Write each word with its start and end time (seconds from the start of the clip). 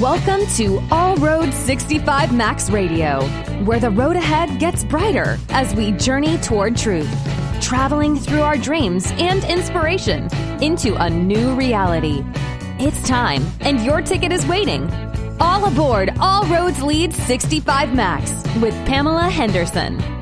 Welcome 0.00 0.46
to 0.54 0.80
All 0.92 1.16
Road 1.16 1.52
65 1.52 2.32
Max 2.32 2.70
Radio, 2.70 3.20
where 3.64 3.80
the 3.80 3.90
road 3.90 4.14
ahead 4.14 4.60
gets 4.60 4.84
brighter 4.84 5.36
as 5.48 5.74
we 5.74 5.90
journey 5.90 6.38
toward 6.38 6.76
truth, 6.76 7.10
traveling 7.60 8.16
through 8.16 8.42
our 8.42 8.56
dreams 8.56 9.10
and 9.18 9.42
inspiration 9.42 10.32
into 10.62 10.94
a 10.94 11.10
new 11.10 11.52
reality. 11.56 12.22
It's 12.78 13.08
time, 13.08 13.44
and 13.58 13.84
your 13.84 14.00
ticket 14.00 14.30
is 14.30 14.46
waiting. 14.46 14.88
All 15.40 15.64
aboard 15.64 16.10
All 16.20 16.46
Roads 16.46 16.80
Lead 16.80 17.12
65 17.12 17.92
Max 17.92 18.30
with 18.60 18.74
Pamela 18.86 19.28
Henderson. 19.28 20.17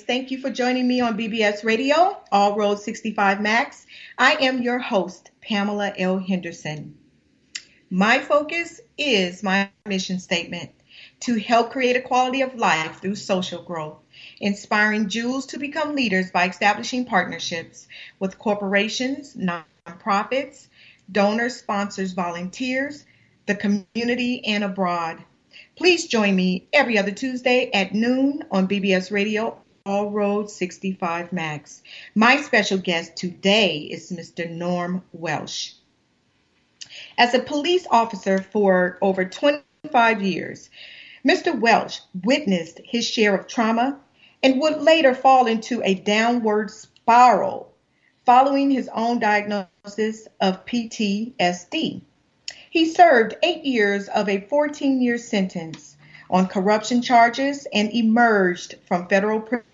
Thank 0.00 0.30
you 0.30 0.38
for 0.38 0.48
joining 0.48 0.88
me 0.88 1.00
on 1.00 1.18
BBS 1.18 1.64
Radio, 1.64 2.16
All 2.32 2.56
Road 2.56 2.80
65 2.80 3.42
Max. 3.42 3.86
I 4.16 4.36
am 4.40 4.62
your 4.62 4.78
host, 4.78 5.30
Pamela 5.42 5.92
L. 5.98 6.18
Henderson. 6.18 6.96
My 7.90 8.20
focus 8.20 8.80
is 8.96 9.42
my 9.42 9.68
mission 9.84 10.18
statement 10.18 10.70
to 11.20 11.38
help 11.38 11.72
create 11.72 11.96
a 11.96 12.00
quality 12.00 12.40
of 12.40 12.54
life 12.54 13.00
through 13.00 13.16
social 13.16 13.62
growth, 13.62 13.98
inspiring 14.40 15.10
Jews 15.10 15.46
to 15.46 15.58
become 15.58 15.94
leaders 15.94 16.30
by 16.30 16.48
establishing 16.48 17.04
partnerships 17.04 17.86
with 18.18 18.38
corporations, 18.38 19.36
nonprofits, 19.36 20.68
donors, 21.10 21.56
sponsors, 21.56 22.12
volunteers, 22.12 23.04
the 23.46 23.54
community, 23.54 24.42
and 24.46 24.64
abroad. 24.64 25.22
Please 25.76 26.06
join 26.06 26.34
me 26.34 26.68
every 26.72 26.96
other 26.96 27.10
Tuesday 27.10 27.70
at 27.72 27.94
noon 27.94 28.44
on 28.50 28.68
BBS 28.68 29.10
Radio, 29.10 29.61
All 29.84 30.10
Road 30.10 30.48
65 30.48 31.32
Max. 31.32 31.82
My 32.14 32.40
special 32.40 32.78
guest 32.78 33.16
today 33.16 33.78
is 33.78 34.12
Mr. 34.12 34.48
Norm 34.48 35.02
Wielsch. 35.12 35.74
As 37.18 37.34
a 37.34 37.40
police 37.40 37.84
officer 37.90 38.38
for 38.38 38.96
over 39.02 39.24
25 39.24 40.22
years, 40.22 40.70
Mr. 41.26 41.58
Wielsch 41.58 42.00
witnessed 42.22 42.80
his 42.84 43.04
share 43.04 43.34
of 43.34 43.48
trauma 43.48 43.98
and 44.40 44.60
would 44.60 44.82
later 44.82 45.16
fall 45.16 45.46
into 45.46 45.82
a 45.82 45.94
downward 45.94 46.70
spiral 46.70 47.72
following 48.24 48.70
his 48.70 48.88
own 48.94 49.18
diagnosis 49.18 50.28
of 50.40 50.64
PTSD. 50.64 52.02
He 52.70 52.86
served 52.86 53.34
eight 53.42 53.64
years 53.64 54.06
of 54.08 54.28
a 54.28 54.42
14 54.42 55.02
year 55.02 55.18
sentence 55.18 55.96
on 56.30 56.46
corruption 56.46 57.02
charges 57.02 57.66
and 57.74 57.90
emerged 57.92 58.76
from 58.86 59.08
federal 59.08 59.40
prison 59.40 59.66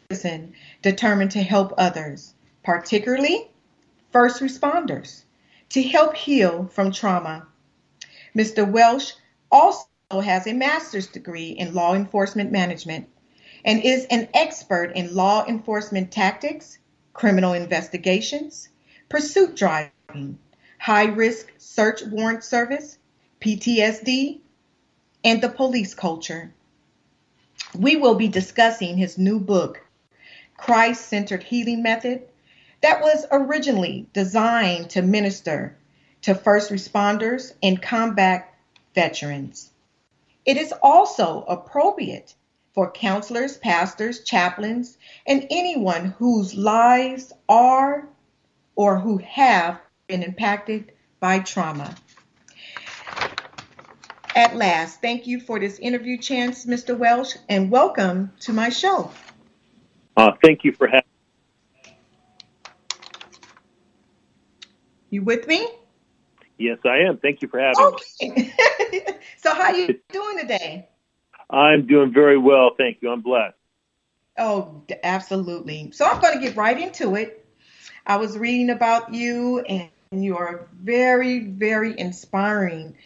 determined 0.80 1.30
to 1.32 1.42
help 1.42 1.74
others, 1.76 2.32
particularly 2.64 3.50
first 4.10 4.40
responders, 4.40 5.24
to 5.68 5.82
help 5.82 6.16
heal 6.16 6.66
from 6.68 6.90
trauma. 6.90 7.46
Mr. 8.34 8.64
Wielsch 8.64 9.12
also 9.52 9.86
has 10.10 10.46
a 10.46 10.54
master's 10.54 11.08
degree 11.08 11.50
in 11.50 11.74
law 11.74 11.94
enforcement 11.94 12.50
management 12.50 13.06
and 13.66 13.84
is 13.84 14.06
an 14.06 14.28
expert 14.32 14.92
in 14.96 15.14
law 15.14 15.44
enforcement 15.46 16.10
tactics, 16.10 16.78
criminal 17.12 17.52
investigations, 17.52 18.70
pursuit 19.10 19.54
driving, 19.56 20.38
high 20.78 21.04
risk 21.04 21.52
search 21.58 22.02
warrant 22.04 22.42
service, 22.42 22.96
PTSD, 23.42 24.40
and 25.22 25.42
the 25.42 25.50
police 25.50 25.92
culture. 25.92 26.54
We 27.78 27.96
will 27.96 28.14
be 28.14 28.28
discussing 28.28 28.96
his 28.96 29.18
new 29.18 29.38
book, 29.38 29.84
Christ 30.58 31.08
Centered 31.08 31.42
Healing 31.42 31.82
Method, 31.82 32.28
that 32.82 33.00
was 33.00 33.24
originally 33.30 34.06
designed 34.12 34.90
to 34.90 35.00
minister 35.00 35.78
to 36.22 36.34
first 36.34 36.70
responders 36.70 37.52
and 37.62 37.80
combat 37.80 38.54
veterans. 38.94 39.70
It 40.44 40.58
is 40.58 40.74
also 40.82 41.44
appropriate 41.48 42.34
for 42.74 42.90
counselors, 42.90 43.56
pastors, 43.56 44.24
chaplains, 44.24 44.98
and 45.26 45.46
anyone 45.50 46.14
whose 46.18 46.54
lives 46.54 47.32
are 47.48 48.08
or 48.76 48.98
who 48.98 49.18
have 49.18 49.80
been 50.06 50.22
impacted 50.22 50.92
by 51.20 51.38
trauma. 51.38 51.94
At 54.34 54.54
last, 54.54 55.00
thank 55.00 55.26
you 55.26 55.40
for 55.40 55.58
this 55.58 55.78
interview 55.78 56.18
chance, 56.18 56.66
Mr. 56.66 56.96
Wielsch, 56.96 57.36
and 57.48 57.70
welcome 57.70 58.32
to 58.40 58.52
my 58.52 58.68
show. 58.68 59.10
Uh, 60.18 60.32
thank 60.42 60.64
you 60.64 60.72
for 60.72 60.88
having 60.88 61.04
me. 61.84 61.96
You 65.10 65.22
with 65.22 65.46
me? 65.46 65.68
Yes, 66.58 66.78
I 66.84 67.02
am. 67.08 67.18
Thank 67.18 67.40
you 67.40 67.46
for 67.46 67.60
having 67.60 67.84
okay. 67.84 68.28
me. 68.28 68.52
so 69.36 69.54
how 69.54 69.70
are 69.70 69.76
you 69.76 70.00
doing 70.10 70.40
today? 70.40 70.88
I'm 71.48 71.86
doing 71.86 72.12
very 72.12 72.36
well, 72.36 72.72
thank 72.76 72.98
you. 73.00 73.12
I'm 73.12 73.20
blessed. 73.20 73.54
Oh, 74.36 74.82
absolutely. 75.04 75.92
So 75.92 76.04
I'm 76.04 76.20
going 76.20 76.40
to 76.40 76.44
get 76.44 76.56
right 76.56 76.78
into 76.80 77.14
it. 77.14 77.46
I 78.04 78.16
was 78.16 78.36
reading 78.36 78.70
about 78.70 79.14
you 79.14 79.60
and 79.60 79.88
you 80.10 80.36
are 80.36 80.66
very, 80.74 81.46
very 81.46 81.96
inspiring. 81.96 82.96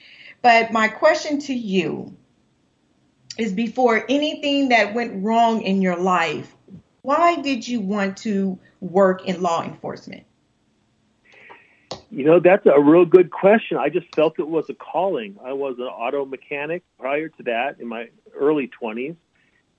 But 0.41 0.73
my 0.73 0.89
question 0.89 1.41
to 1.41 1.53
you 1.53 2.17
is 3.37 3.53
before 3.53 4.03
anything 4.09 4.71
that 4.71 4.95
went 4.95 5.23
wrong 5.23 5.61
in 5.61 5.83
your 5.83 5.97
life, 5.97 6.55
why 7.03 7.41
did 7.41 7.67
you 7.67 7.81
want 7.81 8.17
to 8.19 8.59
work 8.81 9.27
in 9.27 9.43
law 9.43 9.63
enforcement? 9.63 10.25
You 12.11 12.25
know, 12.25 12.41
that's 12.41 12.67
a 12.67 12.81
real 12.81 13.05
good 13.05 13.31
question. 13.31 13.77
I 13.77 13.89
just 13.89 14.15
felt 14.15 14.39
it 14.39 14.47
was 14.47 14.69
a 14.69 14.75
calling. 14.75 15.39
I 15.45 15.53
was 15.53 15.77
an 15.79 15.85
auto 15.85 16.25
mechanic 16.25 16.83
prior 16.99 17.29
to 17.29 17.43
that 17.45 17.81
in 17.81 17.89
my 17.89 18.09
early 18.39 18.71
20s, 18.81 19.17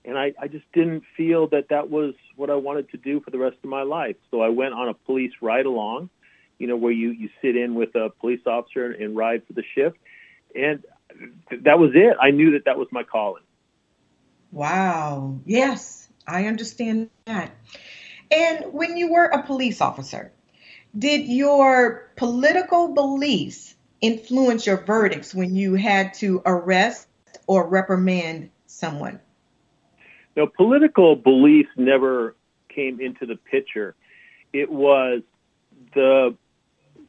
and 0.04 0.18
I, 0.18 0.34
I 0.40 0.48
just 0.48 0.64
didn't 0.72 1.04
feel 1.16 1.46
that 1.48 1.68
that 1.68 1.90
was 1.90 2.14
what 2.36 2.50
I 2.50 2.56
wanted 2.56 2.90
to 2.90 2.96
do 2.96 3.20
for 3.20 3.30
the 3.30 3.38
rest 3.38 3.56
of 3.62 3.70
my 3.70 3.82
life. 3.82 4.16
So 4.30 4.42
I 4.42 4.48
went 4.48 4.74
on 4.74 4.88
a 4.88 4.94
police 4.94 5.32
ride 5.40 5.66
along, 5.66 6.10
you 6.58 6.66
know, 6.66 6.76
where 6.76 6.92
you, 6.92 7.10
you 7.10 7.30
sit 7.40 7.56
in 7.56 7.74
with 7.74 7.94
a 7.94 8.10
police 8.10 8.40
officer 8.46 8.90
and 8.90 9.16
ride 9.16 9.46
for 9.46 9.54
the 9.54 9.64
shift. 9.74 9.96
And 10.54 10.84
that 11.62 11.78
was 11.78 11.92
it. 11.94 12.16
I 12.20 12.32
knew 12.32 12.52
that 12.52 12.64
that 12.66 12.78
was 12.78 12.88
my 12.90 13.02
calling. 13.02 13.42
Wow. 14.52 15.38
Yes, 15.46 16.03
I 16.26 16.46
understand 16.46 17.10
that. 17.26 17.54
And 18.30 18.72
when 18.72 18.96
you 18.96 19.12
were 19.12 19.26
a 19.26 19.42
police 19.42 19.80
officer, 19.80 20.32
did 20.96 21.26
your 21.26 22.10
political 22.16 22.94
beliefs 22.94 23.74
influence 24.00 24.66
your 24.66 24.78
verdicts 24.78 25.34
when 25.34 25.54
you 25.54 25.74
had 25.74 26.14
to 26.14 26.42
arrest 26.44 27.08
or 27.46 27.68
reprimand 27.68 28.50
someone? 28.66 29.20
No, 30.36 30.46
political 30.46 31.16
beliefs 31.16 31.70
never 31.76 32.36
came 32.68 33.00
into 33.00 33.26
the 33.26 33.36
picture. 33.36 33.94
It 34.52 34.70
was 34.70 35.22
the 35.94 36.36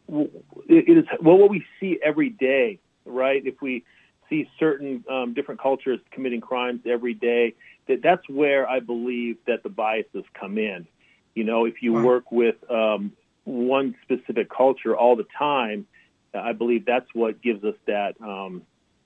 it 0.07 0.97
is 0.97 1.05
well 1.21 1.37
what 1.37 1.49
we 1.49 1.65
see 1.79 1.97
every 2.03 2.29
day, 2.29 2.79
right? 3.05 3.45
If 3.45 3.61
we 3.61 3.83
see 4.29 4.49
certain 4.59 5.03
um, 5.09 5.33
different 5.33 5.59
cultures 5.61 5.99
committing 6.11 6.41
crimes 6.41 6.81
every 6.85 7.13
day, 7.13 7.55
that 7.87 8.01
that's 8.01 8.27
where 8.29 8.67
I 8.67 8.79
believe 8.79 9.37
that 9.47 9.63
the 9.63 9.69
biases 9.69 10.23
come 10.39 10.57
in. 10.57 10.87
You 11.33 11.43
know, 11.43 11.65
if 11.65 11.81
you 11.81 11.93
wow. 11.93 12.03
work 12.03 12.31
with 12.31 12.55
um, 12.69 13.11
one 13.43 13.95
specific 14.03 14.49
culture 14.49 14.95
all 14.95 15.15
the 15.15 15.27
time, 15.37 15.85
I 16.33 16.53
believe 16.53 16.85
that's 16.85 17.07
what 17.13 17.41
gives 17.41 17.63
us 17.63 17.75
that 17.87 18.15
um, 18.21 18.63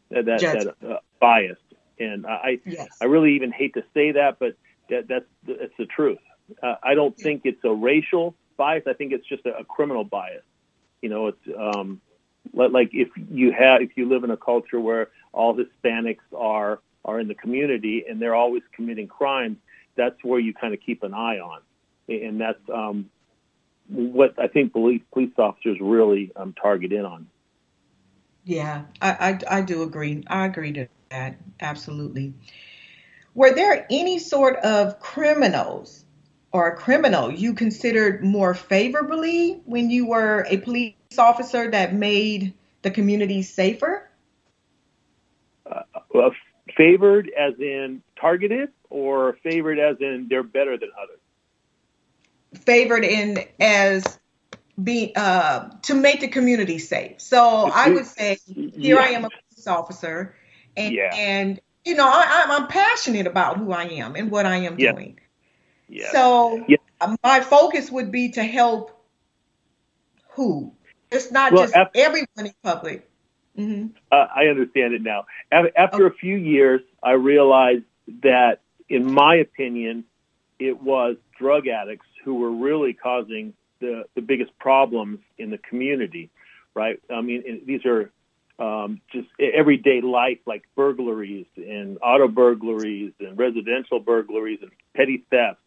that 0.09 0.25
that 0.25 0.75
uh, 0.87 0.97
bias. 1.19 1.57
And 1.99 2.25
I 2.25 2.59
yes. 2.65 2.87
I 3.01 3.05
really 3.05 3.35
even 3.35 3.51
hate 3.51 3.73
to 3.73 3.83
say 3.93 4.13
that, 4.13 4.39
but 4.39 4.55
that, 4.89 5.07
that's 5.07 5.25
that's 5.45 5.73
the 5.77 5.85
truth. 5.85 6.19
Uh, 6.63 6.75
I 6.81 6.95
don't 6.95 7.15
think 7.17 7.41
it's 7.45 7.63
a 7.63 7.73
racial 7.73 8.35
bias. 8.57 8.83
I 8.87 8.93
think 8.93 9.11
it's 9.11 9.27
just 9.27 9.45
a, 9.45 9.59
a 9.59 9.63
criminal 9.63 10.03
bias. 10.03 10.43
You 11.01 11.09
know, 11.09 11.27
it's 11.27 11.47
um, 11.57 12.01
like 12.53 12.89
if 12.93 13.09
you 13.31 13.51
have 13.51 13.81
if 13.81 13.91
you 13.95 14.07
live 14.07 14.23
in 14.23 14.31
a 14.31 14.37
culture 14.37 14.79
where 14.79 15.09
all 15.33 15.55
Hispanics 15.55 16.17
are 16.35 16.79
are 17.05 17.19
in 17.19 17.27
the 17.27 17.35
community 17.35 18.05
and 18.09 18.21
they're 18.21 18.35
always 18.35 18.63
committing 18.75 19.07
crimes, 19.07 19.57
that's 19.95 20.23
where 20.23 20.39
you 20.39 20.53
kind 20.53 20.73
of 20.73 20.79
keep 20.85 21.03
an 21.03 21.13
eye 21.13 21.39
on, 21.39 21.61
and 22.07 22.39
that's 22.39 22.59
um, 22.73 23.09
what 23.89 24.35
I 24.37 24.47
think 24.47 24.71
police 24.71 25.01
police 25.11 25.33
officers 25.37 25.77
really 25.81 26.31
um, 26.35 26.53
target 26.53 26.93
in 26.93 27.05
on. 27.05 27.27
Yeah, 28.45 28.83
I, 29.01 29.39
I, 29.49 29.57
I 29.57 29.61
do 29.61 29.83
agree. 29.83 30.23
I 30.27 30.45
agree 30.45 30.71
to 30.73 30.87
that 31.09 31.37
absolutely. 31.59 32.33
Were 33.35 33.53
there 33.53 33.85
any 33.89 34.19
sort 34.19 34.57
of 34.57 34.99
criminals 34.99 36.05
or 36.51 36.67
a 36.67 36.75
criminal 36.75 37.31
you 37.31 37.53
considered 37.53 38.23
more 38.23 38.53
favorably 38.53 39.61
when 39.65 39.89
you 39.89 40.07
were 40.07 40.45
a 40.49 40.57
police 40.57 40.93
officer 41.17 41.69
that 41.71 41.93
made 41.93 42.53
the 42.81 42.91
community 42.91 43.41
safer? 43.41 44.09
Uh, 45.69 45.81
well, 46.13 46.31
favored 46.79 47.29
as 47.37 47.55
in 47.59 48.01
targeted, 48.15 48.69
or 48.89 49.37
favored 49.43 49.79
as 49.79 49.97
in 49.99 50.27
they're 50.29 50.43
better 50.43 50.77
than 50.77 50.89
others? 50.97 52.63
Favored 52.63 53.03
in 53.03 53.43
as 53.59 54.17
be 54.81 55.11
uh, 55.13 55.69
to 55.81 55.93
make 55.93 56.21
the 56.21 56.29
community 56.29 56.79
safe. 56.79 57.19
So 57.19 57.69
I 57.73 57.89
would 57.89 58.05
say 58.05 58.37
here 58.45 58.95
yeah. 58.95 58.95
I 58.95 59.07
am 59.09 59.25
a 59.25 59.29
police 59.29 59.67
officer, 59.67 60.35
and, 60.77 60.93
yeah. 60.93 61.13
and 61.13 61.59
you 61.83 61.95
know 61.95 62.07
I, 62.07 62.45
am 62.49 62.67
passionate 62.67 63.27
about 63.27 63.57
who 63.57 63.73
I 63.73 63.83
am 63.83 64.15
and 64.15 64.31
what 64.31 64.45
I 64.45 64.57
am 64.57 64.79
yeah. 64.79 64.93
doing. 64.93 65.19
Yeah. 65.89 66.11
So 66.13 66.65
my 67.21 67.41
focus 67.41 67.91
would 67.91 68.09
be 68.09 68.29
to 68.31 68.43
help 68.43 69.03
who. 70.29 70.71
It's 71.11 71.29
not 71.29 71.51
well, 71.51 71.63
just 71.63 71.75
after, 71.75 71.99
everyone 71.99 72.27
in 72.37 72.53
public. 72.63 73.08
Mm-hmm. 73.59 73.87
Uh, 74.11 74.27
I 74.35 74.45
understand 74.45 74.93
it 74.93 75.01
now. 75.01 75.25
After 75.51 76.07
a 76.07 76.13
few 76.13 76.37
years, 76.37 76.81
I 77.03 77.11
realized 77.11 77.83
that, 78.23 78.61
in 78.87 79.11
my 79.11 79.35
opinion, 79.35 80.05
it 80.59 80.81
was 80.81 81.17
drug 81.37 81.67
addicts 81.67 82.07
who 82.23 82.35
were 82.35 82.51
really 82.51 82.93
causing 82.93 83.53
the, 83.79 84.03
the 84.15 84.21
biggest 84.21 84.57
problems 84.59 85.19
in 85.37 85.49
the 85.51 85.57
community, 85.57 86.29
right? 86.73 87.01
I 87.09 87.21
mean, 87.21 87.63
these 87.65 87.85
are 87.85 88.11
um, 88.59 89.01
just 89.11 89.27
everyday 89.39 90.01
life 90.01 90.39
like 90.45 90.63
burglaries 90.75 91.47
and 91.55 91.97
auto 92.01 92.27
burglaries 92.27 93.13
and 93.19 93.37
residential 93.37 93.99
burglaries 93.99 94.59
and 94.61 94.71
petty 94.95 95.23
thefts. 95.29 95.61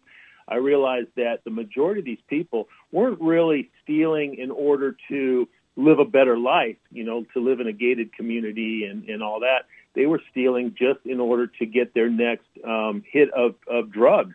I 0.49 0.57
realized 0.57 1.09
that 1.17 1.45
the 1.45 1.51
majority 1.51 2.01
of 2.01 2.05
these 2.05 2.23
people 2.29 2.69
weren't 2.91 3.21
really 3.21 3.71
stealing 3.83 4.35
in 4.35 4.51
order 4.51 4.97
to 5.09 5.49
live 5.77 5.99
a 5.99 6.05
better 6.05 6.37
life, 6.37 6.77
you 6.91 7.05
know, 7.05 7.25
to 7.33 7.41
live 7.41 7.61
in 7.61 7.67
a 7.67 7.73
gated 7.73 8.13
community 8.13 8.85
and, 8.85 9.09
and 9.09 9.23
all 9.23 9.41
that. 9.41 9.67
They 9.95 10.07
were 10.07 10.21
stealing 10.31 10.75
just 10.79 11.01
in 11.05 11.21
order 11.21 11.47
to 11.47 11.67
get 11.67 11.95
their 11.95 12.09
next 12.09 12.47
um, 12.65 13.03
hit 13.11 13.31
of, 13.33 13.55
of 13.67 13.91
drugs. 13.91 14.35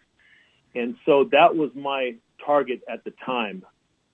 And 0.76 0.96
so 1.06 1.26
that 1.32 1.56
was 1.56 1.72
my 1.76 2.16
target 2.46 2.82
at 2.90 3.04
the 3.04 3.14
time. 3.26 3.64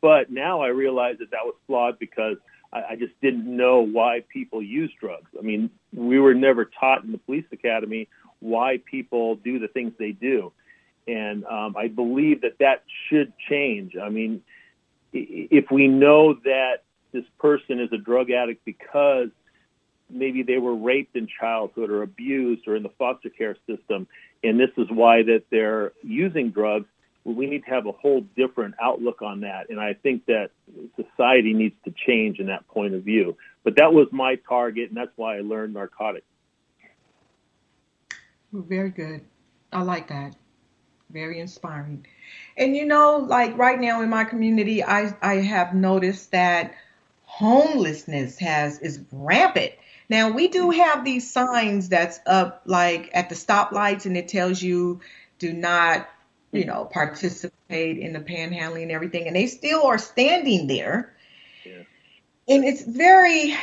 But 0.02 0.32
now 0.32 0.62
I 0.62 0.68
realize 0.68 1.18
that 1.20 1.32
that 1.32 1.46
was 1.46 1.56
flawed 1.68 2.00
because 2.00 2.38
I, 2.72 2.84
I 2.92 2.96
just 2.96 3.14
didn't 3.22 3.46
know 3.46 3.80
why 3.82 4.24
people 4.32 4.62
use 4.62 4.92
drugs. 5.00 5.30
I 5.38 5.42
mean, 5.42 5.70
we 5.94 6.20
were 6.20 6.34
never 6.34 6.66
taught 6.66 7.04
in 7.04 7.12
the 7.12 7.18
police 7.18 7.46
academy 7.52 8.08
why 8.40 8.82
people 8.90 9.36
do 9.36 9.60
the 9.60 9.70
things 9.70 9.94
they 9.98 10.12
do. 10.12 10.52
And 11.08 11.46
um, 11.46 11.76
I 11.78 11.88
believe 11.88 12.42
that 12.42 12.60
that 12.60 12.84
should 13.10 13.34
change. 13.50 13.96
I 14.02 14.10
mean, 14.10 14.42
if 15.12 15.70
we 15.72 15.88
know 15.88 16.34
that 16.46 16.84
this 17.14 17.26
person 17.40 17.80
is 17.80 17.90
a 17.94 17.98
drug 17.98 18.32
addict 18.32 18.66
because 18.66 19.30
maybe 20.10 20.44
they 20.44 20.58
were 20.58 20.76
raped 20.76 21.16
in 21.16 21.28
childhood 21.40 21.90
or 21.90 22.04
abused 22.04 22.68
or 22.68 22.76
in 22.76 22.84
the 22.84 22.92
foster 22.98 23.30
care 23.30 23.56
system, 23.68 24.08
and 24.44 24.60
this 24.60 24.70
is 24.78 24.88
why 24.90 25.24
that 25.24 25.44
they're 25.50 25.94
using 26.04 26.52
drugs, 26.52 26.88
we 27.24 27.46
need 27.48 27.64
to 27.64 27.70
have 27.70 27.86
a 27.86 27.92
whole 27.92 28.22
different 28.36 28.76
outlook 28.82 29.22
on 29.22 29.42
that. 29.42 29.70
And 29.70 29.80
I 29.80 29.94
think 29.94 30.26
that 30.26 30.50
society 30.96 31.54
needs 31.54 31.76
to 31.86 31.94
change 32.06 32.40
in 32.40 32.48
that 32.48 32.68
point 32.68 32.94
of 32.94 33.04
view. 33.04 33.38
But 33.64 33.78
that 33.78 33.94
was 33.94 34.08
my 34.12 34.36
target, 34.36 34.90
and 34.90 34.98
that's 34.98 35.16
why 35.16 35.38
I 35.38 35.42
learned 35.42 35.74
narcotics. 35.74 36.26
Very 38.52 38.90
good. 38.90 39.22
I 39.72 39.82
like 39.84 40.10
that. 40.10 40.36
Very 41.10 41.40
inspiring. 41.40 42.06
And 42.58 42.76
you 42.76 42.86
know, 42.86 43.18
like 43.18 43.58
right 43.58 43.80
now 43.80 44.02
in 44.02 44.10
my 44.10 44.26
community, 44.26 44.84
I, 44.84 45.16
I 45.22 45.36
have 45.36 45.74
noticed 45.74 46.32
that 46.32 46.74
homelessness 47.36 48.38
has 48.40 48.80
is 48.80 49.00
rampant. 49.12 49.72
Now 50.10 50.32
we 50.32 50.48
do 50.48 50.68
mm-hmm. 50.68 50.80
have 50.80 51.06
these 51.06 51.32
signs 51.32 51.90
that's 51.90 52.20
up 52.26 52.64
like 52.66 53.10
at 53.14 53.30
the 53.30 53.36
stoplights 53.36 54.06
and 54.06 54.16
it 54.16 54.28
tells 54.28 54.62
you 54.62 55.02
do 55.40 55.52
not 55.52 56.08
you 56.54 56.66
know, 56.66 56.84
mm-hmm. 56.84 56.94
participate 56.94 57.98
in 57.98 58.14
the 58.14 58.20
panhandling 58.20 58.84
and 58.84 58.92
everything, 58.92 59.28
and 59.28 59.36
they 59.36 59.48
still 59.48 59.84
are 59.84 59.98
standing 59.98 60.68
there. 60.68 61.14
Yeah. 61.66 61.84
And 62.48 62.64
it's 62.64 62.84
very 62.84 63.56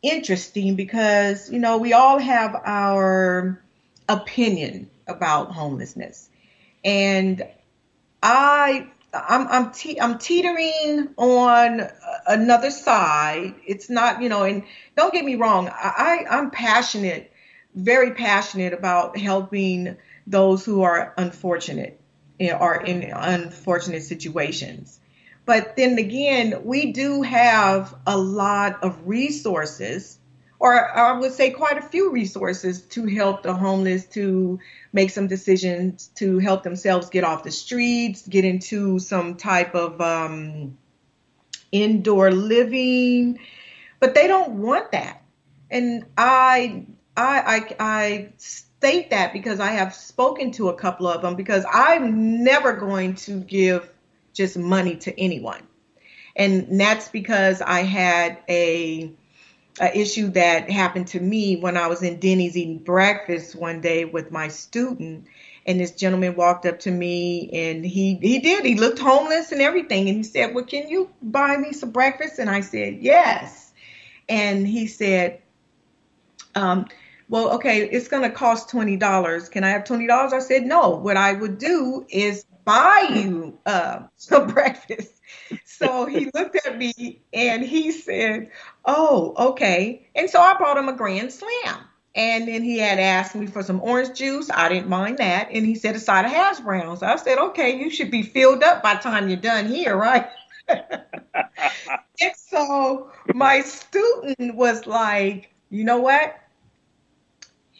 interesting 0.00 0.76
because, 0.76 1.50
you 1.50 1.58
know, 1.58 1.78
we 1.78 1.92
all 1.92 2.18
have 2.18 2.54
our 2.54 3.60
opinion 4.08 4.88
about 5.06 5.52
homelessness. 5.52 6.30
And 6.84 7.42
I 8.22 8.88
I'm 9.12 9.48
I'm, 9.48 9.72
te- 9.72 10.00
I'm 10.00 10.18
teetering 10.18 11.08
on 11.16 11.82
another 12.26 12.70
side. 12.70 13.54
It's 13.66 13.90
not, 13.90 14.22
you 14.22 14.28
know, 14.28 14.44
and 14.44 14.62
don't 14.96 15.12
get 15.12 15.24
me 15.24 15.34
wrong, 15.34 15.68
I, 15.68 16.26
I 16.30 16.38
I'm 16.38 16.50
passionate, 16.50 17.32
very 17.74 18.12
passionate 18.12 18.72
about 18.72 19.18
helping 19.18 19.96
those 20.26 20.64
who 20.64 20.82
are 20.82 21.12
unfortunate 21.16 22.00
eh, 22.38 22.50
are 22.50 22.80
in 22.80 23.02
unfortunate 23.02 24.02
situations. 24.02 25.00
But 25.44 25.74
then 25.76 25.98
again, 25.98 26.62
we 26.64 26.92
do 26.92 27.22
have 27.22 27.92
a 28.06 28.16
lot 28.16 28.84
of 28.84 29.08
resources, 29.08 30.19
or 30.60 30.96
I 30.96 31.18
would 31.18 31.32
say 31.32 31.50
quite 31.50 31.78
a 31.78 31.82
few 31.82 32.12
resources 32.12 32.82
to 32.82 33.06
help 33.06 33.42
the 33.42 33.54
homeless 33.54 34.04
to 34.08 34.60
make 34.92 35.08
some 35.08 35.26
decisions 35.26 36.08
to 36.16 36.38
help 36.38 36.62
themselves 36.62 37.08
get 37.08 37.24
off 37.24 37.42
the 37.42 37.50
streets, 37.50 38.28
get 38.28 38.44
into 38.44 38.98
some 38.98 39.36
type 39.36 39.74
of 39.74 39.98
um, 40.02 40.76
indoor 41.72 42.30
living, 42.30 43.40
but 44.00 44.14
they 44.14 44.26
don't 44.26 44.50
want 44.50 44.92
that. 44.92 45.22
And 45.70 46.04
I, 46.18 46.84
I, 47.16 47.40
I, 47.40 47.76
I 47.80 48.28
state 48.36 49.10
that 49.10 49.32
because 49.32 49.60
I 49.60 49.72
have 49.72 49.94
spoken 49.94 50.50
to 50.52 50.68
a 50.68 50.74
couple 50.74 51.08
of 51.08 51.22
them 51.22 51.36
because 51.36 51.64
I'm 51.72 52.44
never 52.44 52.74
going 52.74 53.14
to 53.14 53.40
give 53.40 53.90
just 54.34 54.58
money 54.58 54.96
to 54.96 55.18
anyone. 55.18 55.62
And 56.36 56.78
that's 56.78 57.08
because 57.08 57.62
I 57.62 57.80
had 57.80 58.38
a, 58.46 59.10
a 59.78 59.96
issue 59.96 60.28
that 60.30 60.70
happened 60.70 61.08
to 61.08 61.20
me 61.20 61.56
when 61.56 61.76
I 61.76 61.86
was 61.86 62.02
in 62.02 62.18
Denny's 62.18 62.56
eating 62.56 62.78
breakfast 62.78 63.54
one 63.54 63.80
day 63.80 64.04
with 64.04 64.30
my 64.30 64.48
student 64.48 65.26
and 65.66 65.78
this 65.78 65.92
gentleman 65.92 66.34
walked 66.34 66.66
up 66.66 66.80
to 66.80 66.90
me 66.90 67.50
and 67.52 67.84
he 67.84 68.16
he 68.16 68.38
did 68.38 68.64
he 68.64 68.74
looked 68.74 68.98
homeless 68.98 69.52
and 69.52 69.60
everything 69.60 70.08
and 70.08 70.16
he 70.16 70.22
said 70.22 70.54
well 70.54 70.64
can 70.64 70.88
you 70.88 71.10
buy 71.22 71.56
me 71.56 71.72
some 71.72 71.90
breakfast 71.90 72.38
and 72.38 72.48
i 72.48 72.60
said 72.60 72.96
yes 73.00 73.72
and 74.28 74.66
he 74.66 74.86
said 74.86 75.40
um, 76.54 76.86
well, 77.28 77.52
okay, 77.52 77.88
it's 77.88 78.08
going 78.08 78.24
to 78.24 78.30
cost 78.30 78.68
$20. 78.70 79.50
Can 79.50 79.62
I 79.62 79.70
have 79.70 79.84
$20? 79.84 80.32
I 80.32 80.38
said, 80.40 80.64
no. 80.64 80.90
What 80.90 81.16
I 81.16 81.32
would 81.32 81.58
do 81.58 82.04
is 82.08 82.44
buy 82.64 83.10
you 83.14 83.58
uh, 83.66 84.02
some 84.16 84.48
breakfast. 84.48 85.20
So 85.64 86.06
he 86.06 86.30
looked 86.34 86.56
at 86.66 86.76
me 86.76 87.22
and 87.32 87.64
he 87.64 87.92
said, 87.92 88.50
oh, 88.84 89.50
okay. 89.50 90.08
And 90.14 90.28
so 90.28 90.40
I 90.40 90.56
brought 90.56 90.76
him 90.76 90.88
a 90.88 90.92
Grand 90.92 91.32
Slam. 91.32 91.84
And 92.14 92.48
then 92.48 92.62
he 92.62 92.78
had 92.78 92.98
asked 92.98 93.36
me 93.36 93.46
for 93.46 93.62
some 93.62 93.80
orange 93.80 94.18
juice. 94.18 94.50
I 94.52 94.68
didn't 94.68 94.88
mind 94.88 95.18
that. 95.18 95.48
And 95.52 95.64
he 95.64 95.76
said 95.76 95.94
a 95.94 96.00
side 96.00 96.24
of 96.24 96.32
hash 96.32 96.58
browns. 96.58 97.02
I 97.04 97.14
said, 97.16 97.38
okay, 97.38 97.78
you 97.78 97.88
should 97.88 98.10
be 98.10 98.22
filled 98.22 98.64
up 98.64 98.82
by 98.82 98.94
the 98.94 99.00
time 99.00 99.28
you're 99.28 99.36
done 99.38 99.66
here, 99.66 99.96
right? 99.96 100.28
and 100.68 102.32
so 102.36 103.12
my 103.32 103.60
student 103.60 104.56
was 104.56 104.86
like, 104.86 105.54
you 105.70 105.84
know 105.84 105.98
what? 105.98 106.36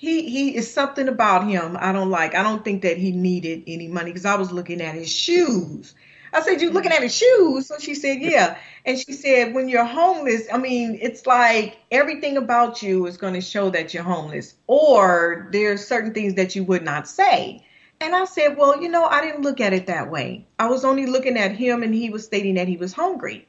He 0.00 0.30
he 0.30 0.56
is 0.56 0.72
something 0.72 1.08
about 1.08 1.46
him 1.46 1.76
I 1.78 1.92
don't 1.92 2.08
like. 2.08 2.34
I 2.34 2.42
don't 2.42 2.64
think 2.64 2.80
that 2.82 2.96
he 2.96 3.12
needed 3.12 3.64
any 3.66 3.86
money 3.86 4.10
because 4.10 4.24
I 4.24 4.36
was 4.36 4.50
looking 4.50 4.80
at 4.80 4.94
his 4.94 5.12
shoes. 5.12 5.94
I 6.32 6.40
said, 6.40 6.62
"You 6.62 6.70
looking 6.70 6.92
at 6.92 7.02
his 7.02 7.14
shoes?" 7.14 7.66
So 7.66 7.76
she 7.78 7.94
said, 7.94 8.22
"Yeah." 8.22 8.56
And 8.86 8.98
she 8.98 9.12
said, 9.12 9.52
"When 9.52 9.68
you're 9.68 9.84
homeless, 9.84 10.46
I 10.50 10.56
mean, 10.56 10.98
it's 11.02 11.26
like 11.26 11.76
everything 11.90 12.38
about 12.38 12.82
you 12.82 13.06
is 13.06 13.18
going 13.18 13.34
to 13.34 13.42
show 13.42 13.68
that 13.70 13.92
you're 13.92 14.02
homeless, 14.02 14.54
or 14.66 15.48
there's 15.52 15.86
certain 15.86 16.14
things 16.14 16.32
that 16.34 16.56
you 16.56 16.64
would 16.64 16.82
not 16.82 17.06
say." 17.06 17.62
And 18.00 18.14
I 18.14 18.24
said, 18.24 18.56
"Well, 18.56 18.80
you 18.80 18.88
know, 18.88 19.04
I 19.04 19.20
didn't 19.20 19.42
look 19.42 19.60
at 19.60 19.74
it 19.74 19.88
that 19.88 20.10
way. 20.10 20.46
I 20.58 20.68
was 20.70 20.82
only 20.82 21.04
looking 21.04 21.36
at 21.36 21.52
him, 21.52 21.82
and 21.82 21.94
he 21.94 22.08
was 22.08 22.24
stating 22.24 22.54
that 22.54 22.68
he 22.68 22.78
was 22.78 22.94
hungry." 22.94 23.46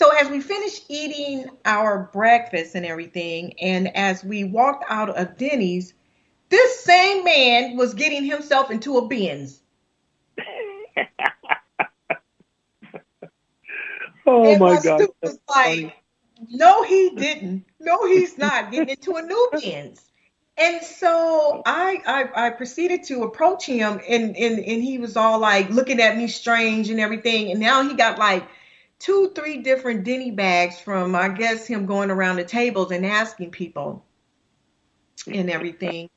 So 0.00 0.08
as 0.16 0.30
we 0.30 0.40
finished 0.40 0.86
eating 0.88 1.44
our 1.66 2.08
breakfast 2.10 2.74
and 2.74 2.86
everything, 2.86 3.52
and 3.60 3.94
as 3.94 4.24
we 4.24 4.44
walked 4.44 4.86
out 4.88 5.10
of 5.10 5.36
Denny's, 5.36 5.92
this 6.48 6.80
same 6.80 7.22
man 7.22 7.76
was 7.76 7.92
getting 7.92 8.24
himself 8.24 8.70
into 8.70 8.96
a 8.96 9.06
Benz. 9.06 9.60
oh 14.26 14.50
and 14.50 14.58
my, 14.58 14.80
God! 14.80 15.06
Was 15.22 15.38
like, 15.54 15.92
no, 16.48 16.82
he 16.82 17.10
didn't. 17.10 17.66
No, 17.78 18.06
he's 18.06 18.38
not 18.38 18.72
getting 18.72 18.88
into 18.88 19.16
a 19.16 19.22
new 19.22 19.50
Benz. 19.52 20.02
And 20.56 20.82
so 20.82 21.60
I, 21.66 22.00
I, 22.06 22.46
I 22.46 22.50
proceeded 22.50 23.02
to 23.04 23.24
approach 23.24 23.66
him, 23.66 24.00
and, 24.08 24.34
and 24.34 24.58
and 24.60 24.82
he 24.82 24.96
was 24.96 25.18
all 25.18 25.38
like 25.40 25.68
looking 25.68 26.00
at 26.00 26.16
me 26.16 26.26
strange 26.26 26.88
and 26.88 27.00
everything. 27.00 27.50
And 27.50 27.60
now 27.60 27.86
he 27.86 27.92
got 27.92 28.18
like 28.18 28.48
two, 29.00 29.32
three 29.34 29.56
different 29.58 30.04
Denny 30.04 30.30
bags 30.30 30.78
from, 30.78 31.16
I 31.16 31.28
guess, 31.28 31.66
him 31.66 31.86
going 31.86 32.10
around 32.10 32.36
the 32.36 32.44
tables 32.44 32.92
and 32.92 33.04
asking 33.04 33.50
people 33.50 34.04
and 35.26 35.50
everything. 35.50 36.08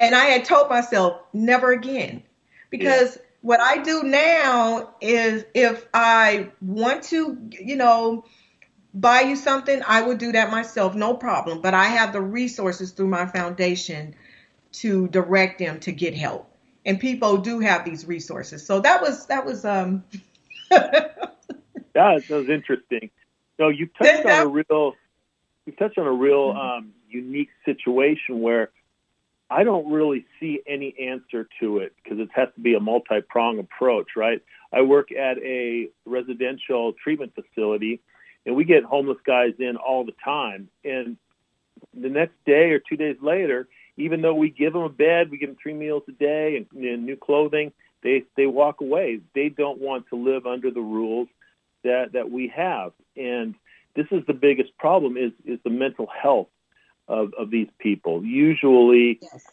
And 0.00 0.14
I 0.14 0.24
had 0.24 0.46
told 0.46 0.68
myself, 0.68 1.20
never 1.32 1.70
again. 1.72 2.22
Because 2.70 3.16
yeah. 3.16 3.22
what 3.42 3.60
I 3.60 3.82
do 3.82 4.02
now 4.02 4.94
is 5.00 5.44
if 5.54 5.86
I 5.92 6.50
want 6.62 7.04
to, 7.04 7.38
you 7.50 7.76
know, 7.76 8.24
buy 8.94 9.20
you 9.20 9.36
something, 9.36 9.82
I 9.86 10.00
would 10.00 10.18
do 10.18 10.32
that 10.32 10.50
myself, 10.50 10.94
no 10.94 11.14
problem. 11.14 11.60
But 11.60 11.74
I 11.74 11.84
have 11.84 12.12
the 12.12 12.22
resources 12.22 12.92
through 12.92 13.08
my 13.08 13.26
foundation 13.26 14.14
to 14.72 15.08
direct 15.08 15.58
them 15.58 15.78
to 15.80 15.92
get 15.92 16.14
help. 16.14 16.46
And 16.86 16.98
people 16.98 17.36
do 17.36 17.60
have 17.60 17.84
these 17.84 18.06
resources. 18.06 18.64
So 18.64 18.80
that 18.80 19.02
was 19.02 19.26
that 19.26 19.44
was 19.44 19.66
um 19.66 20.04
that 22.08 22.30
was 22.30 22.48
interesting. 22.48 23.10
No, 23.58 23.68
you 23.68 23.86
touched 23.86 24.24
on 24.26 24.46
a 24.46 24.48
real 24.48 24.94
you 25.66 25.72
touched 25.72 25.98
on 25.98 26.06
a 26.06 26.12
real 26.12 26.50
um, 26.50 26.92
unique 27.08 27.50
situation 27.64 28.40
where 28.40 28.70
I 29.50 29.64
don't 29.64 29.90
really 29.90 30.24
see 30.38 30.60
any 30.66 30.94
answer 30.98 31.48
to 31.60 31.78
it 31.78 31.92
because 32.02 32.18
it 32.20 32.28
has 32.32 32.48
to 32.54 32.60
be 32.60 32.74
a 32.74 32.80
multi-prong 32.80 33.58
approach, 33.58 34.10
right? 34.16 34.40
I 34.72 34.82
work 34.82 35.10
at 35.10 35.38
a 35.38 35.88
residential 36.06 36.92
treatment 36.92 37.34
facility 37.34 38.00
and 38.46 38.54
we 38.54 38.64
get 38.64 38.84
homeless 38.84 39.18
guys 39.26 39.54
in 39.58 39.76
all 39.76 40.04
the 40.04 40.14
time. 40.24 40.68
And 40.84 41.16
the 41.92 42.08
next 42.08 42.34
day 42.46 42.70
or 42.70 42.78
two 42.78 42.96
days 42.96 43.16
later, 43.20 43.68
even 43.96 44.22
though 44.22 44.34
we 44.34 44.50
give 44.50 44.72
them 44.72 44.82
a 44.82 44.88
bed, 44.88 45.30
we 45.30 45.38
give 45.38 45.50
them 45.50 45.58
three 45.60 45.74
meals 45.74 46.04
a 46.08 46.12
day 46.12 46.56
and, 46.56 46.84
and 46.84 47.04
new 47.04 47.16
clothing, 47.16 47.72
they 48.02 48.22
they 48.36 48.46
walk 48.46 48.80
away. 48.80 49.20
They 49.34 49.50
don't 49.50 49.78
want 49.78 50.08
to 50.08 50.16
live 50.16 50.46
under 50.46 50.70
the 50.70 50.80
rules 50.80 51.28
that 51.84 52.12
that 52.12 52.30
we 52.30 52.52
have. 52.54 52.92
And 53.16 53.54
this 53.94 54.06
is 54.10 54.22
the 54.26 54.34
biggest 54.34 54.76
problem 54.78 55.16
is 55.16 55.32
is 55.44 55.58
the 55.64 55.70
mental 55.70 56.06
health 56.06 56.48
of 57.08 57.32
of 57.34 57.50
these 57.50 57.68
people. 57.78 58.24
Usually, 58.24 59.18
yes. 59.20 59.46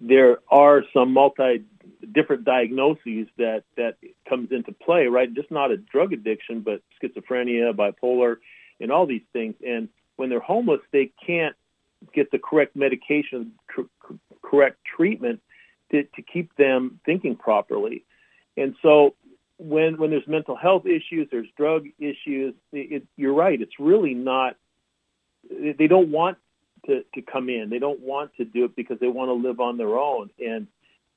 there 0.00 0.38
are 0.50 0.82
some 0.92 1.12
multi 1.12 1.64
different 2.12 2.44
diagnoses 2.44 3.26
that 3.36 3.64
that 3.76 3.96
comes 4.28 4.50
into 4.52 4.72
play, 4.72 5.06
right? 5.06 5.32
Just 5.32 5.50
not 5.50 5.70
a 5.70 5.76
drug 5.76 6.12
addiction, 6.12 6.60
but 6.60 6.82
schizophrenia, 7.02 7.72
bipolar, 7.74 8.36
and 8.80 8.90
all 8.90 9.06
these 9.06 9.26
things. 9.32 9.54
And 9.66 9.88
when 10.16 10.28
they're 10.28 10.40
homeless, 10.40 10.80
they 10.92 11.12
can't 11.24 11.56
get 12.14 12.30
the 12.30 12.38
correct 12.38 12.76
medication, 12.76 13.52
tr- 13.68 13.82
correct 14.42 14.78
treatment 14.84 15.40
to, 15.90 16.04
to 16.04 16.22
keep 16.22 16.54
them 16.56 17.00
thinking 17.04 17.36
properly. 17.36 18.04
And 18.56 18.74
so 18.82 19.14
when 19.58 19.98
when 19.98 20.10
there's 20.10 20.26
mental 20.26 20.56
health 20.56 20.86
issues, 20.86 21.28
there's 21.30 21.48
drug 21.56 21.86
issues. 21.98 22.54
It, 22.72 22.92
it, 22.92 23.06
you're 23.16 23.34
right. 23.34 23.60
It's 23.60 23.78
really 23.78 24.14
not. 24.14 24.56
They 25.50 25.86
don't 25.86 26.10
want 26.10 26.38
to, 26.86 27.04
to 27.14 27.22
come 27.22 27.48
in. 27.48 27.70
They 27.70 27.78
don't 27.78 28.00
want 28.00 28.34
to 28.36 28.44
do 28.44 28.64
it 28.64 28.76
because 28.76 28.98
they 29.00 29.08
want 29.08 29.28
to 29.28 29.48
live 29.48 29.60
on 29.60 29.76
their 29.76 29.96
own. 29.98 30.30
And 30.38 30.66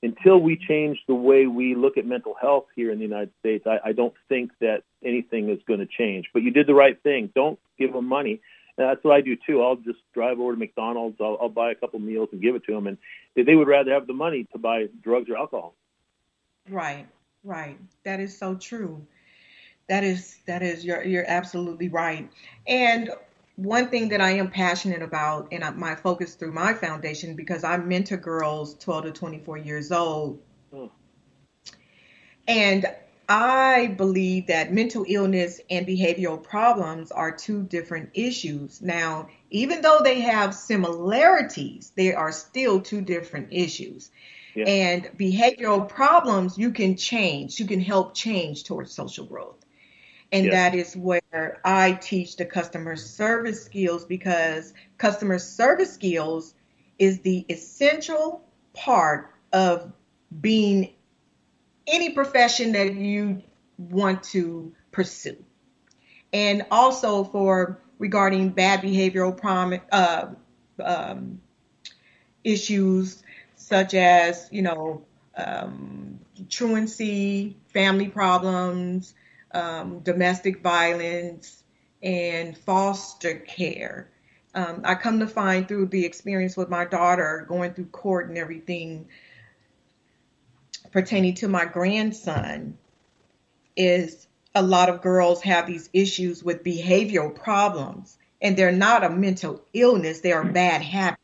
until 0.03 0.39
we 0.39 0.57
change 0.57 0.99
the 1.07 1.15
way 1.15 1.45
we 1.45 1.75
look 1.75 1.97
at 1.97 2.05
mental 2.05 2.35
health 2.39 2.65
here 2.75 2.91
in 2.91 2.97
the 2.97 3.05
United 3.05 3.31
States, 3.39 3.65
I, 3.67 3.89
I 3.89 3.91
don't 3.91 4.13
think 4.29 4.51
that 4.59 4.83
anything 5.03 5.49
is 5.49 5.59
going 5.67 5.79
to 5.79 5.85
change. 5.85 6.27
But 6.33 6.43
you 6.43 6.51
did 6.51 6.67
the 6.67 6.73
right 6.73 7.01
thing. 7.01 7.31
Don't 7.35 7.59
give 7.77 7.93
them 7.93 8.07
money. 8.07 8.41
And 8.77 8.87
that's 8.89 9.03
what 9.03 9.15
I 9.15 9.21
do 9.21 9.35
too. 9.35 9.61
I'll 9.61 9.75
just 9.75 9.99
drive 10.13 10.39
over 10.39 10.53
to 10.53 10.57
McDonald's. 10.57 11.17
I'll, 11.19 11.37
I'll 11.41 11.49
buy 11.49 11.71
a 11.71 11.75
couple 11.75 11.99
meals 11.99 12.29
and 12.31 12.41
give 12.41 12.55
it 12.55 12.63
to 12.65 12.73
them, 12.73 12.87
and 12.87 12.97
they 13.35 13.55
would 13.55 13.67
rather 13.67 13.91
have 13.91 14.07
the 14.07 14.13
money 14.13 14.47
to 14.53 14.57
buy 14.57 14.87
drugs 15.03 15.29
or 15.29 15.37
alcohol. 15.37 15.75
Right, 16.69 17.07
right. 17.43 17.77
That 18.03 18.19
is 18.19 18.37
so 18.37 18.55
true. 18.55 19.05
That 19.89 20.03
is 20.03 20.37
that 20.45 20.61
is 20.61 20.85
you're 20.85 21.03
you're 21.03 21.25
absolutely 21.27 21.89
right. 21.89 22.29
And 22.67 23.11
one 23.55 23.89
thing 23.89 24.09
that 24.09 24.21
I 24.21 24.31
am 24.31 24.49
passionate 24.49 25.01
about, 25.01 25.47
and 25.51 25.75
my 25.77 25.95
focus 25.95 26.35
through 26.35 26.53
my 26.53 26.73
foundation, 26.73 27.35
because 27.35 27.63
I 27.63 27.77
mentor 27.77 28.17
girls 28.17 28.75
12 28.75 29.05
to 29.05 29.11
24 29.11 29.57
years 29.57 29.91
old, 29.91 30.39
oh. 30.73 30.91
and 32.47 32.85
I 33.29 33.87
believe 33.87 34.47
that 34.47 34.73
mental 34.73 35.05
illness 35.07 35.61
and 35.69 35.87
behavioral 35.87 36.41
problems 36.41 37.11
are 37.11 37.31
two 37.31 37.63
different 37.63 38.09
issues. 38.13 38.81
Now, 38.81 39.29
even 39.51 39.81
though 39.81 40.01
they 40.03 40.19
have 40.21 40.53
similarities, 40.53 41.93
they 41.95 42.13
are 42.13 42.31
still 42.31 42.81
two 42.81 43.01
different 43.01 43.47
issues. 43.51 44.11
Yeah. 44.55 44.65
And 44.65 45.05
behavioral 45.17 45.87
problems 45.87 46.57
you 46.57 46.71
can 46.71 46.97
change, 46.97 47.59
you 47.59 47.65
can 47.65 47.79
help 47.79 48.13
change 48.13 48.63
towards 48.63 48.91
social 48.91 49.25
growth. 49.25 49.57
And 50.33 50.51
that 50.51 50.75
is 50.75 50.95
where 50.95 51.59
I 51.65 51.91
teach 51.93 52.37
the 52.37 52.45
customer 52.45 52.95
service 52.95 53.65
skills 53.65 54.05
because 54.05 54.73
customer 54.97 55.37
service 55.39 55.93
skills 55.93 56.53
is 56.97 57.19
the 57.19 57.45
essential 57.49 58.41
part 58.73 59.33
of 59.51 59.91
being 60.39 60.93
any 61.85 62.11
profession 62.11 62.71
that 62.73 62.93
you 62.93 63.41
want 63.77 64.23
to 64.23 64.73
pursue. 64.91 65.43
And 66.31 66.65
also 66.71 67.25
for 67.25 67.81
regarding 67.97 68.49
bad 68.49 68.81
behavioral 68.81 69.35
prom, 69.35 69.79
uh, 69.91 70.27
um, 70.81 71.41
issues 72.43 73.21
such 73.61 73.93
as, 73.93 74.47
you 74.51 74.61
know, 74.61 75.05
um, 75.35 76.19
truancy, 76.49 77.57
family 77.73 78.07
problems, 78.07 79.13
um, 79.53 79.99
domestic 79.99 80.61
violence, 80.61 81.63
and 82.01 82.57
foster 82.57 83.35
care. 83.35 84.09
Um, 84.53 84.81
I 84.83 84.95
come 84.95 85.19
to 85.19 85.27
find 85.27 85.67
through 85.67 85.87
the 85.87 86.05
experience 86.05 86.57
with 86.57 86.69
my 86.69 86.85
daughter 86.85 87.45
going 87.47 87.73
through 87.73 87.85
court 87.85 88.27
and 88.27 88.37
everything 88.37 89.07
pertaining 90.91 91.35
to 91.35 91.47
my 91.47 91.65
grandson 91.65 92.77
is 93.77 94.27
a 94.53 94.61
lot 94.61 94.89
of 94.89 95.01
girls 95.01 95.41
have 95.43 95.67
these 95.67 95.89
issues 95.93 96.43
with 96.43 96.63
behavioral 96.63 97.33
problems 97.33 98.17
and 98.41 98.57
they're 98.57 98.71
not 98.71 99.03
a 99.03 99.09
mental 99.09 99.63
illness, 99.73 100.19
they 100.19 100.33
are 100.33 100.43
bad 100.43 100.81
habits. 100.81 101.20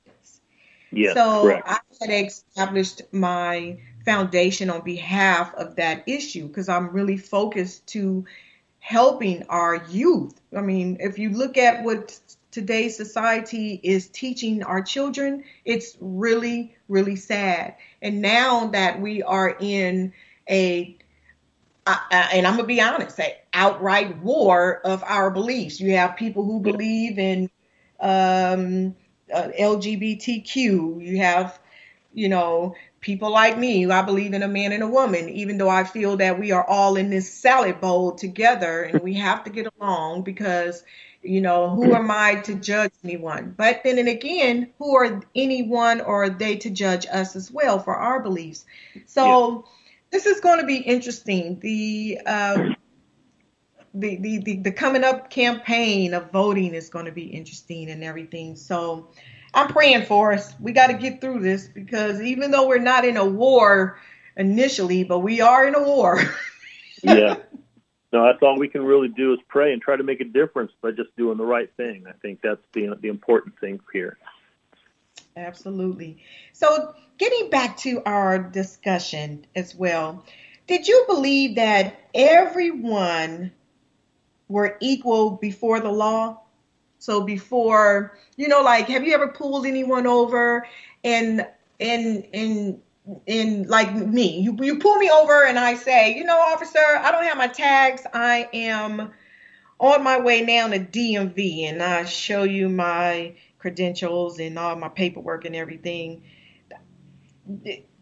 So 1.14 1.42
correct. 1.42 1.68
I 1.68 1.80
had 2.02 2.26
established 2.28 3.02
my 3.12 3.78
foundation 4.06 4.70
on 4.70 4.82
behalf 4.82 5.54
of 5.56 5.76
that 5.76 6.04
issue 6.08 6.48
because 6.48 6.70
I'm 6.70 6.90
really 6.90 7.18
focused 7.18 7.88
to 7.88 8.26
helping 8.80 9.44
our 9.50 9.84
youth. 9.90 10.40
I 10.56 10.62
mean, 10.62 10.98
if 11.00 11.20
you 11.20 11.30
look 11.30 11.58
at 11.58 11.84
what 11.84 12.18
today's 12.52 12.96
society 12.96 13.80
is 13.84 14.08
teaching 14.08 14.64
our 14.64 14.82
children, 14.82 15.44
it's 15.66 15.98
really, 16.00 16.76
really 16.88 17.18
sad. 17.18 17.76
And 18.02 18.22
now 18.22 18.68
that 18.68 19.02
we 19.02 19.22
are 19.24 19.58
in 19.60 20.14
a 20.50 20.98
uh, 21.86 21.98
and 22.12 22.46
I'm 22.46 22.56
gonna 22.56 22.68
be 22.68 22.82
honest, 22.82 23.20
an 23.20 23.32
outright 23.54 24.18
war 24.22 24.82
of 24.86 25.04
our 25.06 25.32
beliefs. 25.32 25.80
You 25.80 25.92
have 25.94 26.18
people 26.18 26.44
who 26.44 26.60
believe 26.60 27.18
in 27.18 27.50
um, 28.00 28.96
uh, 29.34 29.50
LGBTQ. 29.60 31.04
You 31.04 31.18
have, 31.18 31.60
you 32.14 32.30
know, 32.30 32.76
people 33.02 33.32
like 33.32 33.58
me, 33.58 33.90
I 33.90 34.02
believe 34.02 34.34
in 34.34 34.44
a 34.44 34.48
man 34.48 34.72
and 34.72 34.84
a 34.84 34.88
woman, 34.88 35.30
even 35.30 35.58
though 35.58 35.70
I 35.70 35.84
feel 35.84 36.18
that 36.18 36.40
we 36.40 36.52
are 36.52 36.64
all 36.64 36.98
in 36.98 37.10
this 37.10 37.32
salad 37.32 37.80
bowl 37.80 38.14
together 38.14 38.84
and 38.84 39.02
we 39.02 39.14
have 39.28 39.44
to 39.46 39.50
get 39.50 39.68
along 39.80 40.24
because, 40.24 40.84
you 41.22 41.42
know, 41.42 41.70
who 41.70 41.94
am 41.94 42.10
I 42.12 42.36
to 42.42 42.56
judge 42.56 42.92
anyone? 43.04 43.54
But 43.56 43.82
then 43.84 43.98
and 43.98 44.10
again, 44.10 44.72
who 44.78 44.96
are 44.98 45.22
anyone 45.36 46.02
or 46.02 46.24
are 46.24 46.30
they 46.30 46.58
to 46.58 46.70
judge 46.70 47.06
us 47.12 47.36
as 47.36 47.52
well 47.52 47.80
for 47.80 47.96
our 47.96 48.22
beliefs? 48.22 48.66
So 49.06 49.26
yeah. 49.26 49.62
this 50.12 50.26
is 50.26 50.42
going 50.42 50.60
to 50.60 50.66
be 50.66 50.78
interesting. 50.78 51.60
The, 51.60 52.20
uh, 52.26 52.70
the, 54.00 54.16
the, 54.18 54.38
the, 54.40 54.56
the 54.58 54.72
coming 54.72 55.04
up 55.04 55.30
campaign 55.30 56.14
of 56.14 56.32
voting 56.32 56.74
is 56.74 56.90
going 56.90 57.06
to 57.06 57.12
be 57.12 57.26
interesting 57.26 57.90
and 57.90 58.04
everything. 58.04 58.56
So, 58.56 59.10
I'm 59.54 59.70
praying 59.70 60.06
for 60.06 60.34
us. 60.34 60.54
We 60.60 60.72
got 60.72 60.88
to 60.88 60.94
get 60.94 61.22
through 61.22 61.40
this 61.40 61.68
because 61.68 62.22
even 62.22 62.52
though 62.52 62.68
we're 62.68 62.80
not 62.80 63.06
in 63.06 63.18
a 63.18 63.26
war 63.26 64.00
initially, 64.36 65.04
but 65.04 65.20
we 65.20 65.42
are 65.42 65.68
in 65.68 65.76
a 65.76 65.82
war. 65.82 66.22
yeah. 67.04 67.38
No, 68.14 68.24
that's 68.24 68.42
all 68.42 68.58
we 68.58 68.70
can 68.70 68.84
really 68.84 69.10
do 69.10 69.34
is 69.34 69.40
pray 69.50 69.74
and 69.74 69.82
try 69.82 69.98
to 69.98 70.02
make 70.02 70.22
a 70.22 70.26
difference 70.26 70.72
by 70.82 70.92
just 70.92 71.14
doing 71.18 71.38
the 71.38 71.46
right 71.46 71.70
thing. 71.76 72.06
I 72.08 72.14
think 72.14 72.40
that's 72.42 72.62
the 72.72 72.96
the 73.02 73.10
important 73.10 73.60
thing 73.60 73.82
here. 73.92 74.18
Absolutely. 75.36 76.24
So, 76.54 76.96
getting 77.18 77.50
back 77.50 77.76
to 77.80 78.02
our 78.06 78.40
discussion 78.40 79.46
as 79.58 79.76
well, 79.76 80.24
did 80.68 80.88
you 80.88 81.04
believe 81.10 81.56
that 81.56 82.00
everyone 82.16 83.52
were 84.48 84.78
equal 84.80 85.32
before 85.32 85.80
the 85.80 85.92
law? 85.92 86.42
So 87.00 87.22
before, 87.22 88.18
you 88.38 88.48
know, 88.48 88.62
like, 88.62 88.88
have 88.88 89.04
you 89.04 89.14
ever 89.14 89.28
pulled 89.28 89.66
anyone 89.66 90.08
over 90.08 90.68
and 91.04 91.48
and 91.80 92.28
and 92.34 92.82
and 93.28 93.68
like 93.68 93.94
me, 93.94 94.40
you 94.40 94.58
you 94.62 94.80
pull 94.80 94.98
me 94.98 95.10
over 95.10 95.46
and 95.46 95.60
I 95.60 95.76
say, 95.76 96.16
you 96.16 96.24
know, 96.24 96.40
officer, 96.40 96.80
I 96.80 97.12
don't 97.12 97.24
have 97.24 97.38
my 97.38 97.48
tags. 97.48 98.04
I 98.14 98.50
am 98.54 99.12
on 99.80 100.04
my 100.04 100.20
way 100.20 100.42
now 100.42 100.68
to 100.68 100.80
DMV, 100.80 101.70
and 101.70 101.84
I 101.84 102.06
show 102.06 102.44
you 102.44 102.68
my 102.68 103.36
credentials 103.60 104.40
and 104.40 104.58
all 104.58 104.76
my 104.76 104.90
paperwork 104.90 105.46
and 105.46 105.56
everything. 105.56 106.24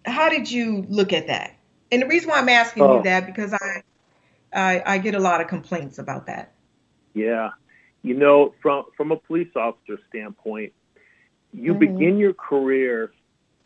how 0.06 0.30
did 0.30 0.50
you 0.50 0.86
look 0.90 1.14
at 1.14 1.28
that? 1.28 1.56
And 1.92 2.02
the 2.02 2.08
reason 2.08 2.30
why 2.30 2.40
I'm 2.40 2.50
asking 2.50 2.84
oh. 2.84 2.98
you 2.98 3.04
that 3.04 3.25
because 3.25 3.54
I, 3.54 3.84
I 4.56 4.82
I 4.86 4.98
get 4.98 5.16
a 5.16 5.20
lot 5.20 5.42
of 5.42 5.48
complaints 5.48 6.00
about 6.00 6.26
that. 6.28 6.54
Yeah, 7.14 7.52
you 8.02 8.14
know, 8.14 8.54
from 8.62 8.86
from 8.96 9.12
a 9.12 9.18
police 9.18 9.50
officer 9.56 10.00
standpoint, 10.10 10.74
you 11.54 11.74
mm-hmm. 11.74 11.80
begin 11.80 12.18
your 12.18 12.34
career 12.34 13.12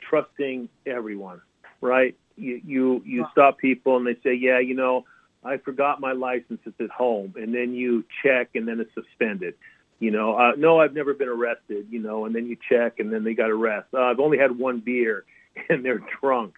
trusting 0.09 0.69
everyone, 0.85 1.41
right? 1.81 2.15
You 2.35 2.61
you 2.65 3.03
you 3.05 3.25
stop 3.31 3.57
people 3.57 3.97
and 3.97 4.07
they 4.07 4.15
say, 4.23 4.33
yeah, 4.33 4.59
you 4.59 4.75
know, 4.75 5.05
I 5.43 5.57
forgot 5.57 5.99
my 5.99 6.13
license. 6.13 6.59
It's 6.65 6.79
at 6.79 6.89
home, 6.89 7.33
and 7.37 7.53
then 7.53 7.73
you 7.73 8.03
check, 8.23 8.49
and 8.55 8.67
then 8.67 8.79
it's 8.79 8.93
suspended. 8.93 9.55
You 9.99 10.11
know, 10.11 10.35
uh, 10.37 10.51
no, 10.57 10.79
I've 10.79 10.93
never 10.93 11.13
been 11.13 11.27
arrested. 11.27 11.87
You 11.89 11.99
know, 11.99 12.25
and 12.25 12.33
then 12.33 12.47
you 12.47 12.57
check, 12.69 12.99
and 12.99 13.11
then 13.11 13.23
they 13.23 13.33
got 13.33 13.49
arrested. 13.49 13.97
Uh, 13.97 14.03
I've 14.03 14.19
only 14.19 14.37
had 14.37 14.57
one 14.57 14.79
beer, 14.79 15.25
and 15.69 15.83
they're 15.83 16.01
drunk. 16.21 16.55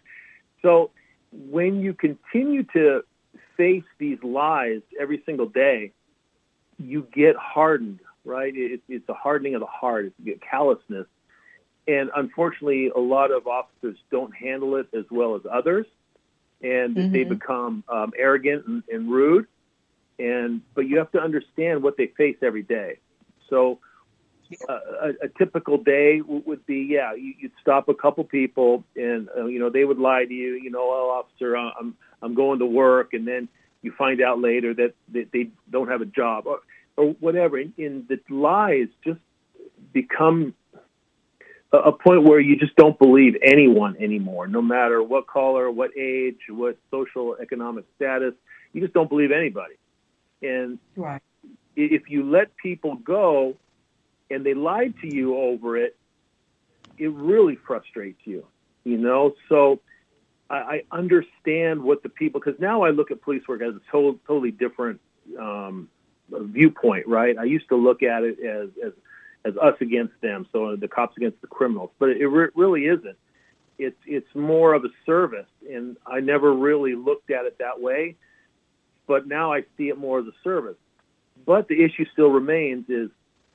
So 0.61 0.91
when 1.31 1.81
you 1.81 1.93
continue 1.93 2.63
to 2.73 3.03
face 3.61 3.83
these 3.99 4.17
lies 4.23 4.81
every 4.99 5.21
single 5.23 5.45
day, 5.45 5.91
you 6.79 7.07
get 7.13 7.35
hardened, 7.35 7.99
right? 8.25 8.51
It, 8.55 8.81
it's 8.89 9.07
a 9.07 9.13
hardening 9.13 9.53
of 9.53 9.59
the 9.59 9.67
heart. 9.67 10.11
It's 10.25 10.41
callousness. 10.49 11.05
And 11.87 12.09
unfortunately, 12.15 12.89
a 12.89 12.99
lot 12.99 13.29
of 13.31 13.45
officers 13.45 13.97
don't 14.09 14.35
handle 14.35 14.77
it 14.77 14.87
as 14.97 15.05
well 15.11 15.35
as 15.35 15.41
others, 15.51 15.85
and 16.63 16.95
mm-hmm. 16.95 17.13
they 17.13 17.23
become 17.23 17.83
um, 17.87 18.13
arrogant 18.17 18.65
and, 18.65 18.83
and 18.91 19.11
rude. 19.11 19.45
And 20.17 20.61
but 20.73 20.87
you 20.87 20.97
have 20.97 21.11
to 21.11 21.19
understand 21.19 21.83
what 21.83 21.97
they 21.97 22.07
face 22.17 22.37
every 22.41 22.63
day. 22.63 22.97
So 23.49 23.77
uh, 24.69 24.73
a, 25.01 25.25
a 25.25 25.29
typical 25.37 25.77
day 25.77 26.19
w- 26.19 26.43
would 26.45 26.65
be, 26.65 26.87
yeah, 26.89 27.13
you, 27.13 27.33
you'd 27.39 27.51
stop 27.61 27.89
a 27.89 27.93
couple 27.93 28.23
people, 28.23 28.83
and 28.95 29.29
uh, 29.37 29.45
you 29.45 29.59
know 29.59 29.69
they 29.69 29.83
would 29.83 29.99
lie 29.99 30.25
to 30.25 30.33
you. 30.33 30.53
You 30.53 30.71
know, 30.71 30.81
oh, 30.81 31.23
officer, 31.23 31.55
I'm 31.55 31.95
I'm 32.21 32.33
going 32.33 32.59
to 32.59 32.65
work, 32.65 33.13
and 33.13 33.27
then 33.27 33.47
you 33.81 33.91
find 33.97 34.21
out 34.21 34.39
later 34.39 34.73
that, 34.75 34.93
that 35.13 35.31
they 35.31 35.49
don't 35.69 35.87
have 35.87 36.01
a 36.01 36.05
job 36.05 36.45
or, 36.45 36.59
or 36.97 37.11
whatever. 37.19 37.57
And, 37.57 37.73
and 37.77 38.07
the 38.07 38.19
lies 38.29 38.87
just 39.03 39.19
become 39.91 40.53
a, 41.71 41.77
a 41.77 41.91
point 41.91 42.23
where 42.23 42.39
you 42.39 42.57
just 42.57 42.75
don't 42.75 42.97
believe 42.99 43.35
anyone 43.41 43.95
anymore, 43.99 44.47
no 44.47 44.61
matter 44.61 45.01
what 45.01 45.27
color, 45.27 45.71
what 45.71 45.91
age, 45.97 46.37
what 46.49 46.77
social 46.91 47.35
economic 47.41 47.85
status. 47.95 48.33
You 48.73 48.81
just 48.81 48.93
don't 48.93 49.09
believe 49.09 49.31
anybody. 49.31 49.75
And 50.41 50.79
right. 50.95 51.21
if 51.75 52.09
you 52.09 52.29
let 52.29 52.55
people 52.57 52.95
go 52.95 53.55
and 54.29 54.45
they 54.45 54.53
lied 54.53 54.93
to 55.01 55.13
you 55.13 55.37
over 55.37 55.77
it, 55.77 55.97
it 56.97 57.11
really 57.11 57.55
frustrates 57.55 58.21
you, 58.25 58.45
you 58.83 58.97
know? 58.97 59.33
So 59.49 59.79
I, 60.51 60.83
I 60.91 60.97
understand 60.97 61.81
what 61.81 62.03
the 62.03 62.09
people, 62.09 62.41
because 62.43 62.59
now 62.59 62.83
I 62.83 62.89
look 62.89 63.09
at 63.11 63.21
police 63.21 63.47
work 63.47 63.61
as 63.61 63.73
a 63.75 63.91
to- 63.91 64.19
totally 64.27 64.51
different 64.51 64.99
um, 65.39 65.87
viewpoint, 66.29 67.07
right? 67.07 67.37
I 67.37 67.45
used 67.45 67.69
to 67.69 67.75
look 67.75 68.03
at 68.03 68.23
it 68.23 68.39
as, 68.39 68.69
as 68.85 68.93
as 69.43 69.57
us 69.57 69.73
against 69.81 70.13
them, 70.21 70.45
so 70.51 70.75
the 70.75 70.87
cops 70.87 71.17
against 71.17 71.41
the 71.41 71.47
criminals. 71.47 71.89
But 71.97 72.09
it 72.09 72.27
re- 72.27 72.49
really 72.53 72.85
isn't. 72.85 73.17
It's 73.79 73.97
it's 74.05 74.27
more 74.35 74.73
of 74.73 74.83
a 74.85 74.89
service, 75.05 75.47
and 75.67 75.97
I 76.05 76.19
never 76.19 76.53
really 76.53 76.93
looked 76.93 77.31
at 77.31 77.45
it 77.45 77.57
that 77.59 77.81
way. 77.81 78.17
But 79.07 79.27
now 79.27 79.51
I 79.51 79.63
see 79.77 79.89
it 79.89 79.97
more 79.97 80.19
as 80.19 80.27
a 80.27 80.35
service. 80.43 80.77
But 81.45 81.67
the 81.67 81.83
issue 81.83 82.05
still 82.13 82.29
remains: 82.29 82.89
is 82.89 83.09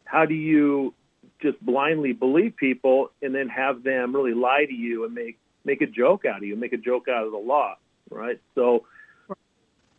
how 0.04 0.24
do 0.24 0.35
you 0.35 0.94
just 1.40 1.61
blindly 1.64 2.12
believe 2.12 2.56
people 2.56 3.12
and 3.22 3.35
then 3.35 3.48
have 3.48 3.82
them 3.82 4.14
really 4.14 4.35
lie 4.35 4.64
to 4.64 4.74
you 4.74 5.04
and 5.04 5.14
make 5.14 5.38
make 5.66 5.83
a 5.83 5.87
joke 5.87 6.24
out 6.24 6.38
of 6.38 6.44
you, 6.44 6.57
make 6.57 6.72
a 6.72 6.79
joke 6.79 7.09
out 7.09 7.26
of 7.26 7.33
the 7.33 7.38
law, 7.38 7.76
right? 8.11 8.40
So 8.55 8.87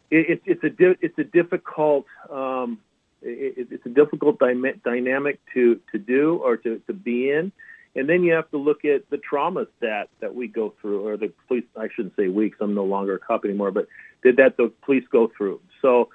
it, 0.10 0.42
it's 0.46 0.64
a 0.64 0.70
di- 0.70 0.98
it's 1.02 1.20
a 1.20 1.24
difficult 1.26 2.06
um, 2.32 2.80
it, 3.22 3.68
it's 3.70 3.86
a 3.86 3.90
difficult 3.90 4.40
dy- 4.40 4.80
dynamic 4.84 5.40
to 5.54 5.80
to 5.92 6.00
do 6.00 6.40
or 6.44 6.58
to 6.58 6.80
to 6.88 6.94
be 6.94 7.30
in, 7.30 7.52
and 7.96 8.10
then 8.10 8.24
you 8.24 8.34
have 8.34 8.50
to 8.52 8.58
look 8.58 8.86
at 8.86 9.10
the 9.10 9.18
traumas 9.18 9.68
that 9.82 10.08
that 10.22 10.34
we 10.34 10.48
go 10.48 10.74
through, 10.82 11.06
or 11.06 11.18
the 11.18 11.32
police. 11.48 11.66
I 11.78 11.90
shouldn't 11.94 12.16
say 12.16 12.30
we, 12.30 12.46
because 12.46 12.62
I'm 12.62 12.74
no 12.74 12.86
longer 12.86 13.16
a 13.16 13.20
cop 13.20 13.44
anymore, 13.44 13.72
but 13.72 13.88
did 14.24 14.38
that 14.38 14.58
the 14.58 14.72
police 14.86 15.04
go 15.12 15.30
through? 15.38 15.60
So 15.82 16.10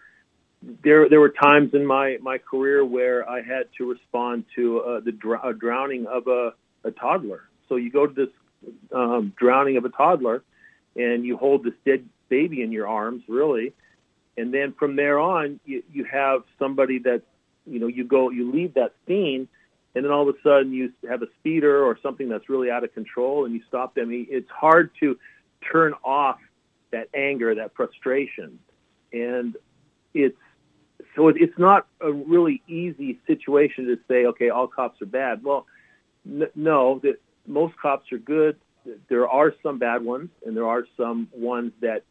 there 0.82 1.08
there 1.10 1.20
were 1.20 1.34
times 1.42 1.74
in 1.74 1.84
my 1.84 2.16
my 2.22 2.38
career 2.38 2.84
where 2.84 3.28
I 3.28 3.42
had 3.42 3.64
to 3.78 3.90
respond 3.90 4.44
to 4.56 4.80
uh, 4.80 5.00
the 5.00 5.12
dr- 5.12 5.58
drowning 5.58 6.06
of 6.06 6.26
a, 6.26 6.54
a 6.84 6.90
toddler. 6.92 7.42
So 7.68 7.76
you 7.76 7.90
go 7.90 8.06
to 8.06 8.14
this 8.14 8.32
um, 8.92 9.32
drowning 9.38 9.76
of 9.76 9.84
a 9.84 9.88
toddler, 9.88 10.42
and 10.96 11.24
you 11.24 11.36
hold 11.36 11.64
this 11.64 11.74
dead 11.84 12.04
baby 12.28 12.62
in 12.62 12.72
your 12.72 12.88
arms, 12.88 13.22
really, 13.28 13.72
and 14.36 14.52
then 14.52 14.72
from 14.78 14.96
there 14.96 15.18
on, 15.18 15.60
you, 15.64 15.82
you 15.92 16.04
have 16.04 16.42
somebody 16.58 16.98
that 17.00 17.22
you 17.66 17.78
know 17.78 17.86
you 17.86 18.04
go 18.04 18.30
you 18.30 18.50
leave 18.50 18.74
that 18.74 18.94
scene, 19.06 19.48
and 19.94 20.04
then 20.04 20.12
all 20.12 20.28
of 20.28 20.34
a 20.34 20.38
sudden 20.42 20.72
you 20.72 20.92
have 21.08 21.22
a 21.22 21.28
speeder 21.38 21.84
or 21.84 21.98
something 22.02 22.28
that's 22.28 22.48
really 22.48 22.70
out 22.70 22.84
of 22.84 22.92
control, 22.94 23.44
and 23.44 23.54
you 23.54 23.60
stop 23.68 23.94
them. 23.94 24.10
It's 24.10 24.50
hard 24.50 24.90
to 25.00 25.18
turn 25.70 25.94
off 26.04 26.38
that 26.90 27.08
anger, 27.14 27.54
that 27.54 27.74
frustration, 27.74 28.58
and 29.12 29.56
it's 30.14 30.36
so 31.14 31.28
it's 31.28 31.58
not 31.58 31.86
a 32.00 32.10
really 32.10 32.62
easy 32.66 33.18
situation 33.26 33.86
to 33.86 33.98
say, 34.08 34.26
okay, 34.26 34.48
all 34.48 34.66
cops 34.66 35.02
are 35.02 35.06
bad. 35.06 35.44
Well, 35.44 35.66
no, 36.24 37.00
that 37.00 37.20
most 37.46 37.76
cops 37.76 38.10
are 38.12 38.18
good. 38.18 38.56
There 39.08 39.28
are 39.28 39.54
some 39.62 39.78
bad 39.78 40.02
ones, 40.04 40.30
and 40.44 40.56
there 40.56 40.66
are 40.66 40.84
some 40.96 41.28
ones 41.32 41.72
that 41.80 42.02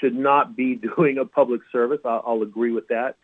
should 0.00 0.14
not 0.14 0.56
be 0.56 0.74
doing 0.96 1.18
a 1.18 1.24
public 1.24 1.60
service. 1.72 2.00
I'll, 2.04 2.22
I'll 2.26 2.42
agree 2.42 2.72
with 2.72 2.88
that. 2.88 3.16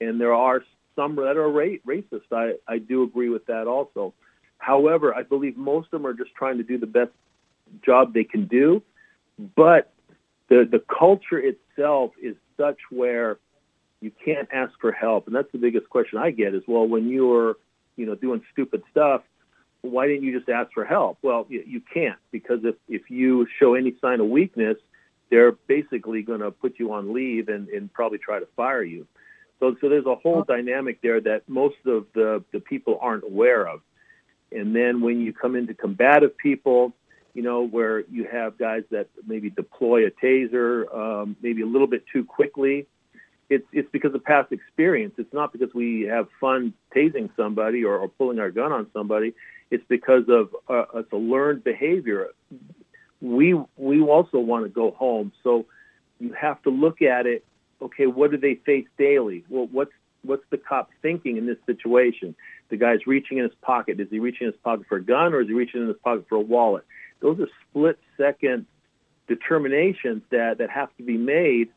And 0.00 0.20
there 0.20 0.34
are 0.34 0.62
some 0.96 1.16
that 1.16 1.36
are 1.36 1.50
ra- 1.50 1.78
racist. 1.86 2.32
I, 2.32 2.54
I 2.66 2.78
do 2.78 3.02
agree 3.02 3.28
with 3.28 3.46
that 3.46 3.66
also. 3.66 4.14
However, 4.58 5.14
I 5.14 5.22
believe 5.22 5.56
most 5.56 5.86
of 5.86 6.02
them 6.02 6.06
are 6.06 6.14
just 6.14 6.34
trying 6.34 6.58
to 6.58 6.62
do 6.64 6.78
the 6.78 6.86
best 6.86 7.10
job 7.84 8.14
they 8.14 8.24
can 8.24 8.46
do. 8.46 8.82
But 9.56 9.92
the, 10.48 10.68
the 10.70 10.82
culture 10.96 11.38
itself 11.38 12.12
is 12.22 12.36
such 12.56 12.78
where 12.90 13.38
you 14.00 14.12
can't 14.24 14.48
ask 14.52 14.72
for 14.80 14.92
help. 14.92 15.26
And 15.26 15.34
that's 15.34 15.50
the 15.52 15.58
biggest 15.58 15.88
question 15.88 16.18
I 16.18 16.30
get 16.30 16.54
is, 16.54 16.62
well, 16.66 16.86
when 16.86 17.08
you're, 17.08 17.56
you 17.96 18.06
know, 18.06 18.14
doing 18.14 18.42
stupid 18.52 18.82
stuff, 18.90 19.22
why 19.84 20.06
didn't 20.06 20.22
you 20.24 20.36
just 20.36 20.48
ask 20.48 20.72
for 20.72 20.84
help? 20.84 21.18
Well, 21.22 21.46
you, 21.48 21.62
you 21.66 21.80
can't 21.80 22.18
because 22.30 22.60
if, 22.64 22.74
if 22.88 23.10
you 23.10 23.46
show 23.58 23.74
any 23.74 23.94
sign 24.00 24.20
of 24.20 24.28
weakness, 24.28 24.78
they're 25.30 25.52
basically 25.52 26.22
going 26.22 26.40
to 26.40 26.50
put 26.50 26.78
you 26.78 26.92
on 26.92 27.12
leave 27.12 27.48
and, 27.48 27.68
and 27.68 27.92
probably 27.92 28.18
try 28.18 28.38
to 28.38 28.46
fire 28.56 28.82
you. 28.82 29.06
So, 29.60 29.76
so 29.80 29.88
there's 29.88 30.06
a 30.06 30.14
whole 30.14 30.42
dynamic 30.42 31.00
there 31.02 31.20
that 31.20 31.48
most 31.48 31.76
of 31.86 32.06
the, 32.14 32.42
the 32.52 32.60
people 32.60 32.98
aren't 33.00 33.24
aware 33.24 33.66
of. 33.68 33.80
And 34.52 34.74
then 34.74 35.00
when 35.00 35.20
you 35.20 35.32
come 35.32 35.56
into 35.56 35.74
combative 35.74 36.36
people, 36.36 36.92
you 37.34 37.42
know, 37.42 37.66
where 37.66 38.00
you 38.06 38.26
have 38.30 38.56
guys 38.56 38.84
that 38.90 39.08
maybe 39.26 39.50
deploy 39.50 40.06
a 40.06 40.10
taser 40.10 40.94
um, 40.94 41.36
maybe 41.42 41.62
a 41.62 41.66
little 41.66 41.88
bit 41.88 42.04
too 42.12 42.24
quickly, 42.24 42.86
it's 43.50 43.66
it's 43.72 43.88
because 43.92 44.14
of 44.14 44.24
past 44.24 44.52
experience. 44.52 45.14
It's 45.18 45.32
not 45.32 45.52
because 45.52 45.72
we 45.74 46.02
have 46.02 46.28
fun 46.40 46.72
tasing 46.94 47.30
somebody 47.36 47.84
or, 47.84 47.98
or 47.98 48.08
pulling 48.08 48.38
our 48.38 48.50
gun 48.50 48.72
on 48.72 48.86
somebody. 48.92 49.34
It's 49.70 49.84
because 49.88 50.24
of 50.28 50.54
uh, 50.68 50.98
it's 51.00 51.12
a 51.12 51.16
learned 51.16 51.64
behavior 51.64 52.28
we 53.24 53.58
we 53.76 54.02
also 54.02 54.38
want 54.38 54.64
to 54.64 54.68
go 54.68 54.90
home. 54.92 55.32
So 55.42 55.66
you 56.20 56.32
have 56.34 56.62
to 56.62 56.70
look 56.70 57.02
at 57.02 57.26
it. 57.26 57.44
Okay, 57.80 58.06
what 58.06 58.30
do 58.30 58.36
they 58.36 58.56
face 58.66 58.86
daily? 58.98 59.44
Well, 59.48 59.68
what's 59.72 59.92
what's 60.22 60.44
the 60.50 60.58
cop 60.58 60.90
thinking 61.02 61.38
in 61.38 61.46
this 61.46 61.56
situation? 61.66 62.34
The 62.68 62.76
guy's 62.76 63.06
reaching 63.06 63.38
in 63.38 63.44
his 63.44 63.54
pocket. 63.62 63.98
Is 63.98 64.08
he 64.10 64.18
reaching 64.18 64.46
in 64.46 64.52
his 64.52 64.60
pocket 64.62 64.86
for 64.88 64.96
a 64.96 65.02
gun 65.02 65.32
or 65.32 65.40
is 65.40 65.48
he 65.48 65.54
reaching 65.54 65.82
in 65.82 65.88
his 65.88 65.96
pocket 66.04 66.26
for 66.28 66.36
a 66.36 66.40
wallet? 66.40 66.84
Those 67.20 67.40
are 67.40 67.48
split 67.68 67.98
second 68.16 68.66
determinations 69.26 70.22
that 70.30 70.58
that 70.58 70.70
have 70.70 70.94
to 70.98 71.02
be 71.02 71.16
made, 71.16 71.70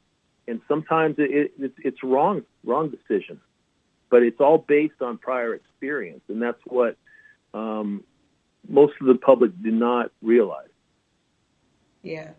and 0.48 0.62
sometimes 0.68 1.16
it, 1.18 1.52
it, 1.60 1.74
it's 1.84 2.04
wrong 2.04 2.44
wrong 2.64 2.90
decision, 2.90 3.40
but 4.10 4.24
it's 4.24 4.40
all 4.40 4.58
based 4.58 5.02
on 5.02 5.18
prior 5.18 5.54
experience, 5.54 6.22
and 6.30 6.42
that's 6.42 6.62
what 6.66 6.98
um, 7.54 8.04
most 8.68 8.94
of 9.02 9.08
the 9.08 9.16
public 9.16 9.52
do 9.62 9.72
not 9.72 10.12
realize. 10.22 10.70
Yeah, 12.02 12.32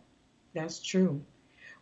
that's 0.55 0.81
true. 0.81 1.23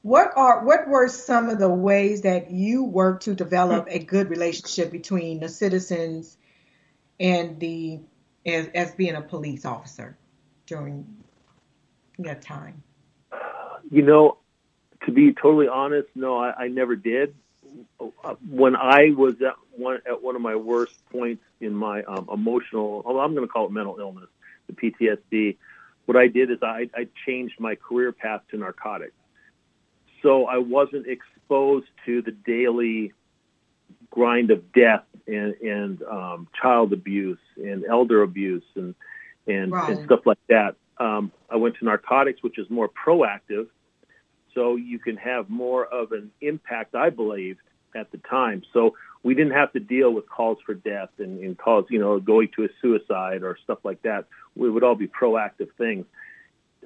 What 0.02 0.32
are 0.36 0.64
what 0.64 0.88
were 0.88 1.08
some 1.08 1.48
of 1.48 1.58
the 1.58 1.68
ways 1.68 2.22
that 2.22 2.50
you 2.50 2.84
worked 2.84 3.24
to 3.24 3.34
develop 3.34 3.88
a 3.90 3.98
good 3.98 4.30
relationship 4.30 4.92
between 4.92 5.40
the 5.40 5.48
citizens 5.48 6.36
and 7.18 7.58
the 7.58 8.00
as, 8.44 8.68
as 8.68 8.94
being 8.94 9.14
a 9.14 9.22
police 9.22 9.64
officer 9.64 10.16
during 10.66 11.06
that 12.18 12.42
time? 12.42 12.82
You 13.90 14.02
know, 14.02 14.38
to 15.06 15.12
be 15.12 15.32
totally 15.32 15.68
honest, 15.68 16.08
no, 16.14 16.38
I, 16.38 16.64
I 16.64 16.68
never 16.68 16.96
did. 16.96 17.34
When 18.48 18.76
I 18.76 19.10
was 19.10 19.34
at 19.42 19.54
one 19.72 19.98
at 20.06 20.22
one 20.22 20.36
of 20.36 20.42
my 20.42 20.56
worst 20.56 20.94
points 21.10 21.42
in 21.60 21.74
my 21.74 22.02
um, 22.04 22.28
emotional, 22.32 23.02
I'm 23.06 23.34
going 23.34 23.46
to 23.46 23.52
call 23.52 23.66
it 23.66 23.72
mental 23.72 23.98
illness, 23.98 24.28
the 24.66 24.72
PTSD 24.72 25.56
what 26.06 26.16
I 26.16 26.28
did 26.28 26.50
is 26.50 26.58
I, 26.62 26.88
I 26.94 27.08
changed 27.26 27.60
my 27.60 27.74
career 27.74 28.12
path 28.12 28.40
to 28.50 28.56
narcotics. 28.56 29.12
So 30.22 30.46
I 30.46 30.58
wasn't 30.58 31.06
exposed 31.06 31.88
to 32.06 32.22
the 32.22 32.30
daily 32.30 33.12
grind 34.10 34.50
of 34.50 34.72
death 34.72 35.04
and, 35.26 35.54
and 35.54 36.02
um, 36.04 36.48
child 36.60 36.92
abuse 36.92 37.38
and 37.56 37.84
elder 37.84 38.22
abuse 38.22 38.64
and 38.74 38.94
and, 39.48 39.70
right. 39.70 39.90
and 39.90 40.04
stuff 40.04 40.26
like 40.26 40.38
that. 40.48 40.74
Um, 40.98 41.30
I 41.48 41.54
went 41.54 41.76
to 41.76 41.84
narcotics, 41.84 42.42
which 42.42 42.58
is 42.58 42.68
more 42.68 42.88
proactive, 42.88 43.68
so 44.56 44.74
you 44.74 44.98
can 44.98 45.16
have 45.18 45.48
more 45.48 45.84
of 45.84 46.10
an 46.12 46.32
impact, 46.40 46.96
I 46.96 47.10
believe, 47.10 47.58
at 47.94 48.10
the 48.10 48.18
time. 48.18 48.62
So 48.72 48.96
we 49.22 49.34
didn't 49.34 49.52
have 49.52 49.72
to 49.74 49.80
deal 49.80 50.12
with 50.12 50.28
calls 50.28 50.58
for 50.64 50.74
death 50.74 51.10
and, 51.18 51.38
and 51.40 51.56
calls, 51.56 51.84
you 51.90 52.00
know, 52.00 52.18
going 52.18 52.48
to 52.56 52.64
a 52.64 52.68
suicide 52.80 53.42
or 53.42 53.58
stuff 53.62 53.78
like 53.84 54.02
that. 54.02 54.24
We 54.56 54.70
would 54.70 54.82
all 54.82 54.94
be 54.94 55.08
proactive 55.08 55.68
things. 55.76 56.06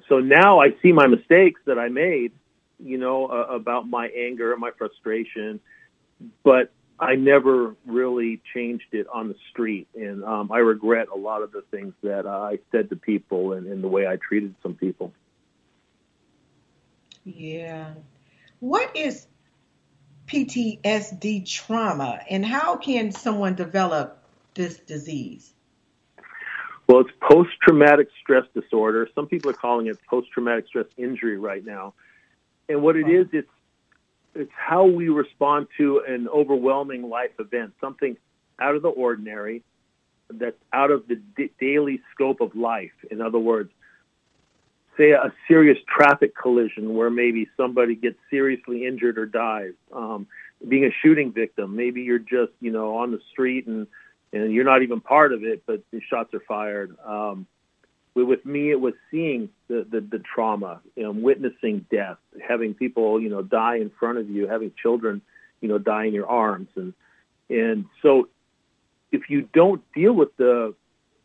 So 0.09 0.19
now 0.19 0.59
I 0.59 0.75
see 0.81 0.91
my 0.91 1.07
mistakes 1.07 1.61
that 1.65 1.79
I 1.79 1.87
made, 1.87 2.33
you 2.77 2.97
know, 2.97 3.27
uh, 3.27 3.55
about 3.55 3.87
my 3.87 4.07
anger 4.07 4.51
and 4.51 4.59
my 4.59 4.71
frustration, 4.77 5.59
but 6.43 6.71
I 6.99 7.15
never 7.15 7.75
really 7.85 8.41
changed 8.53 8.91
it 8.91 9.07
on 9.11 9.27
the 9.27 9.35
street, 9.49 9.87
and 9.95 10.23
um, 10.23 10.51
I 10.51 10.59
regret 10.59 11.07
a 11.13 11.17
lot 11.17 11.41
of 11.41 11.51
the 11.51 11.63
things 11.71 11.93
that 12.03 12.27
uh, 12.27 12.29
I 12.29 12.59
said 12.71 12.89
to 12.89 12.95
people 12.95 13.53
and, 13.53 13.65
and 13.65 13.83
the 13.83 13.87
way 13.87 14.05
I 14.05 14.17
treated 14.17 14.53
some 14.61 14.75
people. 14.75 15.11
Yeah. 17.23 17.93
What 18.59 18.95
is 18.95 19.27
PTSD 20.27 21.45
trauma, 21.49 22.21
and 22.29 22.45
how 22.45 22.77
can 22.77 23.11
someone 23.11 23.55
develop 23.55 24.23
this 24.53 24.77
disease? 24.79 25.53
Well, 26.87 27.01
it's 27.01 27.11
post 27.21 27.49
traumatic 27.61 28.07
stress 28.21 28.45
disorder. 28.53 29.07
Some 29.15 29.27
people 29.27 29.51
are 29.51 29.55
calling 29.55 29.87
it 29.87 29.97
post 30.09 30.31
traumatic 30.31 30.67
stress 30.67 30.87
injury 30.97 31.37
right 31.37 31.65
now. 31.65 31.93
And 32.69 32.81
what 32.81 32.95
it 32.95 33.09
is, 33.09 33.27
it's 33.31 33.49
it's 34.33 34.51
how 34.55 34.85
we 34.85 35.09
respond 35.09 35.67
to 35.77 36.03
an 36.07 36.27
overwhelming 36.29 37.09
life 37.09 37.31
event, 37.39 37.73
something 37.81 38.15
out 38.59 38.75
of 38.75 38.81
the 38.81 38.89
ordinary, 38.89 39.63
that's 40.29 40.57
out 40.71 40.91
of 40.91 41.07
the 41.07 41.15
d- 41.15 41.51
daily 41.59 42.01
scope 42.13 42.39
of 42.39 42.55
life. 42.55 42.91
In 43.09 43.21
other 43.21 43.39
words, 43.39 43.71
say 44.97 45.11
a 45.11 45.33
serious 45.47 45.77
traffic 45.87 46.35
collision 46.35 46.93
where 46.95 47.09
maybe 47.09 47.47
somebody 47.57 47.95
gets 47.95 48.17
seriously 48.29 48.85
injured 48.85 49.17
or 49.17 49.25
dies, 49.25 49.73
um, 49.93 50.27
being 50.67 50.85
a 50.85 50.91
shooting 51.01 51.31
victim, 51.31 51.75
maybe 51.75 52.01
you're 52.01 52.19
just 52.19 52.51
you 52.59 52.71
know 52.71 52.97
on 52.97 53.11
the 53.11 53.19
street 53.31 53.67
and 53.67 53.87
and 54.33 54.53
you're 54.53 54.65
not 54.65 54.81
even 54.81 55.01
part 55.01 55.33
of 55.33 55.43
it, 55.43 55.63
but 55.65 55.81
the 55.91 56.01
shots 56.09 56.33
are 56.33 56.41
fired. 56.47 56.95
Um, 57.05 57.47
with 58.13 58.45
me, 58.45 58.71
it 58.71 58.79
was 58.79 58.93
seeing 59.09 59.49
the, 59.67 59.85
the, 59.89 60.01
the 60.01 60.19
trauma, 60.19 60.81
you 60.95 61.03
know, 61.03 61.11
witnessing 61.11 61.85
death, 61.89 62.17
having 62.45 62.73
people, 62.73 63.21
you 63.21 63.29
know, 63.29 63.41
die 63.41 63.77
in 63.77 63.91
front 63.99 64.17
of 64.17 64.29
you, 64.29 64.47
having 64.47 64.71
children, 64.81 65.21
you 65.61 65.69
know, 65.69 65.77
die 65.77 66.05
in 66.05 66.13
your 66.13 66.27
arms. 66.27 66.67
And, 66.75 66.93
and 67.49 67.85
so 68.01 68.27
if 69.11 69.29
you 69.29 69.47
don't 69.53 69.81
deal 69.93 70.13
with 70.13 70.35
the, 70.37 70.75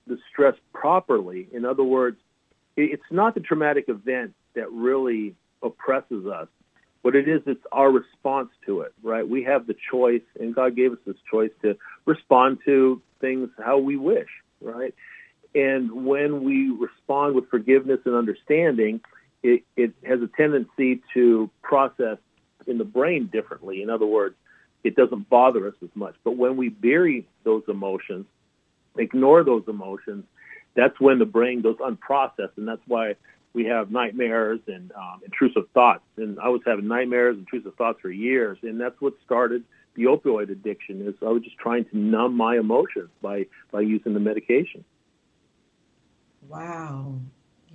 the 0.07 0.19
stress 0.31 0.55
properly, 0.73 1.49
in 1.53 1.65
other 1.65 1.85
words, 1.85 2.19
it's 2.77 3.11
not 3.11 3.35
the 3.35 3.41
traumatic 3.41 3.87
event 3.89 4.35
that 4.55 4.71
really 4.71 5.35
oppresses 5.63 6.27
us. 6.27 6.49
What 7.03 7.15
it 7.15 7.29
is, 7.29 7.41
it's 7.47 7.65
our 7.71 7.91
response 7.91 8.51
to 8.67 8.81
it, 8.81 8.93
right? 9.03 9.27
We 9.27 9.45
have 9.45 9.67
the 9.67 9.77
choice, 9.91 10.23
and 10.41 10.55
God 10.55 10.75
gave 10.75 10.93
us 10.93 10.99
this 11.07 11.17
choice 11.31 11.53
to 11.63 11.77
respond 12.05 12.59
to 12.65 13.01
things 13.21 13.49
how 13.65 13.79
we 13.79 13.97
wish, 13.97 14.29
right? 14.61 14.95
And 15.55 16.05
when 16.05 16.43
we 16.43 16.71
respond 16.71 17.35
with 17.35 17.49
forgiveness 17.49 18.01
and 18.05 18.15
understanding, 18.15 19.01
it, 19.43 19.63
it 19.77 19.93
has 20.05 20.21
a 20.21 20.29
tendency 20.37 21.01
to 21.15 21.49
process 21.63 22.19
in 22.67 22.79
the 22.79 22.85
brain 22.85 23.31
differently. 23.33 23.83
In 23.83 23.89
other 23.89 24.07
words, 24.07 24.35
it 24.83 24.97
doesn't 24.97 25.29
bother 25.29 25.69
us 25.69 25.75
as 25.83 25.91
much. 25.95 26.15
But 26.25 26.37
when 26.37 26.57
we 26.57 26.69
bury 26.69 27.27
those 27.45 27.63
emotions, 27.69 28.27
ignore 28.99 29.45
those 29.45 29.65
emotions, 29.69 30.25
that's 30.77 31.01
when 31.01 31.19
the 31.19 31.25
brain 31.25 31.63
goes 31.63 31.77
unprocessed, 31.77 32.57
and 32.57 32.69
that's 32.69 32.83
why 32.87 33.17
we 33.53 33.65
have 33.65 33.91
nightmares 33.91 34.61
and 34.67 34.93
um, 34.93 35.21
intrusive 35.25 35.65
thoughts. 35.73 36.05
And 36.17 36.39
I 36.39 36.49
was 36.49 36.61
having 36.67 36.87
nightmares, 36.87 37.37
and 37.37 37.41
intrusive 37.41 37.75
thoughts 37.77 37.99
for 38.01 38.11
years, 38.11 38.59
and 38.63 38.81
that's 38.81 39.01
what 39.01 39.15
started 39.25 39.65
the 39.95 40.05
opioid 40.05 40.51
addiction. 40.51 41.07
Is 41.09 41.15
I 41.23 41.31
was 41.31 41.43
just 41.43 41.57
trying 41.57 41.87
to 41.87 41.97
numb 41.97 42.37
my 42.37 42.59
emotions 42.59 43.09
by 43.23 43.47
by 43.73 43.81
using 43.81 44.15
the 44.15 44.21
medication. 44.21 44.85
Wow. 46.49 47.15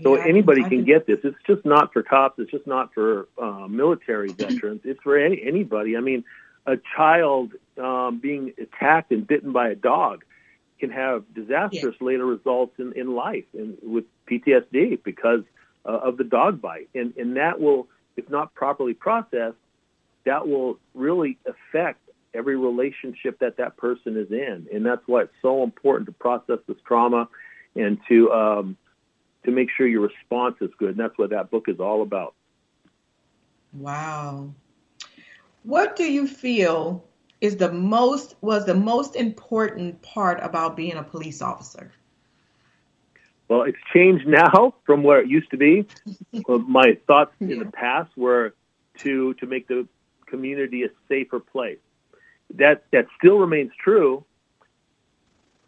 So 0.04 0.16
yeah, 0.16 0.26
anybody 0.26 0.64
can 0.64 0.86
get 0.86 1.06
this. 1.06 1.20
It's 1.24 1.38
just 1.46 1.66
not 1.66 1.92
for 1.94 2.02
cops. 2.02 2.40
It's 2.40 2.50
just 2.50 2.66
not 2.66 2.94
for 2.94 3.28
uh, 3.42 3.68
military 3.68 4.32
veterans. 4.32 4.82
It's 4.84 5.02
for 5.02 5.18
any, 5.18 5.42
anybody. 5.44 5.98
I 5.98 6.00
mean, 6.00 6.24
a 6.66 6.78
child 6.96 7.52
um, 7.78 8.20
being 8.20 8.54
attacked 8.60 9.12
and 9.12 9.28
bitten 9.28 9.52
by 9.52 9.70
a 9.70 9.76
dog 9.76 10.24
can 10.82 10.90
have 10.90 11.24
disastrous 11.34 11.96
yeah. 12.02 12.08
later 12.08 12.26
results 12.26 12.74
in, 12.80 12.92
in 12.98 13.16
life 13.16 13.46
and 13.54 13.78
with 13.82 14.04
PTSD 14.30 15.02
because 15.04 15.42
uh, 15.86 15.92
of 15.92 16.18
the 16.18 16.24
dog 16.24 16.60
bite. 16.60 16.90
And, 16.94 17.16
and 17.16 17.38
that 17.38 17.62
will, 17.62 17.88
if 18.18 18.30
not 18.30 18.54
properly 18.56 18.96
processed, 18.96 19.58
that 20.26 20.48
will 20.48 20.80
really 20.96 21.38
affect 21.46 22.00
every 22.34 22.58
relationship 22.58 23.40
that 23.40 23.58
that 23.58 23.78
person 23.78 24.18
is 24.18 24.32
in. 24.32 24.68
And 24.74 24.86
that's 24.86 25.04
why 25.06 25.22
it's 25.22 25.34
so 25.42 25.64
important 25.64 26.08
to 26.08 26.14
process 26.14 26.58
this 26.68 26.78
trauma 26.86 27.30
and 27.76 28.00
to 28.10 28.32
um, 28.32 28.78
to 29.46 29.52
make 29.52 29.70
sure 29.76 29.88
your 29.88 30.02
response 30.02 30.56
is 30.62 30.70
good. 30.78 30.90
And 30.90 31.00
that's 31.00 31.18
what 31.18 31.30
that 31.30 31.52
book 31.52 31.66
is 31.68 31.80
all 31.80 32.02
about. 32.02 32.34
Wow. 33.74 34.54
What 35.64 35.96
do 35.96 36.04
you 36.04 36.28
feel 36.28 37.04
is 37.42 37.58
the 37.58 37.72
most 37.72 38.36
was 38.42 38.66
the 38.66 38.76
most 38.76 39.16
important 39.16 40.02
part 40.02 40.40
about 40.42 40.76
being 40.76 40.96
a 40.96 41.04
police 41.04 41.42
officer? 41.42 41.92
Well, 43.48 43.64
it's 43.64 43.78
changed 43.94 44.28
now 44.28 44.76
from 44.86 45.04
where 45.04 45.20
it 45.20 45.28
used 45.28 45.52
to 45.52 45.58
be. 45.58 45.86
My 46.48 46.98
thoughts 47.08 47.34
yeah. 47.40 47.54
in 47.54 47.60
the 47.60 47.66
past 47.66 48.16
were 48.16 48.54
to 49.00 49.34
to 49.36 49.46
make 49.46 49.68
the 49.68 49.88
community 50.28 50.84
a 50.84 50.90
safer 51.10 51.40
place. 51.40 51.80
That 52.56 52.84
that 52.92 53.08
still 53.18 53.40
remains 53.40 53.72
true, 53.84 54.24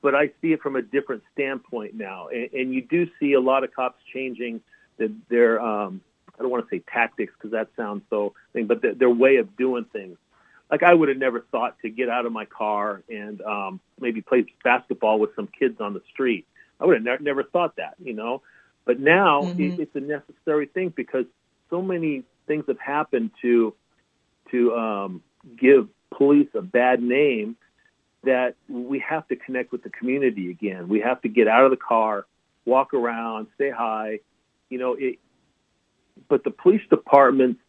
but 0.03 0.13
I 0.13 0.27
see 0.41 0.51
it 0.51 0.61
from 0.61 0.75
a 0.75 0.81
different 0.81 1.23
standpoint 1.33 1.95
now. 1.95 2.27
And, 2.27 2.49
and 2.53 2.73
you 2.73 2.81
do 2.83 3.07
see 3.19 3.33
a 3.33 3.39
lot 3.39 3.63
of 3.63 3.73
cops 3.73 3.97
changing 4.13 4.61
the, 4.97 5.11
their, 5.29 5.59
um, 5.59 6.01
I 6.37 6.41
don't 6.41 6.51
want 6.51 6.69
to 6.69 6.75
say 6.75 6.83
tactics 6.91 7.33
because 7.35 7.51
that 7.51 7.69
sounds 7.75 8.03
so, 8.09 8.33
thing, 8.51 8.67
but 8.67 8.81
the, 8.81 8.93
their 8.93 9.09
way 9.09 9.37
of 9.37 9.55
doing 9.55 9.85
things. 9.85 10.17
Like 10.73 10.81
I 10.81 10.91
would 10.91 11.07
have 11.07 11.19
never 11.19 11.41
thought 11.51 11.77
to 11.83 11.89
get 11.91 12.09
out 12.09 12.25
of 12.25 12.31
my 12.31 12.45
car 12.45 13.03
and 13.07 13.39
um, 13.43 13.79
maybe 13.99 14.21
play 14.21 14.43
basketball 14.63 15.19
with 15.19 15.29
some 15.35 15.47
kids 15.47 15.79
on 15.79 15.93
the 15.93 16.01
street. 16.11 16.47
I 16.79 16.87
would 16.87 16.95
have 16.95 17.03
ne- 17.21 17.23
never 17.23 17.43
thought 17.43 17.75
that, 17.75 17.93
you 18.03 18.13
know. 18.15 18.41
But 18.83 18.99
now 18.99 19.43
mm-hmm. 19.43 19.61
it, 19.61 19.79
it's 19.81 19.95
a 19.95 19.99
necessary 19.99 20.65
thing 20.65 20.91
because 20.95 21.25
so 21.69 21.83
many 21.83 22.23
things 22.47 22.63
have 22.67 22.79
happened 22.79 23.29
to 23.43 23.75
to 24.49 24.73
um, 24.73 25.21
give 25.61 25.89
police 26.09 26.49
a 26.55 26.63
bad 26.63 27.03
name 27.03 27.55
that 28.23 28.55
we 28.67 28.97
have 29.07 29.27
to 29.27 29.35
connect 29.35 29.71
with 29.71 29.83
the 29.83 29.91
community 29.91 30.49
again. 30.49 30.87
We 30.87 31.01
have 31.01 31.21
to 31.21 31.29
get 31.29 31.47
out 31.47 31.65
of 31.65 31.69
the 31.69 31.77
car, 31.77 32.25
walk 32.65 32.95
around, 32.95 33.45
say 33.59 33.69
hi. 33.69 34.21
You 34.71 34.79
know, 34.79 34.95
it, 34.97 35.19
but 36.27 36.43
the 36.43 36.49
police 36.49 36.81
department, 36.89 37.59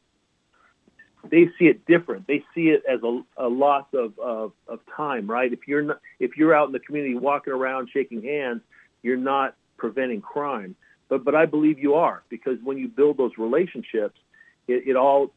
they 1.30 1.48
see 1.58 1.66
it 1.66 1.86
different. 1.86 2.26
They 2.26 2.44
see 2.54 2.68
it 2.68 2.82
as 2.88 3.00
a, 3.02 3.22
a 3.36 3.48
loss 3.48 3.86
of, 3.92 4.18
of, 4.18 4.52
of 4.68 4.80
time, 4.96 5.26
right? 5.26 5.52
If 5.52 5.66
you're 5.66 5.82
not, 5.82 6.00
if 6.18 6.36
you're 6.36 6.54
out 6.54 6.66
in 6.66 6.72
the 6.72 6.80
community 6.80 7.14
walking 7.14 7.52
around 7.52 7.88
shaking 7.92 8.22
hands, 8.22 8.62
you're 9.02 9.16
not 9.16 9.56
preventing 9.76 10.20
crime. 10.20 10.76
But 11.08 11.24
but 11.24 11.34
I 11.34 11.46
believe 11.46 11.78
you 11.78 11.94
are 11.94 12.22
because 12.28 12.58
when 12.62 12.78
you 12.78 12.88
build 12.88 13.16
those 13.16 13.32
relationships, 13.38 14.18
it, 14.66 14.88
it 14.88 14.96
all 14.96 15.32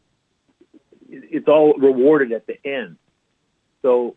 it, 1.09 1.23
it's 1.31 1.47
all 1.47 1.73
rewarded 1.73 2.31
at 2.31 2.47
the 2.47 2.55
end. 2.65 2.97
So 3.81 4.15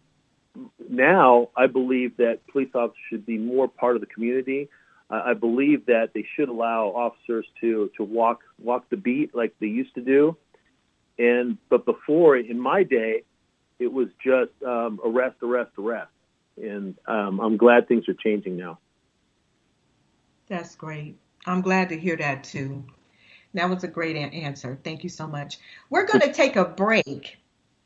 now 0.88 1.50
I 1.56 1.66
believe 1.66 2.16
that 2.16 2.46
police 2.50 2.70
officers 2.74 2.98
should 3.08 3.26
be 3.26 3.38
more 3.38 3.68
part 3.68 3.96
of 3.96 4.00
the 4.00 4.06
community. 4.06 4.68
I 5.12 5.34
believe 5.34 5.86
that 5.86 6.10
they 6.14 6.24
should 6.36 6.48
allow 6.48 6.86
officers 6.88 7.44
to 7.60 7.90
to 7.96 8.04
walk 8.04 8.42
walk 8.62 8.88
the 8.90 8.96
beat 8.96 9.34
like 9.34 9.54
they 9.60 9.66
used 9.66 9.94
to 9.96 10.00
do. 10.00 10.36
And 11.20 11.58
but 11.68 11.84
before, 11.84 12.38
in 12.38 12.58
my 12.58 12.82
day, 12.82 13.24
it 13.78 13.92
was 13.92 14.08
just 14.24 14.52
um, 14.66 14.98
arrest, 15.04 15.36
arrest, 15.42 15.72
arrest. 15.78 16.10
And 16.56 16.96
um, 17.06 17.40
I'm 17.40 17.58
glad 17.58 17.88
things 17.88 18.08
are 18.08 18.14
changing 18.14 18.56
now. 18.56 18.78
That's 20.48 20.74
great. 20.74 21.16
I'm 21.44 21.60
glad 21.60 21.90
to 21.90 21.98
hear 21.98 22.16
that 22.16 22.44
too. 22.44 22.84
That 23.52 23.68
was 23.68 23.84
a 23.84 23.88
great 23.88 24.16
answer. 24.16 24.78
Thank 24.82 25.04
you 25.04 25.10
so 25.10 25.26
much. 25.26 25.58
We're 25.90 26.06
going 26.06 26.20
to 26.20 26.32
take 26.32 26.56
a 26.56 26.64
break 26.64 27.36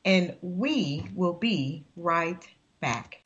and 0.05 0.37
we 0.41 1.05
will 1.15 1.33
be 1.33 1.85
right 1.97 2.47
back. 2.81 3.21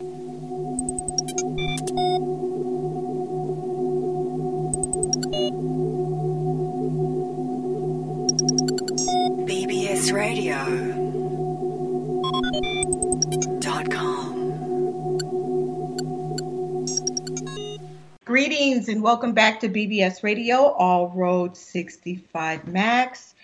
Greetings 18.25 18.89
and 18.89 19.03
welcome 19.03 19.33
back 19.33 19.59
to 19.59 19.69
BBS 19.69 20.23
Radio, 20.23 20.69
All 20.69 21.09
Road 21.09 21.57
65 21.57 22.69
Max. 22.69 23.35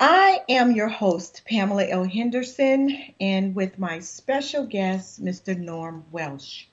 I 0.00 0.40
am 0.48 0.72
your 0.72 0.88
host, 0.88 1.42
Pamela 1.44 1.86
L. 1.86 2.04
Henderson, 2.04 2.98
and 3.20 3.54
with 3.54 3.78
my 3.78 3.98
special 3.98 4.64
guest, 4.64 5.22
Mr. 5.22 5.58
Norm 5.58 6.06
Wielsch. 6.10 6.64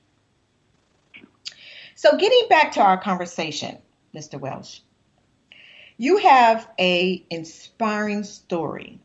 So, 1.95 2.15
getting 2.15 2.45
back 2.47 2.71
to 2.73 2.81
our 2.81 2.97
conversation, 2.97 3.79
Mr. 4.15 4.39
Wielsch, 4.39 4.79
you 5.97 6.15
have 6.19 6.69
a 6.79 7.21
inspiring 7.29 8.23
story. 8.23 9.01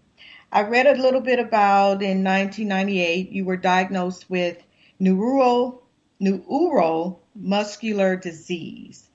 I 0.55 0.63
read 0.63 0.87
a 0.87 0.95
little 0.95 1.21
bit 1.21 1.41
about 1.41 2.01
in 2.01 2.23
1998 2.23 3.33
you 3.33 3.45
were 3.45 3.57
diagnosed 3.57 4.31
with 4.31 4.63
neuro, 5.01 5.83
neuromuscular 6.23 8.23
disease. 8.23 9.11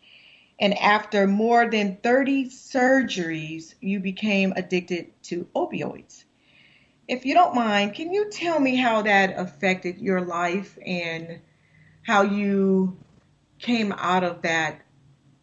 And 0.60 0.78
after 0.78 1.28
more 1.28 1.72
than 1.72 1.96
30 2.04 2.50
surgeries, 2.50 3.74
you 3.80 4.02
became 4.02 4.52
addicted 4.58 5.14
to 5.24 5.48
opioids. 5.56 6.26
If 7.08 7.26
you 7.26 7.36
don't 7.36 7.56
mind, 7.56 7.94
can 7.94 8.12
you 8.12 8.30
tell 8.30 8.60
me 8.60 8.76
how 8.76 9.04
that 9.04 9.40
affected 9.40 10.00
your 10.00 10.20
life 10.20 10.78
and 10.86 11.40
how 12.02 12.24
you 12.24 12.98
came 13.60 13.94
out 13.94 14.26
of 14.26 14.42
that 14.42 14.82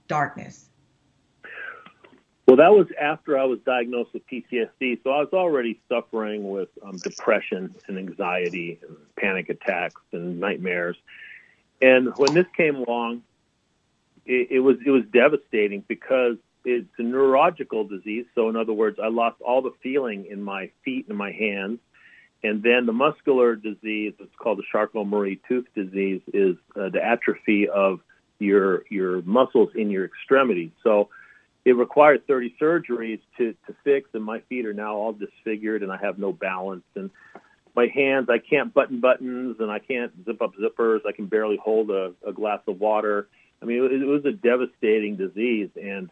darkness? 0.09 0.66
Well, 2.47 2.57
that 2.59 2.73
was 2.73 2.87
after 3.01 3.37
I 3.37 3.45
was 3.45 3.59
diagnosed 3.67 4.13
with 4.13 4.27
PTSD. 4.29 5.03
So 5.03 5.11
I 5.11 5.19
was 5.19 5.31
already 5.33 5.81
suffering 5.89 6.49
with 6.49 6.69
um, 6.83 6.97
depression 6.99 7.75
and 7.89 7.99
anxiety 7.99 8.79
and 8.87 8.97
panic 9.17 9.49
attacks 9.49 10.01
and 10.13 10.39
nightmares. 10.39 10.97
And 11.83 12.13
when 12.17 12.35
this 12.35 12.47
came 12.57 12.77
along, 12.77 13.23
it, 14.25 14.49
it 14.53 14.61
was 14.61 14.77
it 14.85 14.91
was 14.91 15.03
devastating 15.13 15.83
because 15.89 16.37
it's 16.65 16.89
a 16.99 17.03
neurological 17.03 17.85
disease. 17.85 18.27
So 18.35 18.49
in 18.49 18.57
other 18.57 18.73
words, 18.73 18.99
I 19.03 19.09
lost 19.09 19.41
all 19.41 19.63
the 19.63 19.73
feeling 19.83 20.27
in 20.27 20.43
my 20.43 20.71
feet 20.85 21.07
and 21.09 21.19
my 21.19 21.33
hands. 21.33 21.81
And 22.43 22.63
then 22.63 22.87
the 22.87 22.93
muscular 22.93 23.57
disease, 23.57 24.15
it's 24.21 24.35
called 24.37 24.59
the 24.59 24.65
Charcot-Marie-Tooth 24.71 25.67
disease, 25.75 26.21
is 26.33 26.57
uh, 26.77 26.91
the 26.91 27.03
atrophy 27.05 27.69
of 27.69 28.01
your 28.39 28.85
your 28.89 29.23
muscles 29.23 29.71
in 29.75 29.91
your 29.91 30.05
extremities. 30.05 30.71
So 30.85 31.09
it 31.67 31.73
required 31.73 32.25
30 32.29 32.55
surgeries 32.63 33.19
to 33.37 33.53
to 33.67 33.75
fix, 33.83 34.09
and 34.15 34.23
my 34.23 34.39
feet 34.49 34.65
are 34.67 34.73
now 34.73 34.95
all 34.95 35.13
disfigured, 35.13 35.83
and 35.83 35.91
I 35.91 35.97
have 35.97 36.17
no 36.17 36.33
balance. 36.33 36.85
And 36.95 37.11
my 37.75 37.89
hands, 37.93 38.29
I 38.31 38.39
can't 38.39 38.73
button 38.73 39.01
buttons, 39.01 39.57
and 39.59 39.69
I 39.69 39.81
can't 39.81 40.13
zip 40.25 40.41
up 40.41 40.53
zippers. 40.55 41.01
I 41.07 41.11
can 41.11 41.27
barely 41.27 41.57
hold 41.57 41.91
a, 41.91 42.13
a 42.25 42.33
glass 42.33 42.61
of 42.69 42.79
water. 42.79 43.27
I 43.61 43.65
mean, 43.65 43.85
it, 43.85 44.01
it 44.01 44.07
was 44.07 44.25
a 44.25 44.31
devastating 44.31 45.17
disease, 45.17 45.71
and 45.75 46.09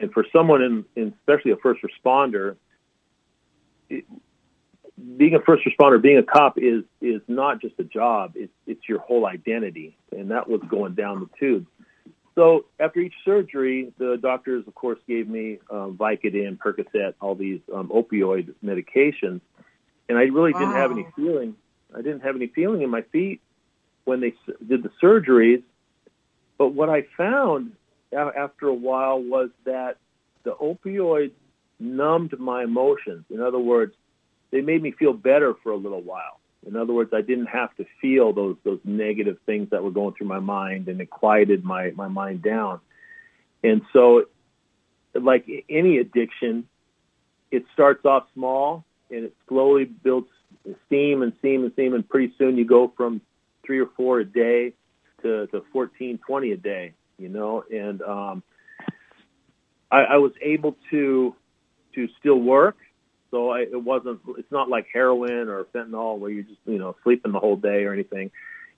and 0.00 0.12
for 0.12 0.24
someone 0.32 0.62
in, 0.62 0.84
in 0.94 1.12
especially 1.18 1.50
a 1.50 1.56
first 1.56 1.80
responder, 1.82 2.54
it, 3.90 4.04
being 5.16 5.34
a 5.34 5.40
first 5.40 5.64
responder, 5.64 6.00
being 6.00 6.18
a 6.18 6.22
cop 6.22 6.56
is 6.56 6.84
is 7.00 7.20
not 7.26 7.60
just 7.60 7.74
a 7.80 7.84
job; 7.84 8.34
it's 8.36 8.52
it's 8.68 8.88
your 8.88 9.00
whole 9.00 9.26
identity, 9.26 9.96
and 10.16 10.30
that 10.30 10.48
was 10.48 10.60
going 10.68 10.94
down 10.94 11.18
the 11.18 11.28
tubes. 11.36 11.66
So 12.34 12.64
after 12.80 13.00
each 13.00 13.14
surgery, 13.24 13.92
the 13.98 14.18
doctors, 14.20 14.66
of 14.66 14.74
course, 14.74 14.98
gave 15.06 15.28
me 15.28 15.58
um, 15.70 15.96
Vicodin, 15.96 16.58
Percocet, 16.58 17.14
all 17.20 17.34
these 17.34 17.60
um, 17.72 17.88
opioid 17.88 18.54
medications, 18.64 19.40
and 20.08 20.18
I 20.18 20.22
really 20.22 20.52
wow. 20.52 20.58
didn't 20.58 20.74
have 20.74 20.90
any 20.90 21.06
feeling. 21.14 21.54
I 21.94 21.98
didn't 21.98 22.20
have 22.20 22.34
any 22.34 22.48
feeling 22.48 22.82
in 22.82 22.90
my 22.90 23.02
feet 23.02 23.40
when 24.04 24.20
they 24.20 24.34
did 24.66 24.82
the 24.82 24.90
surgeries, 25.02 25.62
but 26.58 26.68
what 26.68 26.88
I 26.88 27.04
found 27.16 27.72
after 28.12 28.66
a 28.66 28.74
while 28.74 29.20
was 29.20 29.50
that 29.64 29.96
the 30.42 30.52
opioids 30.52 31.32
numbed 31.78 32.38
my 32.38 32.64
emotions. 32.64 33.24
In 33.30 33.40
other 33.40 33.58
words, 33.58 33.94
they 34.50 34.60
made 34.60 34.82
me 34.82 34.92
feel 34.92 35.12
better 35.12 35.54
for 35.62 35.72
a 35.72 35.76
little 35.76 36.02
while. 36.02 36.40
In 36.66 36.76
other 36.76 36.92
words, 36.92 37.12
I 37.12 37.20
didn't 37.20 37.46
have 37.46 37.74
to 37.76 37.84
feel 38.00 38.32
those 38.32 38.56
those 38.64 38.80
negative 38.84 39.38
things 39.46 39.70
that 39.70 39.82
were 39.82 39.90
going 39.90 40.14
through 40.14 40.28
my 40.28 40.40
mind, 40.40 40.88
and 40.88 41.00
it 41.00 41.10
quieted 41.10 41.64
my 41.64 41.90
my 41.90 42.08
mind 42.08 42.42
down. 42.42 42.80
And 43.62 43.82
so, 43.92 44.24
like 45.14 45.46
any 45.68 45.98
addiction, 45.98 46.66
it 47.50 47.64
starts 47.72 48.04
off 48.04 48.24
small 48.34 48.84
and 49.10 49.24
it 49.24 49.34
slowly 49.48 49.84
builds 49.84 50.28
steam 50.86 51.22
and 51.22 51.32
steam 51.38 51.64
and 51.64 51.72
steam, 51.72 51.94
and 51.94 52.08
pretty 52.08 52.32
soon 52.38 52.56
you 52.56 52.64
go 52.64 52.92
from 52.96 53.20
three 53.64 53.80
or 53.80 53.88
four 53.96 54.20
a 54.20 54.24
day 54.24 54.72
to, 55.22 55.46
to 55.48 55.62
fourteen, 55.72 56.18
twenty 56.26 56.52
a 56.52 56.56
day, 56.56 56.92
you 57.18 57.28
know, 57.28 57.64
and 57.70 58.02
um, 58.02 58.42
I, 59.90 60.04
I 60.04 60.16
was 60.16 60.32
able 60.42 60.76
to 60.90 61.34
to 61.94 62.08
still 62.18 62.40
work. 62.40 62.76
So 63.34 63.50
I, 63.50 63.62
it 63.62 63.82
wasn't. 63.82 64.20
It's 64.38 64.52
not 64.52 64.68
like 64.68 64.86
heroin 64.92 65.48
or 65.48 65.64
fentanyl 65.64 66.20
where 66.20 66.30
you're 66.30 66.44
just 66.44 66.60
you 66.66 66.78
know 66.78 66.94
sleeping 67.02 67.32
the 67.32 67.40
whole 67.40 67.56
day 67.56 67.82
or 67.82 67.92
anything. 67.92 68.30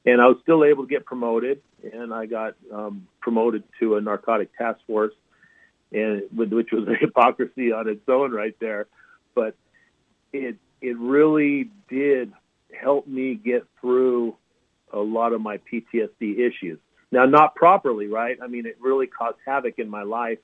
And 0.07 0.19
I 0.19 0.29
was 0.29 0.39
still 0.43 0.65
able 0.65 0.85
to 0.85 0.89
get 0.89 1.05
promoted, 1.05 1.61
and 1.93 2.15
I 2.15 2.25
got 2.25 2.55
um, 2.73 3.07
promoted 3.21 3.65
to 3.81 3.97
a 3.97 4.01
narcotic 4.01 4.57
task 4.57 4.81
force, 4.87 5.13
and 5.93 6.23
which 6.35 6.73
was 6.73 6.89
a 6.89 6.95
hypocrisy 6.95 7.71
on 7.73 7.87
its 7.87 8.09
own 8.09 8.33
right 8.33 8.57
there. 8.59 8.87
But 9.35 9.57
it 10.33 10.57
it 10.81 10.97
really 10.97 11.71
did 11.91 12.33
help 12.73 13.07
me 13.07 13.35
get 13.35 13.67
through 13.83 14.37
a 14.91 15.01
lot 15.01 15.35
of 15.35 15.43
my 15.43 15.59
PTSD 15.71 16.39
issues. 16.39 16.79
Now, 17.13 17.27
not 17.27 17.57
properly, 17.57 18.07
right? 18.07 18.39
I 18.43 18.47
mean, 18.47 18.65
it 18.65 18.79
really 18.81 19.07
caused 19.07 19.37
havoc 19.45 19.79
in 19.79 19.91
my 19.91 20.03
life 20.03 20.39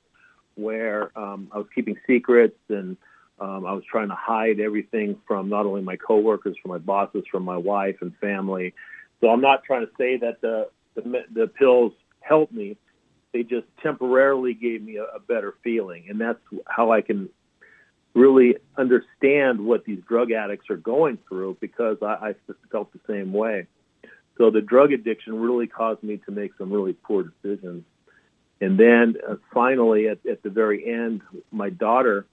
where 0.55 1.19
um, 1.19 1.49
I 1.51 1.57
was 1.57 1.67
keeping 1.75 1.97
secrets 2.07 2.59
and 2.69 2.99
um, 3.43 3.67
I 3.67 3.73
was 3.73 3.83
trying 3.91 4.09
to 4.09 4.15
hide 4.15 4.61
everything 4.61 5.19
from 5.27 5.49
not 5.49 5.67
only 5.67 5.83
my 5.83 5.97
coworkers, 5.97 6.57
from 6.63 6.71
my 6.71 6.79
bosses, 6.79 7.25
from 7.29 7.43
my 7.43 7.57
wife 7.57 7.97
and 8.01 8.17
family. 8.19 8.73
So 9.21 9.29
I'm 9.29 9.41
not 9.41 9.65
trying 9.65 9.85
to 9.85 9.93
say 9.99 10.17
that 10.19 10.41
the 10.41 10.69
the, 10.95 11.25
the 11.33 11.47
pills 11.49 11.93
helped 12.21 12.53
me. 12.53 12.77
They 13.33 13.43
just 13.43 13.67
temporarily 13.83 14.55
gave 14.55 14.83
me 14.83 14.97
a, 14.97 15.05
a 15.05 15.21
better 15.21 15.55
feeling, 15.65 16.07
and 16.09 16.21
that's 16.21 16.39
how 16.67 16.93
I 16.93 17.01
can 17.01 17.31
really 18.15 18.57
understand 18.77 19.59
what 19.65 19.85
these 19.85 20.01
drug 20.07 20.31
addicts 20.33 20.69
are 20.71 20.77
going 20.77 21.19
through 21.29 21.57
because 21.61 21.97
I, 22.03 22.29
I 22.29 22.35
felt 22.71 22.93
the 22.93 23.01
same 23.09 23.33
way. 23.33 23.67
So 24.39 24.51
the 24.51 24.61
drug 24.61 24.93
addiction 24.93 25.41
really 25.41 25.67
caused 25.67 26.03
me 26.03 26.19
to 26.27 26.31
make 26.31 26.53
some 26.59 26.71
really 26.71 26.93
poor 26.93 27.25
decisions. 27.25 27.85
And 28.61 28.79
then 28.79 29.17
uh, 29.29 29.37
finally, 29.53 30.09
at, 30.09 30.25
at 30.27 30.43
the 30.43 30.51
very 30.51 30.87
end, 30.87 31.23
my 31.51 31.71
daughter, 31.71 32.27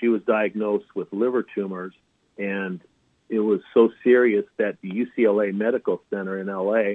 she 0.00 0.08
was 0.08 0.22
diagnosed 0.22 0.94
with 0.94 1.12
liver 1.12 1.44
tumors, 1.54 1.94
and 2.36 2.80
it 3.28 3.40
was 3.40 3.60
so 3.74 3.90
serious 4.02 4.44
that 4.56 4.78
the 4.82 4.90
UCLA 4.90 5.54
Medical 5.54 6.00
Center 6.10 6.38
in 6.38 6.46
LA 6.46 6.94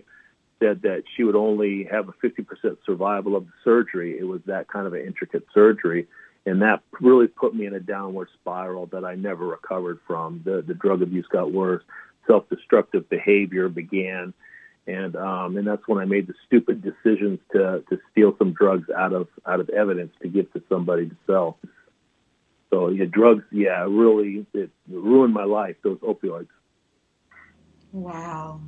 said 0.59 0.81
that 0.83 1.03
she 1.15 1.23
would 1.23 1.35
only 1.35 1.83
have 1.83 2.09
a 2.09 2.13
50% 2.13 2.77
survival 2.85 3.35
of 3.35 3.45
the 3.45 3.51
surgery. 3.63 4.17
It 4.17 4.23
was 4.23 4.41
that 4.45 4.67
kind 4.67 4.87
of 4.87 4.93
an 4.93 5.01
intricate 5.01 5.45
surgery 5.53 6.07
and 6.45 6.61
that 6.61 6.81
really 6.99 7.27
put 7.27 7.55
me 7.55 7.65
in 7.65 7.73
a 7.73 7.79
downward 7.79 8.29
spiral 8.39 8.87
that 8.87 9.05
I 9.05 9.15
never 9.15 9.45
recovered 9.45 9.99
from. 10.05 10.41
The 10.43 10.61
the 10.61 10.73
drug 10.73 11.01
abuse 11.01 11.25
got 11.31 11.51
worse, 11.51 11.83
self-destructive 12.27 13.09
behavior 13.09 13.69
began, 13.69 14.33
and 14.87 15.15
um, 15.15 15.57
and 15.57 15.65
that's 15.65 15.87
when 15.87 15.99
I 15.99 16.05
made 16.05 16.27
the 16.27 16.33
stupid 16.45 16.81
decisions 16.81 17.39
to 17.53 17.83
to 17.89 17.99
steal 18.11 18.35
some 18.37 18.53
drugs 18.53 18.89
out 18.89 19.13
of 19.13 19.27
out 19.45 19.59
of 19.59 19.69
evidence 19.69 20.13
to 20.21 20.27
give 20.27 20.51
to 20.53 20.61
somebody 20.69 21.07
to 21.07 21.15
sell. 21.25 21.57
So 22.73 22.89
yeah, 22.89 23.05
drugs, 23.05 23.43
yeah, 23.51 23.85
really 23.87 24.47
it 24.55 24.71
ruined 24.89 25.31
my 25.31 25.43
life. 25.43 25.75
Those 25.83 25.99
opioids. 25.99 26.47
Wow. 27.91 28.61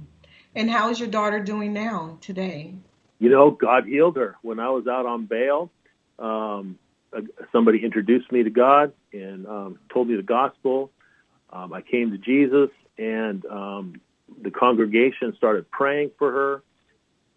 And 0.54 0.70
how 0.70 0.91
is 0.91 1.00
your 1.00 1.10
daughter 1.10 1.39
doing 1.39 1.74
now 1.74 2.20
today? 2.22 2.76
You 3.18 3.30
know, 3.30 3.50
God 3.50 3.86
healed 3.86 4.15
her. 4.18 4.36
When 4.44 4.60
I 4.60 4.70
was 4.70 4.86
out 4.86 5.08
on 5.08 5.26
bail, 5.26 5.72
um, 6.20 6.78
somebody 7.52 7.84
introduced 7.84 8.32
me 8.32 8.44
to 8.44 8.52
God 8.52 8.94
and 9.12 9.48
um, 9.48 9.80
told 9.91 10.08
me 10.08 10.15
the 10.15 10.22
gospel. 10.22 10.91
Um, 11.52 11.74
I 11.74 11.82
came 11.82 12.12
to 12.12 12.20
Jesus, 12.20 12.70
and 13.00 13.44
um, 13.48 14.02
the 14.39 14.52
congregation 14.52 15.34
started 15.36 15.72
praying 15.72 16.12
for 16.20 16.32
her. 16.32 16.63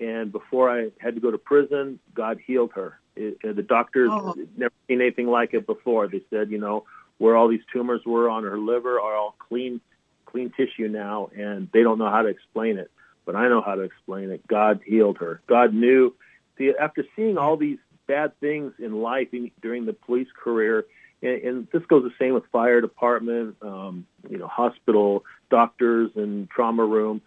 And 0.07 0.31
before 0.31 0.71
I 0.71 0.91
had 0.99 1.15
to 1.15 1.21
go 1.21 1.31
to 1.31 1.39
prison, 1.39 1.99
God 2.13 2.39
healed 2.47 2.73
her. 2.75 3.01
It, 3.19 3.57
the 3.57 3.63
doctors 3.63 4.11
oh. 4.13 4.35
never 4.57 4.75
seen 4.87 5.01
anything 5.01 5.27
like 5.27 5.55
it 5.55 5.67
before. 5.67 6.07
They 6.09 6.23
said, 6.31 6.51
you 6.51 6.59
know, 6.59 6.85
where 7.19 7.37
all 7.37 7.49
these 7.49 7.65
tumors 7.73 8.01
were 8.07 8.31
on 8.31 8.45
her 8.45 8.59
liver 8.59 9.01
are 9.01 9.17
all 9.17 9.35
clean, 9.39 9.81
clean 10.25 10.53
tissue 10.57 10.89
now, 10.89 11.31
and 11.37 11.69
they 11.73 11.83
don't 11.83 11.99
know 11.99 12.11
how 12.11 12.23
to 12.23 12.29
explain 12.29 12.79
it. 12.79 12.91
But 13.27 13.37
I 13.37 13.49
know 13.49 13.61
how 13.61 13.75
to 13.75 13.83
explain 13.83 14.31
it. 14.31 14.47
God 14.47 14.81
healed 14.87 15.19
her. 15.19 15.43
God 15.47 15.75
knew. 15.75 16.15
See, 16.57 16.73
after 16.81 17.05
seeing 17.15 17.37
all 17.37 17.57
these 17.57 17.79
bad 18.07 18.39
things 18.41 18.73
in 18.79 19.03
life 19.03 19.29
in, 19.33 19.51
during 19.61 19.85
the 19.85 19.93
police 19.93 20.29
career, 20.43 20.87
and, 21.23 21.43
and 21.43 21.69
this 21.73 21.83
goes 21.87 22.05
the 22.05 22.15
same 22.19 22.35
with 22.35 22.45
fire 22.53 22.81
department, 22.81 23.57
um, 23.63 24.07
you 24.31 24.39
know, 24.39 24.47
hospital, 24.47 25.25
doctors, 25.51 26.11
and 26.15 26.49
trauma 26.49 26.85
room. 26.85 27.21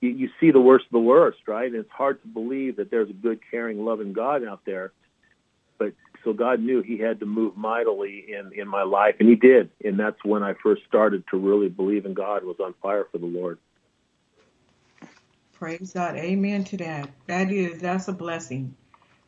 You, 0.00 0.10
you 0.10 0.28
see 0.40 0.50
the 0.50 0.60
worst 0.60 0.86
of 0.86 0.92
the 0.92 0.98
worst, 1.00 1.38
right? 1.46 1.66
And 1.66 1.76
it's 1.76 1.90
hard 1.90 2.20
to 2.22 2.28
believe 2.28 2.76
that 2.76 2.90
there's 2.90 3.10
a 3.10 3.14
good, 3.14 3.40
caring, 3.50 3.84
loving 3.84 4.12
God 4.12 4.44
out 4.44 4.60
there. 4.64 4.92
But 5.82 5.94
so 6.22 6.32
God 6.32 6.60
knew 6.60 6.82
He 6.82 6.98
had 6.98 7.18
to 7.20 7.26
move 7.26 7.56
mightily 7.56 8.24
in 8.28 8.52
in 8.54 8.68
my 8.68 8.82
life, 8.82 9.16
and 9.18 9.28
He 9.28 9.34
did. 9.34 9.70
And 9.84 9.98
that's 9.98 10.22
when 10.24 10.42
I 10.42 10.54
first 10.62 10.82
started 10.86 11.24
to 11.30 11.36
really 11.36 11.68
believe 11.68 12.06
in 12.06 12.14
God. 12.14 12.44
Was 12.44 12.60
on 12.60 12.74
fire 12.80 13.06
for 13.10 13.18
the 13.18 13.26
Lord. 13.26 13.58
Praise 15.52 15.92
God. 15.92 16.16
Amen 16.16 16.64
to 16.64 16.76
that. 16.78 17.10
That 17.26 17.50
is 17.50 17.80
that's 17.80 18.08
a 18.08 18.12
blessing. 18.12 18.74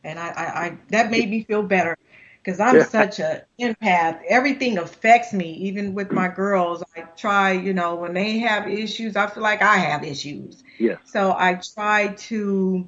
And 0.03 0.19
I, 0.19 0.27
I, 0.27 0.45
I 0.65 0.77
that 0.89 1.11
made 1.11 1.29
me 1.29 1.43
feel 1.43 1.63
better 1.63 1.97
because 2.41 2.59
I'm 2.59 2.81
such 2.83 3.19
a 3.19 3.45
empath. 3.59 4.21
Everything 4.29 4.77
affects 4.77 5.33
me, 5.33 5.51
even 5.55 5.93
with 5.93 6.11
my 6.11 6.29
girls. 6.29 6.83
I 6.95 7.01
try, 7.17 7.53
you 7.53 7.73
know, 7.73 7.95
when 7.95 8.13
they 8.13 8.39
have 8.39 8.67
issues, 8.67 9.15
I 9.15 9.27
feel 9.27 9.43
like 9.43 9.61
I 9.61 9.77
have 9.77 10.03
issues. 10.03 10.63
Yes. 10.77 10.99
So 11.05 11.31
I 11.31 11.59
try 11.73 12.13
to, 12.29 12.87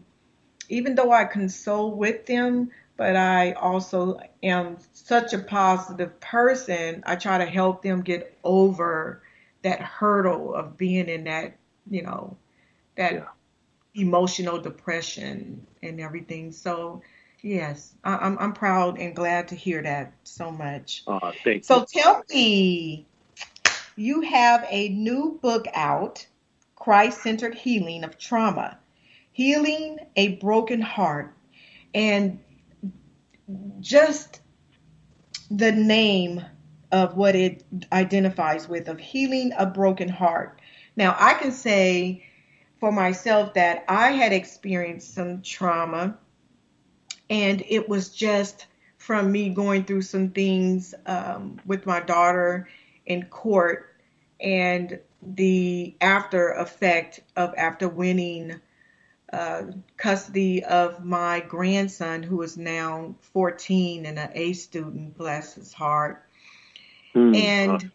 even 0.70 0.96
though 0.96 1.12
I 1.12 1.26
console 1.26 1.96
with 1.96 2.28
them, 2.28 2.70
but 2.98 3.16
I 3.16 3.54
also 3.54 4.20
am 4.44 4.78
such 4.94 5.34
a 5.34 5.40
positive 5.40 6.20
person. 6.20 7.04
I 7.06 7.16
try 7.16 7.38
to 7.38 7.46
help 7.46 7.84
them 7.84 8.02
get 8.02 8.38
over 8.44 9.22
that 9.62 9.82
hurdle 9.82 10.54
of 10.54 10.78
being 10.78 11.08
in 11.08 11.24
that, 11.26 11.58
you 11.90 12.04
know, 12.04 12.36
that 12.96 13.14
yeah. 13.14 13.26
emotional 13.96 14.60
depression 14.60 15.66
and 15.82 16.02
everything. 16.02 16.52
So 16.52 17.02
Yes, 17.42 17.94
I, 18.04 18.26
am 18.26 18.38
I'm 18.40 18.54
proud 18.54 19.00
and 19.00 19.16
glad 19.16 19.48
to 19.50 19.56
hear 19.56 19.82
that 19.84 20.14
so 20.24 20.52
much. 20.52 21.04
Uh, 21.08 21.32
thank 21.44 21.64
so 21.64 21.80
you. 21.80 22.02
tell 22.02 22.24
me, 22.30 23.06
you 23.96 24.22
have 24.22 24.66
a 24.70 24.90
new 24.90 25.40
book 25.42 25.66
out, 25.74 26.26
Christ 26.76 27.22
Centered 27.22 27.56
Healing 27.56 28.04
of 28.04 28.18
Trauma, 28.18 28.80
Healing 29.32 30.00
a 30.16 30.36
Broken 30.36 30.82
Heart. 30.82 31.34
And 31.94 32.40
just 33.80 34.42
the 35.50 35.72
name 35.72 36.44
of 36.92 37.16
what 37.16 37.36
it 37.36 37.64
identifies 37.92 38.68
with 38.68 38.88
of 38.88 39.00
healing 39.00 39.52
a 39.58 39.66
broken 39.66 40.10
heart. 40.10 40.62
Now, 40.96 41.16
I 41.18 41.34
can 41.36 41.52
say 41.52 42.26
for 42.80 42.92
myself 42.92 43.54
that 43.56 43.86
I 43.88 44.12
had 44.12 44.34
experienced 44.34 45.14
some 45.14 45.42
trauma 45.42 46.18
and 47.30 47.64
it 47.68 47.90
was 47.90 48.10
just 48.10 48.68
from 48.98 49.32
me 49.32 49.50
going 49.50 49.84
through 49.84 50.02
some 50.02 50.30
things 50.30 50.94
um, 51.06 51.60
with 51.66 51.86
my 51.86 52.00
daughter 52.00 52.68
in 53.06 53.26
court 53.26 53.96
and 54.40 55.00
the 55.22 55.96
after 56.02 56.52
effect 56.54 57.22
of 57.36 57.54
after 57.58 57.90
winning 57.90 58.60
uh, 59.34 59.64
custody 59.98 60.64
of 60.64 61.04
my 61.04 61.40
grandson 61.42 62.24
who 62.24 62.42
is 62.42 62.58
now 62.58 63.16
14 63.34 64.06
and 64.06 64.18
an 64.18 64.30
A 64.34 64.54
student, 64.54 65.18
bless 65.18 65.56
his 65.56 65.74
heart. 65.74 66.24
Mm. 67.14 67.36
And 67.36 67.92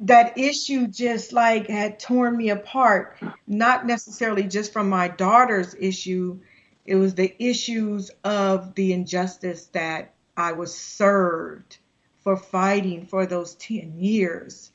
that 0.00 0.36
issue 0.36 0.88
just 0.88 1.32
like 1.32 1.68
had 1.68 2.00
torn 2.00 2.36
me 2.36 2.50
apart, 2.50 3.18
not 3.46 3.86
necessarily 3.86 4.42
just 4.42 4.72
from 4.72 4.88
my 4.88 5.08
daughter's 5.08 5.74
issue, 5.78 6.40
it 6.84 6.96
was 6.96 7.14
the 7.14 7.34
issues 7.42 8.10
of 8.24 8.74
the 8.74 8.92
injustice 8.92 9.66
that 9.66 10.14
I 10.36 10.52
was 10.52 10.74
served 10.74 11.78
for 12.22 12.36
fighting 12.36 13.06
for 13.06 13.26
those 13.26 13.54
10 13.56 13.94
years. 13.98 14.71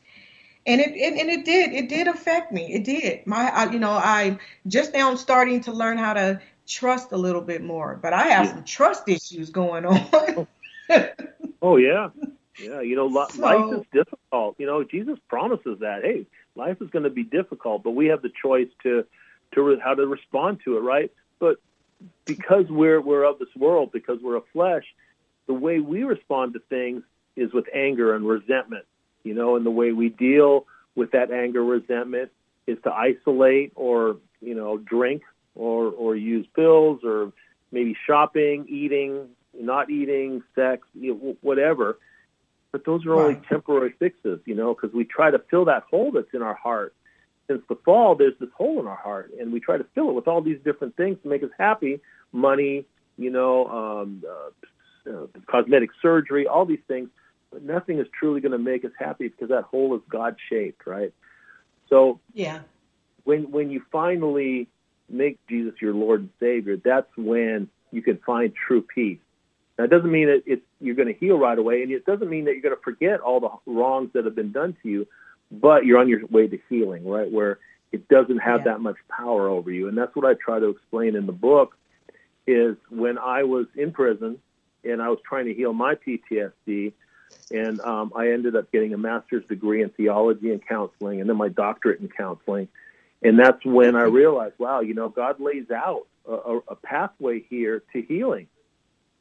And 0.68 0.82
it, 0.82 0.96
it 0.96 1.20
and 1.20 1.30
it 1.30 1.46
did 1.46 1.72
it 1.72 1.90
did 1.90 2.08
affect 2.08 2.52
me. 2.52 2.74
It 2.74 2.84
did. 2.84 3.26
My 3.26 3.50
I, 3.50 3.72
you 3.72 3.80
know 3.80 3.92
I 3.92 4.38
just 4.68 4.94
now 4.94 5.10
I'm 5.10 5.18
starting 5.18 5.62
to 5.62 5.72
learn 5.72 5.98
how 5.98 6.14
to 6.14 6.42
trust 6.68 7.14
a 7.14 7.18
little 7.18 7.42
bit 7.42 7.64
more, 7.64 7.98
but 8.02 8.14
I 8.14 8.28
have 8.28 8.46
yeah. 8.46 8.54
some 8.54 8.64
trust 8.66 9.08
issues 9.08 9.50
going 9.50 9.86
on. 9.86 10.48
oh 11.62 11.78
yeah, 11.78 12.10
yeah. 12.60 12.82
You 12.82 12.98
know, 12.98 13.06
life 13.08 13.32
so, 13.32 13.80
is 13.80 13.86
difficult. 13.94 14.56
You 14.60 14.66
know, 14.66 14.84
Jesus 14.84 15.18
promises 15.30 15.80
that. 15.80 16.04
Hey, 16.04 16.28
life 16.56 16.82
is 16.82 16.90
going 16.90 17.04
to 17.04 17.10
be 17.10 17.24
difficult, 17.24 17.84
but 17.84 17.92
we 17.92 18.08
have 18.08 18.22
the 18.22 18.32
choice 18.42 18.70
to 18.84 19.06
to 19.54 19.80
how 19.82 19.94
to 19.94 20.06
respond 20.06 20.60
to 20.66 20.78
it, 20.78 20.82
right? 20.82 21.12
But 21.40 21.58
because 22.26 22.66
we're 22.70 23.00
we're 23.00 23.24
of 23.24 23.40
this 23.40 23.56
world, 23.56 23.92
because 23.94 24.20
we're 24.22 24.38
a 24.38 24.48
flesh, 24.54 24.84
the 25.48 25.54
way 25.54 25.80
we 25.80 26.04
respond 26.04 26.54
to 26.54 26.60
things 26.60 27.04
is 27.36 27.54
with 27.54 27.66
anger 27.74 28.16
and 28.16 28.28
resentment. 28.28 28.86
You 29.28 29.34
know, 29.34 29.56
and 29.56 29.66
the 29.66 29.72
way 29.72 29.92
we 29.92 30.10
deal 30.10 30.66
with 30.96 31.12
that 31.12 31.32
anger, 31.32 31.64
resentment 31.64 32.32
is 32.66 32.78
to 32.84 32.92
isolate 32.92 33.74
or 33.76 34.18
you 34.42 34.56
know 34.56 34.78
drink 34.78 35.24
or 35.56 35.88
or 35.88 36.16
use 36.16 36.48
pills 36.56 37.02
or 37.04 37.32
maybe 37.72 37.96
shopping, 38.06 38.66
eating, 38.70 39.30
not 39.60 39.90
eating, 39.90 40.44
sex, 40.56 40.88
you 40.94 41.14
know, 41.14 41.38
whatever. 41.42 42.00
But 42.72 42.86
those 42.86 43.06
are 43.06 43.14
only 43.14 43.36
right. 43.36 43.48
temporary 43.48 43.94
fixes, 43.98 44.40
you 44.46 44.56
know, 44.56 44.74
because 44.74 44.94
we 44.94 45.06
try 45.06 45.32
to 45.32 45.40
fill 45.50 45.66
that 45.66 45.84
hole 45.84 46.12
that's 46.12 46.34
in 46.34 46.42
our 46.42 46.54
heart 46.54 46.94
since 47.48 47.62
the 47.70 47.76
fall, 47.86 48.16
there's 48.16 48.38
this 48.40 48.50
hole 48.56 48.80
in 48.80 48.88
our 48.88 48.98
heart, 48.98 49.32
and 49.40 49.52
we 49.52 49.60
try 49.60 49.78
to 49.78 49.86
fill 49.96 50.10
it 50.10 50.14
with 50.14 50.28
all 50.28 50.42
these 50.42 50.60
different 50.64 50.96
things 50.98 51.18
to 51.24 51.30
make 51.30 51.44
us 51.44 51.50
happy 51.58 52.02
money, 52.32 52.86
you 53.18 53.32
know, 53.32 53.68
um, 53.68 54.24
uh, 54.28 55.10
uh, 55.10 55.28
cosmetic 55.50 55.90
surgery, 56.02 56.46
all 56.46 56.66
these 56.66 56.82
things. 56.88 57.10
But 57.52 57.64
nothing 57.64 58.00
is 58.00 58.08
truly 58.18 58.42
going 58.42 58.52
to 58.52 58.58
make 58.58 58.84
us 58.84 58.92
happy 58.98 59.28
because 59.30 59.50
that 59.50 59.64
hole 59.64 59.96
is 59.96 60.02
God 60.10 60.36
shaped, 60.50 60.86
right? 60.86 61.14
So, 61.90 62.20
yeah. 62.34 62.60
When 63.24 63.52
when 63.52 63.70
you 63.72 63.82
finally 63.92 64.68
make 65.10 65.40
Jesus 65.48 65.74
your 65.82 65.94
Lord 65.94 66.22
and 66.22 66.30
Savior, 66.40 66.78
that's 66.78 67.10
when 67.16 67.70
you 67.92 68.02
can 68.02 68.18
find 68.26 68.54
true 68.68 68.82
peace. 68.82 69.20
Now, 69.78 69.86
it 69.86 69.90
doesn't 69.90 70.12
mean 70.12 70.28
that 70.28 70.44
it's, 70.46 70.64
you're 70.82 70.96
going 70.96 71.14
to 71.14 71.14
heal 71.14 71.38
right 71.38 71.58
away, 71.58 71.84
and 71.84 71.92
it 71.92 72.06
doesn't 72.06 72.30
mean 72.30 72.46
that 72.46 72.54
you're 72.54 72.62
going 72.62 72.76
to 72.76 72.82
forget 72.82 73.20
all 73.20 73.40
the 73.40 73.72
wrongs 73.72 74.12
that 74.14 74.26
have 74.26 74.36
been 74.36 74.52
done 74.52 74.76
to 74.84 74.90
you 74.90 75.08
but 75.52 75.86
you're 75.86 76.00
on 76.00 76.10
your 76.10 76.26
way 76.28 76.48
to 76.48 76.60
healing, 76.70 77.08
right? 77.08 77.32
Where 77.32 77.60
it 77.92 78.08
doesn't 78.08 78.40
have 78.40 78.62
yeah. 78.62 78.74
that 78.74 78.82
much 78.82 78.98
power 79.10 79.48
over 79.48 79.72
you. 79.72 79.88
And 79.88 79.98
that's 79.98 80.16
what 80.16 80.26
I 80.26 80.34
try 80.34 80.60
to 80.60 80.70
explain 80.70 81.16
in 81.16 81.26
the 81.26 81.32
book 81.32 81.78
is 82.46 82.76
when 82.90 83.18
I 83.18 83.44
was 83.44 83.68
in 83.76 83.92
prison 83.92 84.40
and 84.84 85.02
I 85.02 85.10
was 85.10 85.20
trying 85.28 85.46
to 85.46 85.54
heal 85.54 85.74
my 85.74 85.96
PTSD 85.96 86.94
and 87.52 87.80
um, 87.82 88.12
I 88.16 88.32
ended 88.32 88.56
up 88.56 88.72
getting 88.72 88.94
a 88.94 88.98
master's 88.98 89.46
degree 89.46 89.82
in 89.82 89.90
theology 89.90 90.52
and 90.52 90.66
counseling 90.66 91.22
and 91.22 91.30
then 91.30 91.38
my 91.38 91.50
doctorate 91.50 92.02
in 92.02 92.10
counseling. 92.10 92.68
And 93.22 93.40
that's 93.40 93.64
when 93.66 93.96
I 93.96 94.04
realized, 94.04 94.56
wow, 94.60 94.82
you 94.82 94.94
know, 94.94 95.10
God 95.10 95.40
lays 95.40 95.72
out 95.72 96.08
a, 96.28 96.60
a 96.68 96.76
pathway 96.76 97.44
here 97.50 97.84
to 97.94 98.02
healing. 98.02 98.48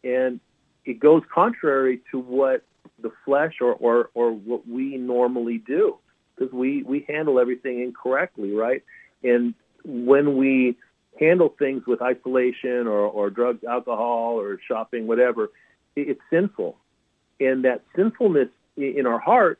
And 0.05 0.41
it 0.85 1.01
goes 1.01 1.23
contrary 1.33 2.01
to 2.11 2.19
what 2.19 2.63
the 3.01 3.13
flesh 3.25 3.55
or, 3.61 3.73
or, 3.73 4.11
or 4.15 4.33
what 4.33 4.67
we 4.69 4.97
normally 4.97 5.59
do 5.59 5.99
because 6.35 6.53
we 6.53 6.83
we 6.83 7.05
handle 7.09 7.41
everything 7.41 7.81
incorrectly, 7.81 8.53
right? 8.53 8.83
And 9.23 9.55
when 9.85 10.37
we 10.37 10.77
handle 11.19 11.55
things 11.59 11.87
with 11.87 12.03
isolation 12.03 12.87
or, 12.87 13.01
or 13.01 13.31
drugs, 13.31 13.65
alcohol, 13.65 14.39
or 14.39 14.59
shopping, 14.67 15.07
whatever, 15.07 15.51
it's 15.95 16.21
sinful. 16.31 16.77
And 17.41 17.65
that 17.65 17.83
sinfulness 17.95 18.49
in 18.77 19.07
our 19.07 19.19
heart, 19.19 19.59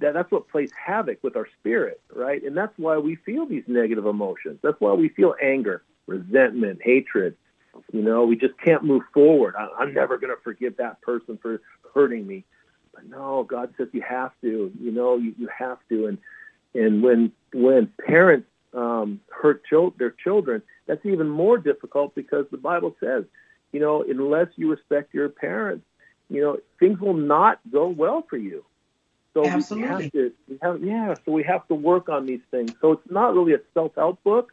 that, 0.00 0.14
that's 0.14 0.30
what 0.30 0.48
plays 0.48 0.70
havoc 0.72 1.22
with 1.22 1.36
our 1.36 1.48
spirit, 1.60 2.00
right? 2.14 2.42
And 2.42 2.56
that's 2.56 2.72
why 2.76 2.98
we 2.98 3.16
feel 3.16 3.46
these 3.46 3.64
negative 3.66 4.06
emotions. 4.06 4.58
That's 4.62 4.80
why 4.80 4.92
we 4.92 5.08
feel 5.08 5.34
anger, 5.42 5.82
resentment, 6.06 6.80
hatred. 6.82 7.36
You 7.92 8.02
know, 8.02 8.24
we 8.24 8.36
just 8.36 8.56
can't 8.58 8.84
move 8.84 9.02
forward. 9.12 9.54
I, 9.56 9.68
I'm 9.78 9.94
never 9.94 10.18
going 10.18 10.34
to 10.34 10.42
forgive 10.42 10.76
that 10.76 11.00
person 11.02 11.38
for 11.40 11.60
hurting 11.94 12.26
me. 12.26 12.44
But 12.94 13.08
no, 13.08 13.44
God 13.44 13.74
says 13.76 13.88
you 13.92 14.02
have 14.02 14.32
to. 14.42 14.72
You 14.80 14.90
know, 14.92 15.16
you, 15.16 15.34
you 15.38 15.48
have 15.56 15.78
to. 15.88 16.06
And 16.06 16.18
and 16.74 17.02
when 17.02 17.32
when 17.52 17.92
parents 18.04 18.48
um, 18.74 19.20
hurt 19.30 19.64
chil- 19.66 19.94
their 19.98 20.10
children, 20.10 20.62
that's 20.86 21.04
even 21.06 21.28
more 21.28 21.58
difficult 21.58 22.14
because 22.14 22.46
the 22.50 22.56
Bible 22.56 22.94
says, 23.00 23.24
you 23.72 23.80
know, 23.80 24.02
unless 24.02 24.48
you 24.56 24.70
respect 24.70 25.14
your 25.14 25.28
parents, 25.28 25.84
you 26.30 26.40
know, 26.40 26.58
things 26.78 27.00
will 27.00 27.14
not 27.14 27.60
go 27.70 27.88
well 27.88 28.24
for 28.28 28.36
you. 28.36 28.64
So 29.34 29.46
Absolutely. 29.46 29.88
we 29.88 30.02
have 30.02 30.12
to, 30.12 30.32
we 30.48 30.58
have, 30.62 30.82
yeah. 30.82 31.14
So 31.24 31.32
we 31.32 31.42
have 31.44 31.66
to 31.68 31.74
work 31.74 32.08
on 32.08 32.26
these 32.26 32.40
things. 32.50 32.72
So 32.80 32.92
it's 32.92 33.10
not 33.10 33.34
really 33.34 33.54
a 33.54 33.60
self-help 33.74 34.22
book, 34.24 34.52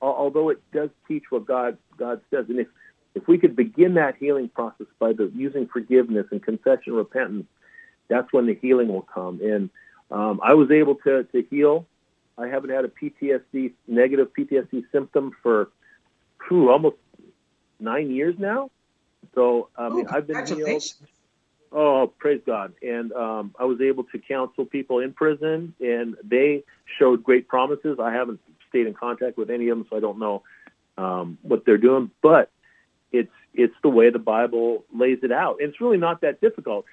although 0.00 0.50
it 0.50 0.60
does 0.72 0.90
teach 1.06 1.24
what 1.30 1.46
God 1.46 1.78
God 1.96 2.20
says. 2.30 2.46
And 2.48 2.60
if 2.60 2.68
if 3.14 3.26
we 3.28 3.38
could 3.38 3.56
begin 3.56 3.94
that 3.94 4.16
healing 4.18 4.48
process 4.48 4.86
by 4.98 5.12
the 5.12 5.30
using 5.34 5.66
forgiveness 5.66 6.26
and 6.30 6.42
confession, 6.42 6.92
and 6.92 6.96
repentance, 6.96 7.46
that's 8.08 8.30
when 8.32 8.46
the 8.46 8.54
healing 8.54 8.88
will 8.88 9.02
come. 9.02 9.40
And 9.42 9.70
um, 10.10 10.40
I 10.42 10.54
was 10.54 10.70
able 10.70 10.96
to, 10.96 11.24
to 11.24 11.42
heal. 11.50 11.86
I 12.38 12.48
haven't 12.48 12.70
had 12.70 12.84
a 12.84 12.88
PTSD, 12.88 13.72
negative 13.88 14.28
PTSD 14.38 14.84
symptom 14.92 15.32
for 15.42 15.70
whew, 16.46 16.70
almost 16.70 16.96
nine 17.80 18.10
years 18.10 18.34
now. 18.38 18.70
So, 19.34 19.68
I 19.76 19.88
mean, 19.88 20.06
oh, 20.08 20.14
I've 20.14 20.26
been 20.26 20.46
healed. 20.46 20.82
Oh, 21.72 22.12
praise 22.18 22.40
God! 22.46 22.74
And 22.80 23.12
um, 23.12 23.54
I 23.58 23.64
was 23.64 23.80
able 23.80 24.04
to 24.04 24.18
counsel 24.18 24.64
people 24.64 25.00
in 25.00 25.12
prison, 25.12 25.74
and 25.80 26.16
they 26.22 26.64
showed 26.98 27.22
great 27.22 27.48
promises. 27.48 27.98
I 28.00 28.12
haven't 28.12 28.40
stayed 28.68 28.86
in 28.86 28.94
contact 28.94 29.36
with 29.36 29.50
any 29.50 29.68
of 29.68 29.78
them, 29.78 29.86
so 29.90 29.96
I 29.96 30.00
don't 30.00 30.18
know 30.18 30.42
um, 30.96 31.38
what 31.42 31.64
they're 31.66 31.76
doing. 31.76 32.10
But 32.22 32.50
it's 33.12 33.32
it's 33.52 33.74
the 33.82 33.88
way 33.88 34.10
the 34.10 34.18
Bible 34.18 34.84
lays 34.94 35.18
it 35.22 35.32
out. 35.32 35.56
And 35.60 35.70
it's 35.70 35.80
really 35.80 35.98
not 35.98 36.20
that 36.20 36.40
difficult, 36.40 36.84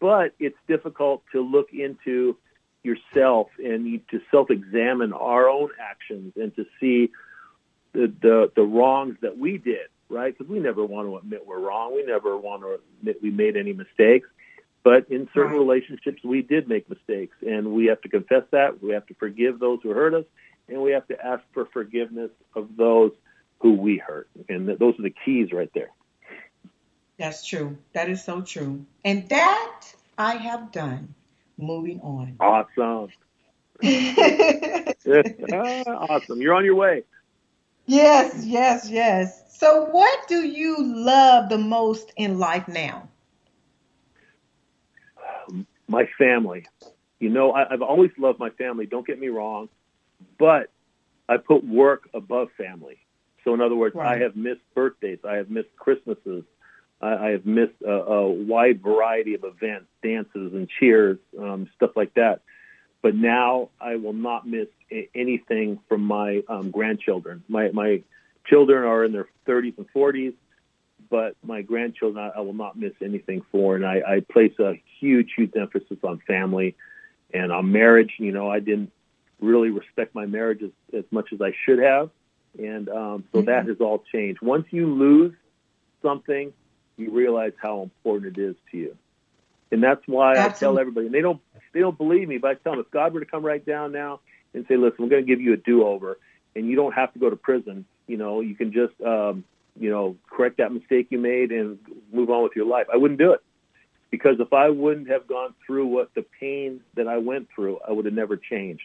but 0.00 0.34
it's 0.38 0.58
difficult 0.66 1.22
to 1.32 1.40
look 1.40 1.72
into 1.72 2.36
yourself 2.82 3.48
and 3.58 4.00
to 4.10 4.20
self-examine 4.30 5.12
our 5.12 5.48
own 5.48 5.70
actions 5.80 6.32
and 6.36 6.54
to 6.56 6.64
see 6.80 7.10
the 7.92 8.12
the, 8.20 8.52
the 8.54 8.62
wrongs 8.62 9.16
that 9.22 9.38
we 9.38 9.58
did, 9.58 9.88
right? 10.08 10.36
Because 10.36 10.50
we 10.50 10.58
never 10.58 10.84
want 10.84 11.08
to 11.08 11.16
admit 11.16 11.46
we're 11.46 11.60
wrong. 11.60 11.94
We 11.94 12.04
never 12.04 12.36
want 12.36 12.62
to 12.62 12.80
admit 13.00 13.22
we 13.22 13.30
made 13.30 13.56
any 13.56 13.72
mistakes. 13.72 14.28
But 14.84 15.10
in 15.10 15.28
certain 15.34 15.52
right. 15.52 15.58
relationships, 15.58 16.22
we 16.24 16.42
did 16.42 16.68
make 16.68 16.88
mistakes, 16.88 17.36
and 17.46 17.72
we 17.72 17.86
have 17.86 18.00
to 18.02 18.08
confess 18.08 18.44
that. 18.52 18.82
We 18.82 18.92
have 18.92 19.06
to 19.06 19.14
forgive 19.14 19.58
those 19.58 19.80
who 19.82 19.90
hurt 19.90 20.14
us, 20.14 20.24
and 20.68 20.80
we 20.80 20.92
have 20.92 21.06
to 21.08 21.24
ask 21.24 21.42
for 21.52 21.66
forgiveness 21.66 22.30
of 22.54 22.76
those 22.76 23.12
who 23.58 23.74
we 23.74 23.98
hurt. 23.98 24.28
And 24.48 24.68
those 24.68 24.98
are 24.98 25.02
the 25.02 25.14
keys 25.24 25.52
right 25.52 25.70
there. 25.74 25.90
That's 27.18 27.44
true. 27.44 27.76
That 27.92 28.08
is 28.08 28.24
so 28.24 28.42
true. 28.42 28.86
And 29.04 29.28
that 29.28 29.82
I 30.16 30.36
have 30.36 30.70
done. 30.70 31.14
Moving 31.58 32.00
on. 32.00 32.36
Awesome. 32.38 33.08
awesome. 35.88 36.40
You're 36.40 36.54
on 36.54 36.64
your 36.64 36.76
way. 36.76 37.02
Yes, 37.88 38.44
yes, 38.44 38.90
yes. 38.90 39.42
So, 39.48 39.86
what 39.86 40.28
do 40.28 40.46
you 40.46 40.76
love 40.78 41.48
the 41.48 41.56
most 41.56 42.12
in 42.18 42.38
life 42.38 42.68
now? 42.68 43.08
My 45.88 46.06
family. 46.18 46.66
You 47.18 47.30
know, 47.30 47.52
I, 47.52 47.66
have 47.70 47.80
always 47.80 48.10
loved 48.18 48.38
my 48.38 48.50
family. 48.50 48.84
Don't 48.84 49.06
get 49.06 49.18
me 49.18 49.28
wrong, 49.28 49.70
but 50.38 50.70
I 51.30 51.38
put 51.38 51.64
work 51.64 52.10
above 52.12 52.48
family. 52.58 52.98
So, 53.42 53.54
in 53.54 53.62
other 53.62 53.74
words, 53.74 53.96
right. 53.96 54.18
I 54.18 54.22
have 54.22 54.36
missed 54.36 54.60
birthdays. 54.74 55.20
I 55.26 55.36
have 55.36 55.48
missed 55.48 55.74
Christmases. 55.78 56.44
I, 57.00 57.14
I 57.14 57.28
have 57.30 57.46
missed 57.46 57.80
a, 57.86 57.90
a 57.90 58.28
wide 58.28 58.82
variety 58.82 59.32
of 59.32 59.44
events, 59.44 59.86
dances 60.02 60.52
and 60.52 60.68
cheers, 60.78 61.16
um, 61.40 61.66
stuff 61.74 61.92
like 61.96 62.12
that. 62.14 62.42
But 63.02 63.14
now 63.14 63.70
I 63.80 63.96
will 63.96 64.12
not 64.12 64.46
miss 64.46 64.68
a- 64.90 65.08
anything 65.14 65.78
from 65.88 66.02
my 66.02 66.42
um, 66.48 66.70
grandchildren. 66.70 67.44
My 67.48 67.70
my 67.70 68.02
children 68.46 68.84
are 68.84 69.04
in 69.04 69.12
their 69.12 69.28
30s 69.46 69.76
and 69.78 69.86
40s, 69.94 70.34
but 71.10 71.36
my 71.44 71.62
grandchildren 71.62 72.24
I, 72.24 72.38
I 72.38 72.40
will 72.40 72.54
not 72.54 72.78
miss 72.78 72.92
anything 73.02 73.42
for. 73.52 73.76
And 73.76 73.86
I, 73.86 74.00
I 74.06 74.20
place 74.20 74.58
a 74.58 74.80
huge, 75.00 75.30
huge 75.36 75.52
emphasis 75.56 75.98
on 76.02 76.20
family 76.26 76.76
and 77.32 77.52
on 77.52 77.70
marriage. 77.70 78.12
You 78.18 78.32
know, 78.32 78.50
I 78.50 78.60
didn't 78.60 78.90
really 79.40 79.70
respect 79.70 80.14
my 80.14 80.26
marriage 80.26 80.62
as, 80.62 80.70
as 80.96 81.04
much 81.10 81.32
as 81.32 81.40
I 81.40 81.52
should 81.64 81.78
have, 81.78 82.10
and 82.58 82.88
um, 82.88 83.24
so 83.32 83.38
mm-hmm. 83.38 83.46
that 83.46 83.66
has 83.66 83.76
all 83.80 84.02
changed. 84.12 84.40
Once 84.42 84.66
you 84.70 84.92
lose 84.92 85.34
something, 86.02 86.52
you 86.96 87.10
realize 87.12 87.52
how 87.62 87.82
important 87.82 88.36
it 88.36 88.42
is 88.42 88.56
to 88.72 88.78
you. 88.78 88.96
And 89.70 89.82
that's 89.82 90.02
why 90.06 90.36
Absolutely. 90.36 90.56
I 90.56 90.58
tell 90.58 90.78
everybody, 90.78 91.06
and 91.06 91.14
they 91.14 91.20
don't 91.20 91.40
they 91.72 91.80
don't 91.80 91.98
believe 91.98 92.28
me, 92.28 92.38
but 92.38 92.50
I 92.50 92.54
tell 92.54 92.72
them 92.72 92.80
if 92.80 92.90
God 92.90 93.12
were 93.12 93.20
to 93.20 93.26
come 93.26 93.44
right 93.44 93.64
down 93.64 93.92
now 93.92 94.20
and 94.54 94.64
say, 94.68 94.76
"Listen, 94.76 94.96
we're 95.04 95.10
going 95.10 95.26
to 95.26 95.28
give 95.28 95.40
you 95.40 95.52
a 95.52 95.56
do-over, 95.56 96.18
and 96.56 96.66
you 96.66 96.76
don't 96.76 96.92
have 96.92 97.12
to 97.12 97.18
go 97.18 97.28
to 97.28 97.36
prison. 97.36 97.84
You 98.06 98.16
know, 98.16 98.40
you 98.40 98.54
can 98.54 98.72
just 98.72 98.94
um, 99.02 99.44
you 99.78 99.90
know 99.90 100.16
correct 100.30 100.56
that 100.58 100.72
mistake 100.72 101.08
you 101.10 101.18
made 101.18 101.52
and 101.52 101.78
move 102.12 102.30
on 102.30 102.42
with 102.42 102.52
your 102.56 102.66
life." 102.66 102.86
I 102.92 102.96
wouldn't 102.96 103.18
do 103.18 103.32
it 103.32 103.42
because 104.10 104.36
if 104.40 104.52
I 104.52 104.70
wouldn't 104.70 105.08
have 105.08 105.26
gone 105.26 105.54
through 105.66 105.86
what 105.86 106.14
the 106.14 106.24
pain 106.40 106.80
that 106.94 107.08
I 107.08 107.18
went 107.18 107.48
through, 107.54 107.78
I 107.86 107.92
would 107.92 108.06
have 108.06 108.14
never 108.14 108.36
changed. 108.36 108.84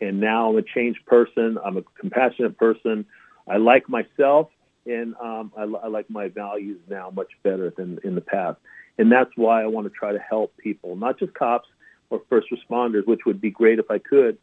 And 0.00 0.20
now 0.20 0.50
I'm 0.50 0.56
a 0.56 0.62
changed 0.62 1.04
person. 1.06 1.58
I'm 1.64 1.76
a 1.76 1.82
compassionate 1.98 2.58
person. 2.58 3.06
I 3.48 3.56
like 3.56 3.88
myself, 3.88 4.50
and 4.86 5.14
um, 5.20 5.52
I, 5.56 5.62
I 5.62 5.88
like 5.88 6.08
my 6.08 6.28
values 6.28 6.80
now 6.88 7.10
much 7.10 7.32
better 7.42 7.72
than 7.76 7.98
in 8.04 8.14
the 8.14 8.20
past. 8.20 8.58
And 8.98 9.10
that's 9.10 9.30
why 9.36 9.62
I 9.62 9.66
want 9.66 9.86
to 9.86 9.90
try 9.90 10.12
to 10.12 10.18
help 10.18 10.56
people, 10.58 10.96
not 10.96 11.18
just 11.18 11.34
cops 11.34 11.68
or 12.10 12.22
first 12.28 12.48
responders, 12.52 13.06
which 13.06 13.20
would 13.24 13.40
be 13.40 13.50
great 13.50 13.78
if 13.78 13.90
I 13.90 13.98
could, 13.98 14.38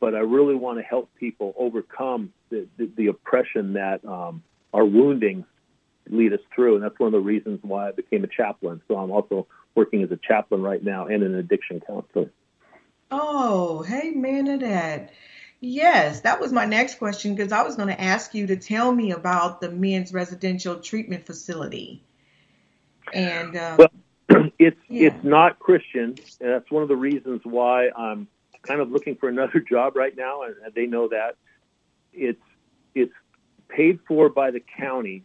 but 0.00 0.14
I 0.14 0.20
really 0.20 0.54
want 0.54 0.78
to 0.78 0.82
help 0.82 1.10
people 1.14 1.54
overcome 1.58 2.32
the, 2.50 2.66
the, 2.76 2.90
the 2.96 3.06
oppression 3.08 3.74
that 3.74 4.04
um, 4.04 4.42
our 4.72 4.84
woundings 4.84 5.44
lead 6.08 6.32
us 6.32 6.40
through. 6.54 6.76
And 6.76 6.84
that's 6.84 6.98
one 6.98 7.08
of 7.08 7.12
the 7.12 7.20
reasons 7.20 7.60
why 7.62 7.88
I 7.88 7.92
became 7.92 8.24
a 8.24 8.28
chaplain. 8.28 8.80
So 8.88 8.96
I'm 8.96 9.10
also 9.10 9.46
working 9.74 10.02
as 10.02 10.10
a 10.10 10.16
chaplain 10.16 10.62
right 10.62 10.82
now 10.82 11.06
and 11.06 11.22
an 11.22 11.34
addiction 11.34 11.80
counselor. 11.86 12.30
Oh, 13.10 13.82
hey, 13.82 14.10
man 14.10 14.48
of 14.48 14.60
that. 14.60 15.12
Yes, 15.60 16.20
that 16.22 16.40
was 16.40 16.52
my 16.52 16.64
next 16.64 16.98
question 16.98 17.34
because 17.34 17.52
I 17.52 17.62
was 17.62 17.76
going 17.76 17.88
to 17.88 18.00
ask 18.00 18.34
you 18.34 18.48
to 18.48 18.56
tell 18.56 18.92
me 18.92 19.12
about 19.12 19.60
the 19.60 19.70
men's 19.70 20.12
residential 20.12 20.80
treatment 20.80 21.26
facility. 21.26 22.02
And 23.12 23.56
um, 23.56 23.76
well, 23.76 23.90
it's 24.58 24.76
yeah. 24.88 25.08
it's 25.08 25.24
not 25.24 25.58
Christian, 25.58 26.16
and 26.40 26.50
that's 26.50 26.70
one 26.70 26.82
of 26.82 26.88
the 26.88 26.96
reasons 26.96 27.42
why 27.44 27.90
I'm 27.90 28.28
kind 28.62 28.80
of 28.80 28.90
looking 28.90 29.16
for 29.16 29.28
another 29.28 29.60
job 29.68 29.96
right 29.96 30.16
now, 30.16 30.42
and 30.42 30.54
they 30.74 30.86
know 30.86 31.08
that 31.08 31.36
it's 32.12 32.42
it's 32.94 33.12
paid 33.68 34.00
for 34.06 34.28
by 34.28 34.50
the 34.50 34.60
county, 34.60 35.24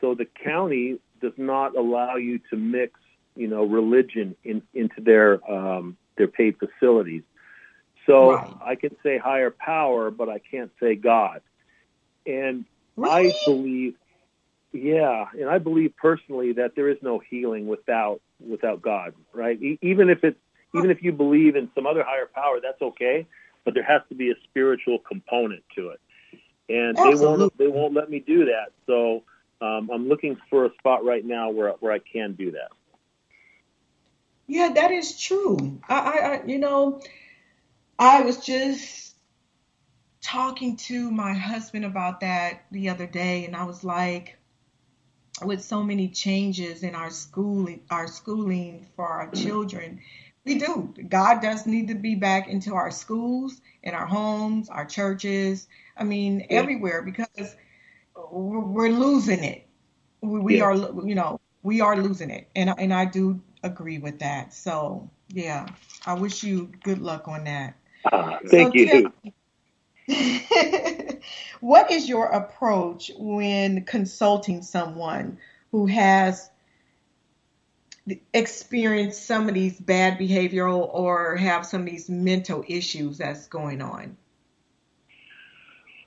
so 0.00 0.14
the 0.14 0.26
county 0.26 0.98
does 1.20 1.32
not 1.36 1.76
allow 1.76 2.16
you 2.16 2.40
to 2.50 2.56
mix, 2.56 2.98
you 3.36 3.48
know, 3.48 3.64
religion 3.64 4.36
in, 4.44 4.62
into 4.74 5.00
their 5.00 5.40
um, 5.50 5.96
their 6.16 6.28
paid 6.28 6.56
facilities. 6.58 7.22
So 8.06 8.34
right. 8.34 8.52
I 8.64 8.74
can 8.74 8.96
say 9.02 9.16
higher 9.16 9.50
power, 9.50 10.10
but 10.10 10.28
I 10.28 10.38
can't 10.38 10.72
say 10.80 10.96
God. 10.96 11.40
And 12.26 12.64
really? 12.96 13.28
I 13.28 13.32
believe, 13.46 13.94
yeah, 14.72 15.26
and 15.38 15.48
I 15.48 15.58
believe 15.58 15.94
personally 15.96 16.54
that 16.54 16.72
there 16.74 16.88
is 16.88 16.98
no 17.02 17.18
healing 17.18 17.66
without 17.66 18.20
without 18.40 18.82
God, 18.82 19.14
right? 19.32 19.60
E- 19.62 19.78
even 19.82 20.08
if 20.08 20.24
it's 20.24 20.38
even 20.74 20.90
if 20.90 21.02
you 21.02 21.12
believe 21.12 21.56
in 21.56 21.70
some 21.74 21.86
other 21.86 22.02
higher 22.02 22.28
power, 22.34 22.58
that's 22.62 22.80
okay, 22.80 23.26
but 23.64 23.74
there 23.74 23.82
has 23.82 24.02
to 24.08 24.14
be 24.14 24.30
a 24.30 24.34
spiritual 24.44 24.98
component 24.98 25.62
to 25.76 25.90
it. 25.90 26.00
And 26.68 26.96
Absolutely. 26.96 27.10
they 27.10 27.14
won't 27.14 27.58
they 27.58 27.68
won't 27.68 27.94
let 27.94 28.10
me 28.10 28.20
do 28.20 28.46
that. 28.46 28.72
So 28.86 29.24
um, 29.60 29.90
I'm 29.92 30.08
looking 30.08 30.36
for 30.50 30.64
a 30.64 30.70
spot 30.78 31.04
right 31.04 31.24
now 31.24 31.50
where 31.50 31.70
where 31.80 31.92
I 31.92 31.98
can 31.98 32.34
do 32.34 32.52
that. 32.52 32.70
Yeah, 34.46 34.72
that 34.74 34.90
is 34.90 35.18
true. 35.20 35.80
I, 35.88 35.94
I, 35.98 36.34
I 36.34 36.44
you 36.46 36.58
know, 36.58 37.00
I 37.98 38.22
was 38.22 38.44
just 38.44 39.14
talking 40.22 40.76
to 40.76 41.10
my 41.10 41.34
husband 41.34 41.84
about 41.84 42.20
that 42.20 42.64
the 42.70 42.88
other 42.88 43.06
day, 43.06 43.44
and 43.44 43.54
I 43.54 43.64
was 43.64 43.84
like, 43.84 44.38
with 45.44 45.62
so 45.62 45.82
many 45.82 46.08
changes 46.08 46.82
in 46.82 46.94
our 46.94 47.10
schooling, 47.10 47.82
our 47.90 48.06
schooling 48.06 48.86
for 48.96 49.06
our 49.06 49.30
children, 49.30 50.00
we 50.44 50.58
do. 50.58 50.92
God 51.08 51.40
does 51.40 51.66
need 51.66 51.88
to 51.88 51.94
be 51.94 52.14
back 52.14 52.48
into 52.48 52.74
our 52.74 52.90
schools, 52.90 53.60
in 53.82 53.94
our 53.94 54.06
homes, 54.06 54.68
our 54.68 54.84
churches. 54.84 55.68
I 55.96 56.04
mean, 56.04 56.40
yeah. 56.40 56.58
everywhere 56.58 57.02
because 57.02 57.56
we're 58.30 58.90
losing 58.90 59.44
it. 59.44 59.66
We, 60.20 60.58
yeah. 60.58 60.64
are, 60.64 60.74
you 60.74 61.14
know, 61.14 61.40
we 61.62 61.80
are 61.80 61.96
losing 61.96 62.30
it, 62.30 62.48
and 62.54 62.72
and 62.78 62.92
I 62.92 63.04
do 63.04 63.40
agree 63.62 63.98
with 63.98 64.18
that. 64.20 64.52
So 64.52 65.10
yeah, 65.28 65.66
I 66.06 66.14
wish 66.14 66.42
you 66.42 66.70
good 66.82 67.00
luck 67.00 67.28
on 67.28 67.44
that. 67.44 67.76
Uh, 68.10 68.38
thank 68.48 68.74
so 68.74 68.78
you. 68.78 69.12
what 71.60 71.90
is 71.90 72.08
your 72.08 72.26
approach 72.26 73.10
when 73.16 73.84
consulting 73.84 74.62
someone 74.62 75.38
who 75.70 75.86
has 75.86 76.50
experienced 78.32 79.26
some 79.26 79.48
of 79.48 79.54
these 79.54 79.78
bad 79.78 80.18
behavioral 80.18 80.92
or 80.92 81.36
have 81.36 81.64
some 81.64 81.82
of 81.82 81.86
these 81.86 82.10
mental 82.10 82.64
issues 82.66 83.18
that's 83.18 83.46
going 83.46 83.80
on? 83.80 84.16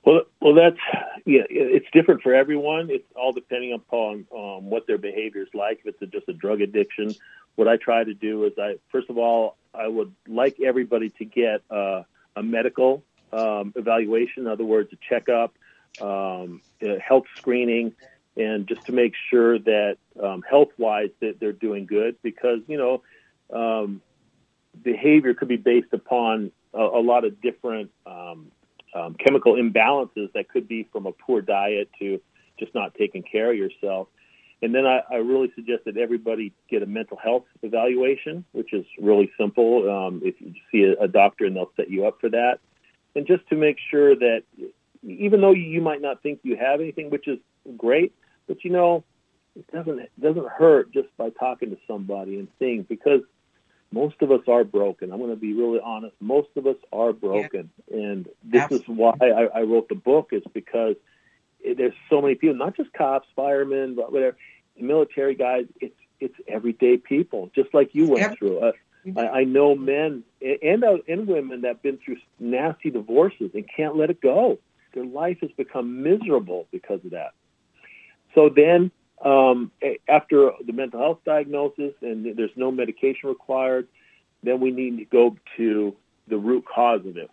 Well, 0.04 0.22
well, 0.40 0.54
that's 0.54 0.78
yeah. 1.24 1.42
It's 1.50 1.86
different 1.92 2.22
for 2.22 2.32
everyone. 2.32 2.90
It's 2.90 3.06
all 3.16 3.32
depending 3.32 3.72
upon 3.72 4.26
um, 4.32 4.70
what 4.70 4.86
their 4.86 4.98
behavior 4.98 5.42
is 5.42 5.48
like. 5.52 5.80
If 5.84 5.94
it's 5.94 6.02
a, 6.02 6.06
just 6.06 6.28
a 6.28 6.32
drug 6.32 6.60
addiction, 6.60 7.12
what 7.56 7.66
I 7.66 7.76
try 7.76 8.04
to 8.04 8.14
do 8.14 8.44
is 8.44 8.52
I 8.56 8.76
first 8.92 9.10
of 9.10 9.18
all 9.18 9.56
I 9.74 9.88
would 9.88 10.14
like 10.28 10.58
everybody 10.64 11.10
to 11.18 11.24
get 11.24 11.62
uh, 11.70 12.02
a 12.36 12.42
medical 12.42 13.02
um, 13.40 13.72
evaluation, 13.76 14.44
in 14.44 14.48
other 14.48 14.64
words, 14.64 14.88
a 14.92 14.98
checkup, 15.08 15.52
um, 16.00 16.48
a 16.82 16.98
health 16.98 17.26
screening, 17.36 17.92
and 18.36 18.66
just 18.66 18.82
to 18.86 18.92
make 18.92 19.14
sure 19.30 19.58
that 19.58 19.96
um, 20.22 20.42
health-wise 20.48 21.10
that 21.20 21.34
they're 21.40 21.52
doing 21.68 21.86
good, 21.86 22.16
because 22.22 22.60
you 22.72 22.78
know 22.82 22.94
um, 23.60 24.00
behavior 24.82 25.34
could 25.34 25.48
be 25.48 25.56
based 25.56 25.92
upon 25.92 26.50
a, 26.74 26.82
a 27.00 27.02
lot 27.02 27.24
of 27.24 27.40
different 27.40 27.90
um, 28.06 28.50
um, 28.94 29.14
chemical 29.14 29.54
imbalances 29.54 30.32
that 30.34 30.48
could 30.48 30.66
be 30.68 30.88
from 30.92 31.06
a 31.06 31.12
poor 31.12 31.40
diet 31.40 31.88
to 31.98 32.20
just 32.58 32.74
not 32.74 32.94
taking 32.94 33.22
care 33.22 33.50
of 33.52 33.56
yourself. 33.56 34.08
And 34.62 34.74
then 34.74 34.86
I, 34.86 35.02
I 35.10 35.16
really 35.16 35.52
suggest 35.54 35.84
that 35.84 35.98
everybody 35.98 36.52
get 36.70 36.82
a 36.82 36.86
mental 36.86 37.18
health 37.18 37.44
evaluation, 37.62 38.44
which 38.52 38.72
is 38.72 38.86
really 38.98 39.30
simple. 39.38 39.90
Um, 39.90 40.22
if 40.24 40.34
you 40.40 40.54
see 40.72 40.82
a, 40.84 41.04
a 41.04 41.08
doctor, 41.08 41.44
and 41.44 41.54
they'll 41.54 41.72
set 41.76 41.90
you 41.90 42.06
up 42.06 42.20
for 42.20 42.30
that, 42.30 42.60
and 43.16 43.26
just 43.26 43.48
to 43.48 43.56
make 43.56 43.78
sure 43.90 44.14
that 44.14 44.42
even 45.02 45.40
though 45.40 45.52
you 45.52 45.80
might 45.80 46.02
not 46.02 46.22
think 46.22 46.40
you 46.42 46.56
have 46.56 46.80
anything, 46.80 47.10
which 47.10 47.26
is 47.26 47.38
great, 47.76 48.14
but 48.46 48.62
you 48.62 48.70
know, 48.70 49.02
it 49.56 49.66
doesn't 49.72 49.98
it 49.98 50.12
doesn't 50.20 50.46
hurt 50.46 50.92
just 50.92 51.08
by 51.16 51.30
talking 51.30 51.70
to 51.70 51.78
somebody 51.88 52.38
and 52.38 52.48
seeing 52.58 52.82
because 52.82 53.22
most 53.90 54.16
of 54.20 54.30
us 54.30 54.42
are 54.46 54.64
broken. 54.64 55.12
I'm 55.12 55.18
going 55.18 55.30
to 55.30 55.36
be 55.36 55.54
really 55.54 55.80
honest. 55.82 56.14
Most 56.20 56.50
of 56.56 56.66
us 56.66 56.76
are 56.92 57.12
broken, 57.14 57.70
yeah. 57.90 57.96
and 57.96 58.28
this 58.44 58.62
Absolutely. 58.62 58.94
is 58.94 58.98
why 58.98 59.14
I, 59.22 59.60
I 59.60 59.62
wrote 59.62 59.88
the 59.88 59.94
book. 59.94 60.28
Is 60.32 60.42
because 60.52 60.96
there's 61.64 61.94
so 62.10 62.20
many 62.20 62.34
people, 62.34 62.56
not 62.56 62.76
just 62.76 62.92
cops, 62.92 63.28
firemen, 63.34 63.94
but 63.94 64.12
whatever, 64.12 64.36
military 64.78 65.34
guys. 65.34 65.64
It's 65.80 65.96
it's 66.20 66.34
everyday 66.46 66.98
people, 66.98 67.50
just 67.54 67.72
like 67.72 67.94
you 67.94 68.08
went 68.08 68.20
yep. 68.20 68.38
through. 68.38 68.58
Uh, 68.58 68.72
I, 69.16 69.28
I 69.28 69.44
know 69.44 69.74
men 69.74 70.24
and 70.40 70.84
uh, 70.84 70.98
and 71.06 71.26
women 71.26 71.60
that 71.62 71.68
have 71.68 71.82
been 71.82 71.98
through 72.04 72.16
nasty 72.40 72.90
divorces 72.90 73.50
and 73.54 73.64
can't 73.74 73.96
let 73.96 74.10
it 74.10 74.20
go. 74.20 74.58
Their 74.94 75.04
life 75.04 75.38
has 75.42 75.50
become 75.56 76.02
miserable 76.02 76.66
because 76.70 77.04
of 77.04 77.10
that. 77.10 77.32
So 78.34 78.48
then 78.48 78.90
um, 79.24 79.70
after 80.08 80.50
the 80.64 80.72
mental 80.72 81.00
health 81.00 81.18
diagnosis 81.24 81.92
and 82.02 82.36
there's 82.36 82.50
no 82.56 82.70
medication 82.70 83.28
required, 83.28 83.88
then 84.42 84.60
we 84.60 84.70
need 84.70 84.98
to 84.98 85.04
go 85.04 85.36
to 85.56 85.94
the 86.28 86.36
root 86.36 86.64
cause 86.66 87.00
of 87.06 87.16
it. 87.16 87.30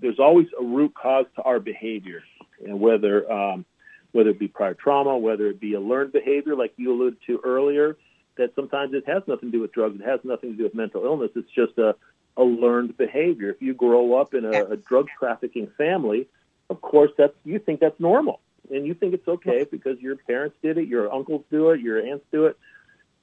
There's 0.00 0.18
always 0.18 0.46
a 0.58 0.64
root 0.64 0.94
cause 0.94 1.26
to 1.36 1.42
our 1.42 1.60
behavior, 1.60 2.22
and 2.64 2.80
whether 2.80 3.30
um, 3.30 3.64
whether 4.12 4.30
it 4.30 4.38
be 4.38 4.48
prior 4.48 4.74
trauma, 4.74 5.18
whether 5.18 5.48
it 5.48 5.60
be 5.60 5.74
a 5.74 5.80
learned 5.80 6.12
behavior 6.12 6.56
like 6.56 6.72
you 6.76 6.92
alluded 6.92 7.18
to 7.26 7.40
earlier, 7.44 7.98
that 8.36 8.54
sometimes 8.54 8.94
it 8.94 9.06
has 9.06 9.22
nothing 9.26 9.50
to 9.50 9.58
do 9.58 9.60
with 9.60 9.72
drugs, 9.72 10.00
it 10.00 10.04
has 10.04 10.20
nothing 10.24 10.52
to 10.52 10.56
do 10.56 10.64
with 10.64 10.74
mental 10.74 11.04
illness. 11.04 11.30
It's 11.34 11.50
just 11.50 11.78
a 11.78 11.94
a 12.38 12.44
learned 12.44 12.96
behavior. 12.98 13.48
If 13.50 13.62
you 13.62 13.72
grow 13.72 14.14
up 14.14 14.34
in 14.34 14.44
a, 14.44 14.64
a 14.64 14.76
drug 14.76 15.08
trafficking 15.18 15.68
family, 15.78 16.28
of 16.68 16.80
course 16.82 17.10
that's 17.16 17.34
you 17.44 17.58
think 17.58 17.80
that's 17.80 17.98
normal 17.98 18.40
and 18.70 18.86
you 18.86 18.94
think 18.94 19.14
it's 19.14 19.28
okay 19.28 19.66
because 19.70 20.00
your 20.00 20.16
parents 20.16 20.56
did 20.62 20.78
it, 20.78 20.88
your 20.88 21.12
uncles 21.12 21.44
do 21.50 21.70
it, 21.70 21.80
your 21.80 22.04
aunts 22.04 22.24
do 22.32 22.46
it. 22.46 22.58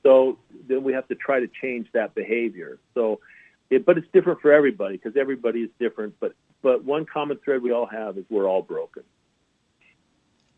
So 0.03 0.37
then 0.67 0.83
we 0.83 0.93
have 0.93 1.07
to 1.07 1.15
try 1.15 1.39
to 1.39 1.47
change 1.47 1.87
that 1.93 2.13
behavior. 2.13 2.79
So, 2.93 3.21
it, 3.69 3.85
but 3.85 3.97
it's 3.97 4.07
different 4.11 4.41
for 4.41 4.51
everybody 4.51 4.97
because 4.97 5.15
everybody 5.17 5.61
is 5.61 5.69
different. 5.79 6.15
But 6.19 6.33
but 6.61 6.83
one 6.83 7.05
common 7.05 7.37
thread 7.43 7.61
we 7.61 7.71
all 7.71 7.85
have 7.85 8.17
is 8.17 8.25
we're 8.29 8.47
all 8.47 8.61
broken. 8.61 9.03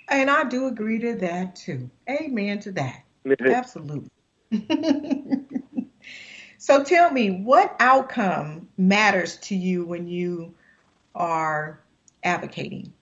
And 0.08 0.30
I 0.30 0.44
do 0.44 0.68
agree 0.68 1.00
to 1.00 1.16
that 1.16 1.56
too. 1.56 1.90
Amen 2.10 2.60
to 2.60 2.72
that. 2.74 3.04
Absolutely. 3.40 4.10
so 6.58 6.84
tell 6.84 7.12
me, 7.12 7.32
what 7.32 7.76
outcome 7.80 8.68
matters 8.78 9.38
to 9.38 9.56
you 9.56 9.86
when 9.86 10.08
you 10.08 10.54
are 11.14 11.80
advocating? 12.24 12.94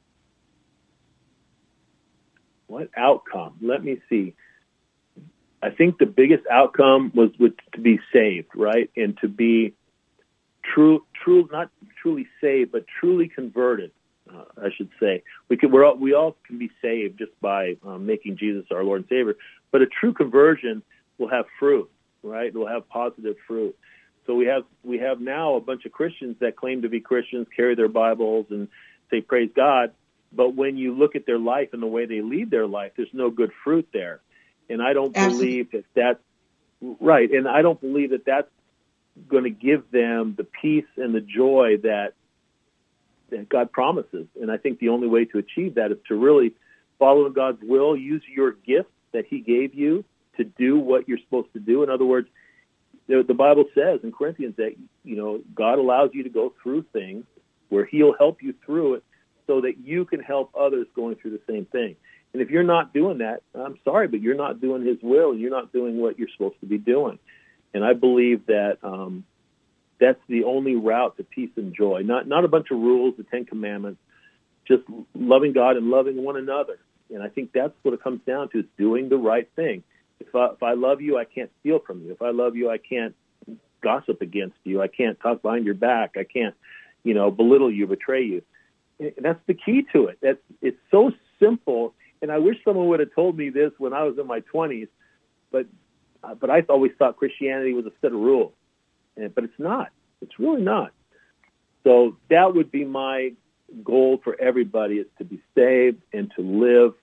what 2.73 2.89
outcome? 2.97 3.53
Let 3.61 3.83
me 3.83 4.01
see. 4.09 4.33
I 5.61 5.69
think 5.69 5.99
the 5.99 6.07
biggest 6.07 6.43
outcome 6.51 7.11
was 7.13 7.29
with, 7.39 7.53
to 7.73 7.79
be 7.79 7.99
saved, 8.11 8.49
right, 8.55 8.89
and 8.97 9.15
to 9.19 9.27
be 9.27 9.73
true, 10.65 11.05
true, 11.23 11.47
not 11.51 11.69
truly 12.01 12.27
saved, 12.41 12.71
but 12.71 12.85
truly 12.99 13.29
converted. 13.29 13.91
Uh, 14.27 14.45
I 14.57 14.69
should 14.75 14.89
say 14.99 15.21
we 15.49 15.57
can. 15.57 15.71
All, 15.73 15.95
we 15.97 16.13
all 16.13 16.35
can 16.47 16.57
be 16.57 16.71
saved 16.81 17.19
just 17.19 17.39
by 17.41 17.75
um, 17.85 18.05
making 18.05 18.37
Jesus 18.37 18.65
our 18.71 18.83
Lord 18.83 19.01
and 19.01 19.09
Savior. 19.09 19.35
But 19.71 19.81
a 19.81 19.85
true 19.85 20.13
conversion 20.13 20.81
will 21.23 21.29
have 21.29 21.45
fruit, 21.59 21.89
right? 22.21 22.53
Will 22.53 22.67
have 22.67 22.87
positive 22.89 23.35
fruit. 23.47 23.75
So 24.25 24.35
we 24.35 24.45
have 24.45 24.63
we 24.83 24.99
have 24.99 25.19
now 25.19 25.55
a 25.55 25.61
bunch 25.61 25.85
of 25.85 25.91
Christians 25.91 26.37
that 26.39 26.55
claim 26.55 26.81
to 26.81 26.89
be 26.89 26.99
Christians, 26.99 27.47
carry 27.55 27.75
their 27.75 27.87
Bibles, 27.87 28.47
and 28.49 28.67
say 29.09 29.21
praise 29.21 29.49
God, 29.55 29.91
but 30.31 30.55
when 30.55 30.77
you 30.77 30.93
look 30.93 31.15
at 31.15 31.25
their 31.25 31.39
life 31.39 31.69
and 31.73 31.81
the 31.81 31.87
way 31.87 32.05
they 32.05 32.21
lead 32.21 32.49
their 32.49 32.67
life, 32.67 32.93
there's 32.95 33.13
no 33.13 33.29
good 33.29 33.51
fruit 33.63 33.87
there. 33.93 34.21
And 34.69 34.81
I 34.81 34.93
don't 34.93 35.15
Absolutely. 35.15 35.45
believe 35.45 35.71
that 35.71 35.83
that's 35.95 36.95
right. 37.01 37.29
And 37.29 37.47
I 37.47 37.61
don't 37.61 37.79
believe 37.79 38.11
that 38.11 38.25
that's 38.25 38.49
going 39.27 39.43
to 39.43 39.49
give 39.49 39.91
them 39.91 40.35
the 40.37 40.45
peace 40.45 40.87
and 40.97 41.13
the 41.13 41.21
joy 41.21 41.77
that 41.83 42.13
that 43.29 43.49
God 43.49 43.71
promises. 43.71 44.27
And 44.39 44.51
I 44.51 44.57
think 44.57 44.79
the 44.79 44.89
only 44.89 45.07
way 45.07 45.25
to 45.25 45.37
achieve 45.37 45.75
that 45.75 45.91
is 45.91 45.97
to 46.07 46.15
really 46.15 46.53
follow 46.99 47.29
God's 47.29 47.61
will, 47.61 47.95
use 47.97 48.21
your 48.33 48.51
gift 48.51 48.89
that 49.11 49.25
He 49.27 49.39
gave 49.39 49.73
you 49.73 50.05
to 50.37 50.43
do 50.43 50.79
what 50.79 51.07
you're 51.07 51.19
supposed 51.19 51.53
to 51.53 51.59
do. 51.59 51.83
In 51.83 51.89
other 51.89 52.05
words, 52.05 52.27
the, 53.07 53.23
the 53.27 53.33
Bible 53.33 53.65
says 53.75 53.99
in 54.03 54.11
Corinthians 54.11 54.55
that 54.57 54.75
you 55.03 55.15
know 55.15 55.41
God 55.53 55.79
allows 55.79 56.11
you 56.13 56.23
to 56.23 56.29
go 56.29 56.53
through 56.61 56.85
things 56.93 57.25
where 57.69 57.85
He'll 57.85 58.15
help 58.17 58.41
you 58.41 58.53
through 58.65 58.95
it 58.95 59.03
so 59.47 59.61
that 59.61 59.77
you 59.83 60.05
can 60.05 60.21
help 60.21 60.51
others 60.57 60.87
going 60.95 61.15
through 61.15 61.31
the 61.31 61.41
same 61.49 61.65
thing. 61.65 61.95
And 62.31 62.41
if 62.41 62.49
you're 62.49 62.63
not 62.63 62.93
doing 62.93 63.19
that, 63.19 63.43
I'm 63.53 63.77
sorry, 63.83 64.07
but 64.07 64.21
you're 64.21 64.35
not 64.35 64.61
doing 64.61 64.85
His 64.85 64.97
will, 65.01 65.31
and 65.31 65.39
you're 65.39 65.51
not 65.51 65.71
doing 65.71 65.97
what 65.97 66.17
you're 66.17 66.29
supposed 66.35 66.59
to 66.61 66.65
be 66.65 66.77
doing. 66.77 67.19
And 67.73 67.83
I 67.83 67.93
believe 67.93 68.45
that 68.47 68.77
um, 68.83 69.25
that's 69.99 70.19
the 70.27 70.43
only 70.43 70.75
route 70.75 71.17
to 71.17 71.23
peace 71.23 71.51
and 71.55 71.75
joy. 71.75 72.01
Not 72.03 72.27
not 72.27 72.45
a 72.45 72.47
bunch 72.47 72.67
of 72.71 72.77
rules, 72.77 73.15
the 73.17 73.23
Ten 73.23 73.45
Commandments, 73.45 73.99
just 74.67 74.83
loving 75.13 75.53
God 75.53 75.77
and 75.77 75.89
loving 75.89 76.23
one 76.23 76.37
another. 76.37 76.79
And 77.09 77.21
I 77.21 77.29
think 77.29 77.51
that's 77.53 77.73
what 77.83 77.93
it 77.93 78.03
comes 78.03 78.21
down 78.25 78.49
to: 78.49 78.59
is 78.59 78.65
doing 78.77 79.09
the 79.09 79.17
right 79.17 79.49
thing. 79.55 79.83
If 80.27 80.35
I, 80.35 80.47
if 80.47 80.63
I 80.63 80.73
love 80.73 81.01
you, 81.01 81.17
I 81.17 81.25
can't 81.25 81.51
steal 81.59 81.79
from 81.79 82.01
you. 82.03 82.11
If 82.11 82.21
I 82.21 82.31
love 82.31 82.55
you, 82.55 82.69
I 82.69 82.77
can't 82.77 83.15
gossip 83.81 84.21
against 84.21 84.57
you. 84.63 84.81
I 84.81 84.87
can't 84.87 85.19
talk 85.19 85.41
behind 85.41 85.65
your 85.65 85.75
back. 85.75 86.15
I 86.17 86.23
can't, 86.23 86.55
you 87.03 87.13
know, 87.13 87.29
belittle 87.29 87.71
you, 87.71 87.85
betray 87.85 88.23
you 88.23 88.41
And 88.99 89.13
that's 89.21 89.41
the 89.45 89.53
key 89.53 89.85
to 89.93 90.07
it. 90.07 90.17
That's 90.21 90.39
it's 90.61 90.77
so 90.89 91.11
simple. 91.39 91.93
And 92.21 92.31
I 92.31 92.37
wish 92.39 92.57
someone 92.63 92.87
would 92.87 93.01
have 93.01 93.13
told 93.13 93.37
me 93.37 93.49
this 93.49 93.71
when 93.77 93.93
I 93.93 94.03
was 94.03 94.17
in 94.17 94.25
my 94.27 94.41
20s, 94.53 94.87
but 95.51 95.67
but 96.39 96.49
I 96.49 96.61
always 96.69 96.93
thought 96.97 97.17
Christianity 97.17 97.73
was 97.73 97.85
a 97.85 97.91
set 97.99 98.13
of 98.13 98.19
rules, 98.19 98.53
and, 99.17 99.35
but 99.35 99.43
it's 99.43 99.59
not. 99.59 99.89
It's 100.21 100.39
really 100.39 100.61
not. 100.61 100.93
So 101.83 102.15
that 102.29 102.55
would 102.55 102.71
be 102.71 102.85
my 102.85 103.33
goal 103.83 104.21
for 104.23 104.39
everybody 104.39 104.95
is 104.95 105.07
to 105.17 105.25
be 105.25 105.41
saved 105.53 106.01
and 106.13 106.31
to 106.37 106.41
live 106.41 106.93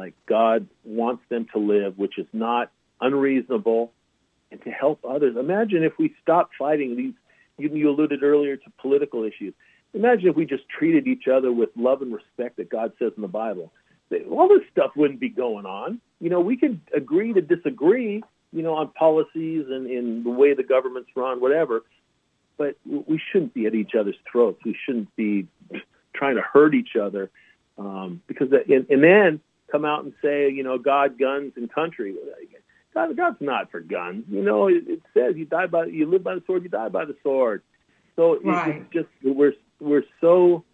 like 0.00 0.14
God 0.26 0.66
wants 0.84 1.22
them 1.28 1.46
to 1.52 1.58
live, 1.58 1.98
which 1.98 2.16
is 2.18 2.26
not 2.32 2.72
unreasonable, 3.00 3.92
and 4.50 4.62
to 4.64 4.70
help 4.70 5.04
others. 5.04 5.36
Imagine 5.36 5.82
if 5.84 5.92
we 5.98 6.14
stopped 6.22 6.54
fighting 6.58 6.96
these. 6.96 7.12
You, 7.58 7.68
you 7.74 7.90
alluded 7.90 8.22
earlier 8.22 8.56
to 8.56 8.68
political 8.80 9.24
issues. 9.24 9.52
Imagine 9.92 10.28
if 10.30 10.36
we 10.36 10.46
just 10.46 10.66
treated 10.68 11.06
each 11.06 11.28
other 11.28 11.52
with 11.52 11.68
love 11.76 12.00
and 12.00 12.12
respect 12.14 12.56
that 12.56 12.70
God 12.70 12.92
says 12.98 13.12
in 13.16 13.22
the 13.22 13.28
Bible. 13.28 13.72
All 14.30 14.48
this 14.48 14.66
stuff 14.72 14.92
wouldn't 14.96 15.20
be 15.20 15.28
going 15.28 15.66
on. 15.66 16.00
You 16.20 16.30
know, 16.30 16.40
we 16.40 16.56
could 16.56 16.80
agree 16.96 17.32
to 17.34 17.42
disagree, 17.42 18.22
you 18.52 18.62
know, 18.62 18.74
on 18.74 18.88
policies 18.92 19.66
and 19.68 19.86
in 19.86 20.24
the 20.24 20.30
way 20.30 20.54
the 20.54 20.62
government's 20.62 21.10
run, 21.14 21.40
whatever. 21.40 21.82
But 22.56 22.76
we 22.86 23.20
shouldn't 23.30 23.52
be 23.52 23.66
at 23.66 23.74
each 23.74 23.94
other's 23.98 24.20
throats. 24.30 24.60
We 24.64 24.76
shouldn't 24.84 25.14
be 25.16 25.46
trying 26.14 26.36
to 26.36 26.42
hurt 26.42 26.74
each 26.74 26.96
other. 26.96 27.30
Um, 27.78 28.20
because, 28.26 28.48
and, 28.52 28.86
and 28.90 29.02
then 29.02 29.40
come 29.70 29.84
out 29.84 30.04
and 30.04 30.12
say, 30.22 30.50
you 30.50 30.62
know, 30.62 30.78
God, 30.78 31.18
guns, 31.18 31.52
and 31.56 31.72
country. 31.72 32.14
God, 32.94 33.16
God's 33.16 33.40
not 33.40 33.70
for 33.70 33.80
guns. 33.80 34.24
You 34.28 34.42
know, 34.42 34.68
it, 34.68 34.84
it 34.86 35.02
says 35.14 35.36
you 35.36 35.44
die 35.44 35.66
by, 35.66 35.86
you 35.86 36.10
live 36.10 36.24
by 36.24 36.34
the 36.34 36.42
sword, 36.46 36.64
you 36.64 36.68
die 36.68 36.88
by 36.88 37.04
the 37.04 37.16
sword. 37.22 37.62
So 38.16 38.38
right. 38.42 38.76
it's 38.76 38.92
just 38.92 39.08
we're 39.22 39.54
we're 39.80 40.04
so 40.20 40.64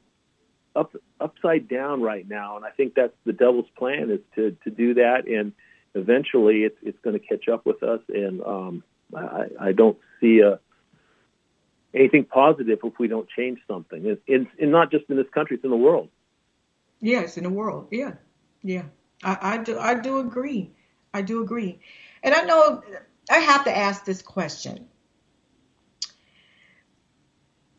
up 0.75 0.95
upside 1.21 1.69
down 1.69 2.03
right 2.03 2.29
now, 2.29 2.57
and 2.57 2.65
I 2.65 2.71
think 2.71 2.95
that's 2.95 3.15
the 3.25 3.33
devil's 3.33 3.69
plan 3.79 4.11
is 4.11 4.21
to 4.35 4.57
to 4.65 4.71
do 4.71 4.95
that, 4.95 5.27
and 5.27 5.53
eventually 5.95 6.65
it's 6.65 6.77
it's 6.83 6.99
going 7.03 7.19
to 7.19 7.25
catch 7.25 7.49
up 7.49 7.67
with 7.67 7.83
us, 7.83 8.01
and 8.09 8.43
um, 8.43 8.85
I, 9.15 9.47
I 9.61 9.73
don't 9.73 9.99
see 10.21 10.41
a 10.41 10.59
anything 11.95 12.25
positive 12.25 12.79
if 12.83 12.99
we 12.99 13.09
don't 13.09 13.29
change 13.29 13.59
something. 13.67 14.05
It's, 14.05 14.21
it's, 14.27 14.51
and 14.61 14.71
not 14.71 14.91
just 14.91 15.05
in 15.09 15.17
this 15.17 15.29
country; 15.33 15.57
it's 15.57 15.65
in 15.65 15.71
the 15.71 15.77
world. 15.77 16.09
Yes, 17.01 17.37
in 17.37 17.45
the 17.45 17.51
world. 17.51 17.89
Yeah, 17.91 18.15
yeah. 18.63 18.85
I, 19.23 19.39
I 19.41 19.59
do. 19.59 19.79
I 19.79 19.95
do 19.95 20.19
agree. 20.19 20.73
I 21.15 21.23
do 21.23 21.43
agree. 21.43 21.81
And 22.23 22.35
I 22.35 22.43
know 22.43 22.83
I 23.31 23.39
have 23.39 23.65
to 23.65 23.77
ask 23.77 24.05
this 24.05 24.23
question 24.23 24.87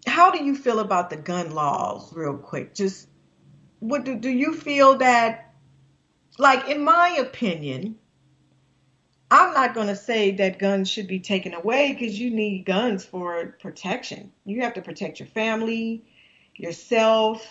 how 0.07 0.31
do 0.31 0.43
you 0.43 0.55
feel 0.55 0.79
about 0.79 1.09
the 1.09 1.17
gun 1.17 1.51
laws, 1.51 2.11
real 2.13 2.37
quick? 2.37 2.73
Just 2.73 3.07
what 3.79 4.03
do, 4.03 4.15
do 4.15 4.29
you 4.29 4.53
feel 4.53 4.97
that, 4.97 5.53
like, 6.39 6.67
in 6.69 6.83
my 6.83 7.17
opinion, 7.19 7.97
I'm 9.29 9.53
not 9.53 9.75
going 9.75 9.87
to 9.87 9.95
say 9.95 10.31
that 10.31 10.57
guns 10.57 10.89
should 10.89 11.07
be 11.07 11.19
taken 11.19 11.53
away 11.53 11.93
because 11.93 12.19
you 12.19 12.31
need 12.31 12.65
guns 12.65 13.05
for 13.05 13.57
protection. 13.61 14.31
You 14.45 14.61
have 14.61 14.73
to 14.75 14.81
protect 14.81 15.19
your 15.19 15.27
family, 15.27 16.03
yourself, 16.55 17.45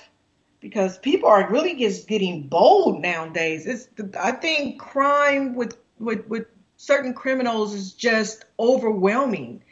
because 0.61 0.99
people 0.99 1.29
are 1.29 1.51
really 1.51 1.75
just 1.77 2.09
getting 2.09 2.49
bold 2.49 3.01
nowadays. 3.01 3.67
It's 3.67 3.89
I 4.19 4.33
think 4.33 4.81
crime 4.81 5.55
with 5.55 5.77
with 5.99 6.27
with 6.29 6.47
certain 6.77 7.15
criminals 7.15 7.75
is 7.75 7.93
just 7.93 8.45
overwhelming. 8.59 9.63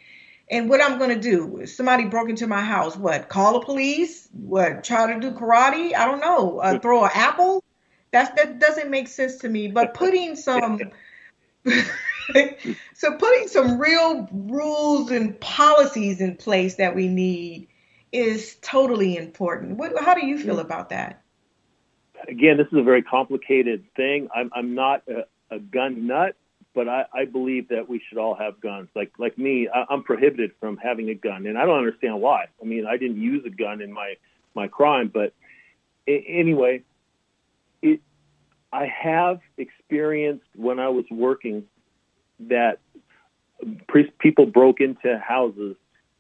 And 0.51 0.69
what 0.69 0.83
I'm 0.83 0.99
going 0.99 1.11
to 1.11 1.21
do 1.21 1.59
if 1.59 1.71
somebody 1.71 2.05
broke 2.05 2.29
into 2.29 2.47
my 2.47 2.61
house, 2.61 2.97
what? 2.97 3.29
Call 3.29 3.55
the 3.55 3.65
police? 3.65 4.29
What? 4.33 4.85
Try 4.85 5.13
to 5.13 5.21
do 5.21 5.33
karate? 5.33 5.95
I 5.95 6.05
don't 6.05 6.21
know. 6.21 6.59
Uh, 6.59 6.79
throw 6.79 7.05
an 7.05 7.11
apple? 7.15 7.65
That 8.13 8.37
that 8.37 8.59
doesn't 8.59 8.91
make 8.91 9.09
sense 9.09 9.37
to 9.39 9.49
me. 9.49 9.69
But 9.69 9.95
putting 9.95 10.37
some 10.37 10.81
so 12.95 13.17
putting 13.17 13.49
some 13.49 13.79
real 13.79 14.29
rules 14.33 15.11
and 15.11 15.39
policies 15.41 16.21
in 16.21 16.37
place 16.37 16.77
that 16.77 16.95
we 16.95 17.09
need 17.09 17.69
is 18.15 18.57
totally 18.63 19.17
important. 19.17 19.77
What, 19.77 19.93
how 19.99 20.15
do 20.15 20.25
you 20.25 20.39
feel 20.39 20.57
mm-hmm. 20.57 20.67
about 20.67 20.91
that? 20.91 21.23
Again, 22.29 22.57
this 22.57 22.69
is 22.69 22.79
a 22.79 22.83
very 22.83 23.03
complicated 23.03 23.85
thing. 23.97 24.29
I'm, 24.35 24.51
I'm 24.55 24.75
not 24.75 25.03
a, 25.09 25.55
a 25.55 25.59
gun 25.59 26.07
nut, 26.07 26.37
but 26.75 26.89
I, 26.89 27.05
I 27.13 27.25
believe 27.25 27.69
that 27.69 27.89
we 27.89 28.01
should 28.09 28.17
all 28.17 28.35
have 28.35 28.61
guns. 28.61 28.89
Like 28.95 29.13
like 29.19 29.37
me, 29.37 29.69
I, 29.73 29.85
I'm 29.91 30.03
prohibited 30.05 30.53
from 30.59 30.77
having 30.77 31.11
a 31.11 31.15
gun, 31.15 31.47
and 31.47 31.59
I 31.59 31.67
don't 31.67 31.77
understand 31.77 32.21
why. 32.23 32.47
I 32.63 32.65
mean, 32.65 32.87
I 32.87 32.97
didn't 32.97 33.21
use 33.21 33.45
a 33.45 33.51
gun 33.51 33.83
in 33.83 33.93
my 33.93 34.15
my 34.55 34.69
crime, 34.69 35.11
but 35.13 35.35
anyway, 36.07 36.83
it. 37.83 38.01
I 38.73 38.87
have 38.87 39.41
experienced 39.57 40.47
when 40.57 40.81
I 40.81 40.89
was 40.89 41.05
working 41.11 41.65
that 42.41 42.79
people 44.19 44.47
broke 44.47 44.81
into 44.81 45.19
houses, 45.19 45.77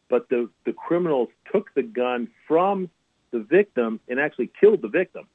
but 0.08 0.28
the 0.28 0.48
the 0.64 0.72
criminals 0.72 1.28
took 1.52 1.72
the 1.74 1.82
gun 1.82 2.28
from 2.46 2.90
the 3.30 3.40
victim 3.40 4.00
and 4.08 4.20
actually 4.20 4.50
killed 4.60 4.82
the 4.82 4.88
victim. 4.88 5.26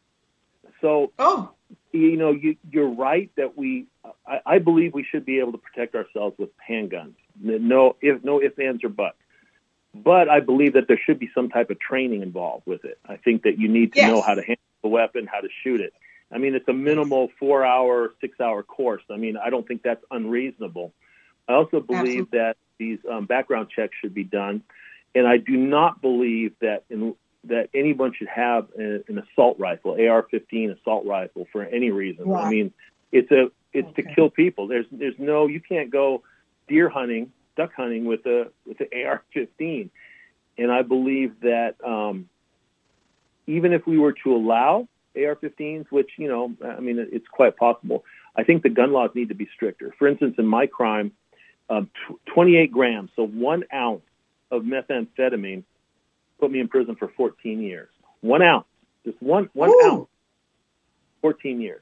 So, 0.81 1.11
oh. 1.19 1.51
you 1.91 2.15
know, 2.15 2.31
you, 2.31 2.55
you're 2.71 2.89
right 2.89 3.29
that 3.35 3.57
we, 3.57 3.87
I, 4.25 4.39
I 4.45 4.59
believe 4.59 4.93
we 4.93 5.03
should 5.03 5.25
be 5.25 5.39
able 5.39 5.51
to 5.51 5.57
protect 5.57 5.93
ourselves 5.93 6.37
with 6.39 6.49
handguns. 6.57 7.15
No, 7.37 7.97
if 8.01 8.23
no 8.23 8.41
ifs, 8.41 8.57
ands, 8.57 8.83
or 8.85 8.89
buts. 8.89 9.17
But 9.93 10.29
I 10.29 10.39
believe 10.39 10.73
that 10.73 10.87
there 10.87 10.99
should 11.03 11.19
be 11.19 11.29
some 11.35 11.49
type 11.49 11.69
of 11.69 11.79
training 11.79 12.21
involved 12.21 12.65
with 12.65 12.85
it. 12.85 12.99
I 13.05 13.17
think 13.17 13.43
that 13.43 13.59
you 13.59 13.67
need 13.67 13.93
to 13.93 13.99
yes. 13.99 14.09
know 14.09 14.21
how 14.21 14.35
to 14.35 14.41
handle 14.41 14.63
the 14.83 14.87
weapon, 14.89 15.27
how 15.27 15.41
to 15.41 15.49
shoot 15.63 15.81
it. 15.81 15.93
I 16.31 16.37
mean, 16.37 16.53
it's 16.53 16.67
a 16.67 16.73
minimal 16.73 17.29
four-hour, 17.39 18.13
six-hour 18.21 18.63
course. 18.63 19.01
I 19.09 19.17
mean, 19.17 19.35
I 19.35 19.49
don't 19.49 19.67
think 19.67 19.81
that's 19.81 20.03
unreasonable. 20.11 20.93
I 21.47 21.53
also 21.53 21.79
believe 21.81 22.27
Absolutely. 22.31 22.39
that 22.39 22.57
these 22.79 22.99
um, 23.09 23.25
background 23.25 23.67
checks 23.75 23.95
should 24.01 24.13
be 24.13 24.23
done, 24.23 24.63
and 25.13 25.27
I 25.27 25.37
do 25.37 25.55
not 25.55 26.01
believe 26.01 26.53
that 26.61 26.85
in, 26.89 27.15
that 27.45 27.69
anyone 27.73 28.13
should 28.17 28.27
have 28.27 28.67
a, 28.77 29.03
an 29.07 29.23
assault 29.31 29.59
rifle, 29.59 29.91
AR-15 29.91 30.79
assault 30.79 31.05
rifle, 31.05 31.47
for 31.51 31.63
any 31.63 31.91
reason. 31.91 32.27
Wow. 32.27 32.39
I 32.39 32.49
mean, 32.49 32.73
it's 33.11 33.31
a 33.31 33.51
it's 33.73 33.87
okay. 33.89 34.01
to 34.03 34.15
kill 34.15 34.29
people. 34.29 34.67
There's 34.67 34.85
there's 34.91 35.15
no 35.17 35.47
you 35.47 35.61
can't 35.61 35.91
go 35.91 36.23
deer 36.67 36.89
hunting, 36.89 37.31
duck 37.55 37.71
hunting 37.75 38.05
with 38.05 38.25
a 38.25 38.51
with 38.65 38.79
an 38.79 38.87
AR-15, 38.93 39.89
and 40.57 40.71
I 40.71 40.81
believe 40.81 41.39
that 41.41 41.75
um, 41.85 42.29
even 43.47 43.73
if 43.73 43.85
we 43.87 43.97
were 43.97 44.13
to 44.23 44.35
allow 44.35 44.87
AR-15s, 45.15 45.87
which 45.89 46.11
you 46.17 46.27
know, 46.27 46.53
I 46.63 46.79
mean, 46.79 47.05
it's 47.11 47.27
quite 47.27 47.57
possible. 47.57 48.03
I 48.35 48.43
think 48.43 48.63
the 48.63 48.69
gun 48.69 48.93
laws 48.93 49.11
need 49.15 49.29
to 49.29 49.35
be 49.35 49.49
stricter. 49.53 49.93
For 49.97 50.07
instance, 50.07 50.35
in 50.37 50.45
my 50.45 50.67
crime, 50.67 51.11
um, 51.69 51.89
28 52.33 52.71
grams, 52.71 53.11
so 53.15 53.25
one 53.25 53.63
ounce 53.73 54.01
of 54.51 54.63
methamphetamine 54.63 55.63
put 56.39 56.51
me 56.51 56.59
in 56.59 56.67
prison 56.67 56.95
for 56.95 57.09
14 57.15 57.61
years. 57.61 57.89
One 58.21 58.41
ounce, 58.41 58.65
just 59.05 59.21
one 59.21 59.49
one 59.53 59.69
Ooh. 59.69 59.81
ounce, 59.85 60.07
14 61.21 61.61
years. 61.61 61.81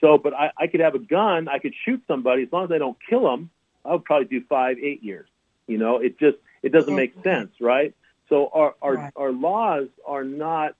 So, 0.00 0.18
but 0.18 0.34
I, 0.34 0.50
I 0.56 0.66
could 0.66 0.80
have 0.80 0.94
a 0.94 1.00
gun, 1.00 1.48
I 1.48 1.58
could 1.58 1.74
shoot 1.84 2.02
somebody 2.06 2.42
as 2.44 2.48
long 2.52 2.64
as 2.64 2.72
I 2.72 2.78
don't 2.78 2.96
kill 3.08 3.24
them. 3.24 3.50
I 3.84 3.92
would 3.92 4.04
probably 4.04 4.26
do 4.26 4.44
five, 4.48 4.78
eight 4.78 5.02
years. 5.02 5.28
You 5.66 5.78
know, 5.78 5.98
it 5.98 6.18
just 6.18 6.36
it 6.62 6.72
doesn't 6.72 6.94
make 6.94 7.14
sense, 7.22 7.52
right? 7.60 7.94
So 8.28 8.50
our 8.52 8.74
our, 8.82 8.94
right. 8.94 9.12
our 9.16 9.32
laws 9.32 9.88
are 10.06 10.24
not 10.24 10.74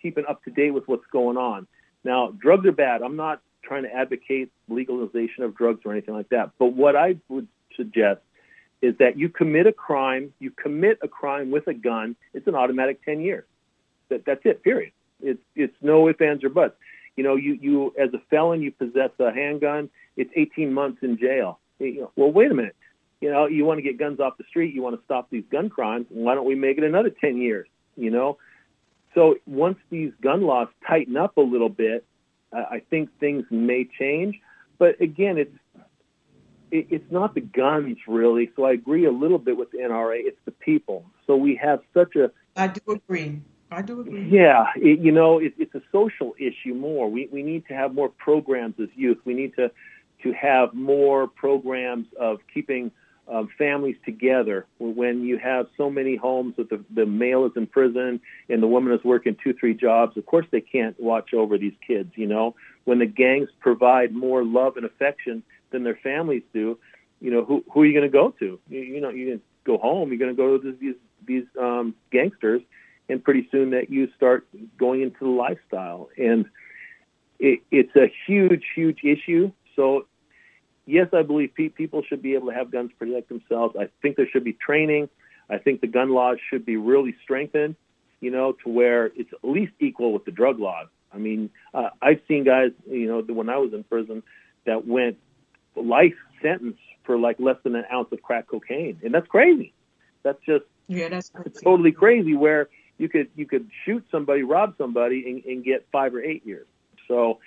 keeping 0.00 0.24
up 0.28 0.42
to 0.44 0.50
date 0.50 0.70
with 0.70 0.86
what's 0.88 1.06
going 1.12 1.36
on. 1.36 1.66
Now, 2.04 2.30
drugs 2.30 2.66
are 2.66 2.72
bad. 2.72 3.02
I'm 3.02 3.16
not 3.16 3.40
trying 3.62 3.82
to 3.82 3.94
advocate 3.94 4.50
legalization 4.68 5.44
of 5.44 5.56
drugs 5.56 5.80
or 5.84 5.92
anything 5.92 6.14
like 6.14 6.28
that. 6.30 6.52
But 6.58 6.68
what 6.72 6.96
I 6.96 7.16
would 7.28 7.48
suggest 7.78 8.20
is 8.82 8.94
that 8.98 9.18
you 9.18 9.28
commit 9.28 9.66
a 9.66 9.72
crime, 9.72 10.32
you 10.38 10.50
commit 10.50 10.98
a 11.02 11.08
crime 11.08 11.50
with 11.50 11.66
a 11.66 11.74
gun, 11.74 12.14
it's 12.34 12.46
an 12.46 12.54
automatic 12.54 13.02
10 13.04 13.20
years. 13.20 13.44
That, 14.10 14.24
that's 14.26 14.40
it, 14.44 14.62
period. 14.62 14.92
It's, 15.20 15.40
it's 15.56 15.74
no 15.80 16.08
ifs, 16.08 16.20
ands, 16.20 16.44
or 16.44 16.50
buts. 16.50 16.74
You 17.16 17.24
know, 17.24 17.34
you, 17.34 17.54
you, 17.54 17.94
as 17.98 18.14
a 18.14 18.20
felon, 18.30 18.62
you 18.62 18.70
possess 18.70 19.10
a 19.18 19.32
handgun, 19.32 19.90
it's 20.16 20.30
18 20.36 20.72
months 20.72 20.98
in 21.02 21.18
jail. 21.18 21.58
You 21.80 22.02
know, 22.02 22.12
well, 22.14 22.30
wait 22.30 22.50
a 22.50 22.54
minute. 22.54 22.76
You 23.20 23.32
know, 23.32 23.46
you 23.46 23.64
want 23.64 23.78
to 23.78 23.82
get 23.82 23.98
guns 23.98 24.20
off 24.20 24.38
the 24.38 24.44
street, 24.48 24.74
you 24.74 24.82
want 24.82 24.96
to 24.96 25.04
stop 25.04 25.28
these 25.30 25.44
gun 25.50 25.70
crimes, 25.70 26.06
why 26.10 26.36
don't 26.36 26.46
we 26.46 26.54
make 26.54 26.78
it 26.78 26.84
another 26.84 27.10
10 27.10 27.38
years? 27.38 27.66
You 27.96 28.10
know, 28.10 28.38
so 29.14 29.34
once 29.46 29.78
these 29.90 30.12
gun 30.22 30.42
laws 30.42 30.68
tighten 30.86 31.16
up 31.16 31.36
a 31.36 31.40
little 31.40 31.68
bit, 31.68 32.04
I 32.52 32.82
think 32.88 33.10
things 33.18 33.44
may 33.50 33.88
change. 33.98 34.40
But 34.78 35.00
again, 35.00 35.38
it's 35.38 35.54
it, 36.70 36.86
it's 36.90 37.10
not 37.10 37.34
the 37.34 37.40
guns 37.40 37.96
really. 38.06 38.50
So 38.56 38.64
I 38.64 38.72
agree 38.72 39.06
a 39.06 39.12
little 39.12 39.38
bit 39.38 39.56
with 39.56 39.70
the 39.70 39.78
NRA. 39.78 40.20
It's 40.20 40.40
the 40.44 40.52
people. 40.52 41.04
So 41.26 41.36
we 41.36 41.56
have 41.56 41.80
such 41.94 42.16
a. 42.16 42.30
I 42.56 42.68
do 42.68 42.80
agree. 42.92 43.40
I 43.70 43.82
do 43.82 44.00
agree. 44.00 44.28
Yeah, 44.28 44.66
it, 44.76 45.00
you 45.00 45.12
know, 45.12 45.38
it, 45.38 45.54
it's 45.58 45.74
a 45.74 45.82
social 45.92 46.34
issue 46.38 46.74
more. 46.74 47.10
We 47.10 47.28
we 47.32 47.42
need 47.42 47.66
to 47.68 47.74
have 47.74 47.94
more 47.94 48.08
programs 48.08 48.74
as 48.80 48.88
youth. 48.94 49.18
We 49.24 49.34
need 49.34 49.54
to 49.56 49.70
to 50.22 50.32
have 50.32 50.74
more 50.74 51.28
programs 51.28 52.06
of 52.18 52.38
keeping 52.52 52.90
um, 53.28 53.48
families 53.58 53.96
together 54.04 54.66
when 54.78 55.22
you 55.22 55.38
have 55.38 55.66
so 55.76 55.90
many 55.90 56.16
homes 56.16 56.54
that 56.56 56.70
the, 56.70 56.82
the 56.94 57.04
male 57.04 57.44
is 57.44 57.52
in 57.56 57.66
prison 57.66 58.20
and 58.48 58.62
the 58.62 58.66
woman 58.66 58.92
is 58.92 59.04
working 59.04 59.36
two, 59.42 59.52
three 59.52 59.74
jobs. 59.74 60.16
Of 60.16 60.26
course, 60.26 60.46
they 60.50 60.62
can't 60.62 60.98
watch 60.98 61.34
over 61.34 61.58
these 61.58 61.74
kids, 61.86 62.10
you 62.14 62.26
know. 62.26 62.54
When 62.84 62.98
the 62.98 63.06
gangs 63.06 63.50
provide 63.60 64.14
more 64.14 64.42
love 64.44 64.76
and 64.76 64.86
affection 64.86 65.42
than 65.70 65.84
their 65.84 65.98
families 66.02 66.42
do, 66.52 66.78
you 67.20 67.30
know, 67.30 67.44
who, 67.44 67.64
who 67.72 67.82
are 67.82 67.86
you 67.86 67.92
going 67.92 68.10
to 68.10 68.12
go 68.12 68.34
to? 68.38 68.58
You, 68.68 68.80
you 68.80 69.00
know, 69.00 69.10
you 69.10 69.30
can 69.30 69.40
go 69.64 69.78
home. 69.78 70.10
You're 70.10 70.18
going 70.18 70.34
to 70.34 70.36
go 70.36 70.58
to 70.58 70.72
these, 70.72 70.94
these 71.26 71.44
um, 71.60 71.94
gangsters, 72.10 72.62
and 73.08 73.22
pretty 73.22 73.48
soon 73.50 73.70
that 73.70 73.90
you 73.90 74.08
start 74.16 74.46
going 74.78 75.02
into 75.02 75.18
the 75.20 75.30
lifestyle. 75.30 76.08
And 76.16 76.46
it, 77.38 77.60
it's 77.70 77.94
a 77.96 78.12
huge, 78.26 78.64
huge 78.74 79.00
issue. 79.02 79.52
So 79.76 80.06
yes, 80.88 81.08
I 81.12 81.22
believe 81.22 81.54
pe- 81.54 81.68
people 81.68 82.02
should 82.02 82.22
be 82.22 82.34
able 82.34 82.48
to 82.48 82.54
have 82.54 82.70
guns 82.70 82.90
to 82.90 82.96
protect 82.96 83.28
themselves. 83.28 83.76
I 83.78 83.88
think 84.02 84.16
there 84.16 84.28
should 84.32 84.44
be 84.44 84.54
training. 84.54 85.08
I 85.50 85.58
think 85.58 85.80
the 85.80 85.86
gun 85.86 86.10
laws 86.10 86.38
should 86.50 86.66
be 86.66 86.76
really 86.76 87.14
strengthened, 87.22 87.76
you 88.20 88.30
know, 88.30 88.52
to 88.64 88.68
where 88.68 89.06
it's 89.06 89.32
at 89.32 89.48
least 89.48 89.72
equal 89.78 90.12
with 90.12 90.24
the 90.24 90.30
drug 90.30 90.58
laws. 90.58 90.88
I 91.12 91.18
mean, 91.18 91.50
uh, 91.72 91.90
I've 92.02 92.20
seen 92.26 92.44
guys, 92.44 92.70
you 92.90 93.06
know, 93.06 93.22
when 93.32 93.48
I 93.48 93.58
was 93.58 93.72
in 93.72 93.84
prison 93.84 94.22
that 94.66 94.86
went 94.86 95.18
life 95.82 96.14
sentence 96.42 96.78
for 97.04 97.18
like 97.18 97.36
less 97.38 97.56
than 97.64 97.74
an 97.74 97.84
ounce 97.92 98.08
of 98.12 98.22
crack 98.22 98.48
cocaine, 98.48 98.98
and 99.04 99.12
that's 99.12 99.28
crazy. 99.28 99.72
That's 100.22 100.38
just 100.44 100.64
yeah, 100.88 101.08
that's 101.08 101.30
crazy. 101.30 101.50
totally 101.62 101.92
crazy. 101.92 102.34
Where 102.34 102.68
you 102.98 103.08
could 103.08 103.28
you 103.36 103.46
could 103.46 103.70
shoot 103.84 104.04
somebody, 104.10 104.42
rob 104.42 104.74
somebody, 104.78 105.24
and, 105.30 105.44
and 105.44 105.64
get 105.64 105.86
five 105.92 106.14
or 106.14 106.22
eight 106.22 106.44
years. 106.46 106.66
So 107.06 107.38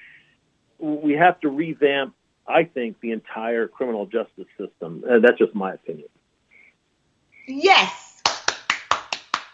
we 0.80 1.14
have 1.14 1.40
to 1.42 1.50
revamp 1.50 2.16
I 2.48 2.64
think, 2.66 3.00
the 3.02 3.12
entire 3.12 3.68
criminal 3.68 4.06
justice 4.06 4.48
system. 4.58 5.04
Uh, 5.10 5.20
that's 5.20 5.38
just 5.38 5.56
my 5.56 5.74
opinion. 5.74 6.08
Yes, 7.48 8.22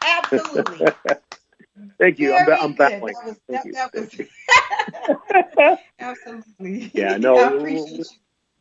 absolutely. 0.01 0.80
Thank 1.99 2.19
you. 2.19 2.30
Very 2.30 2.53
I'm, 2.53 2.71
I'm 2.71 2.73
baffling. 2.73 3.13
That 3.47 3.65
was, 3.65 3.73
that, 3.73 3.91
that 3.93 5.67
was 5.67 5.78
absolutely. 5.99 6.91
Yeah, 6.93 7.17
no. 7.17 7.36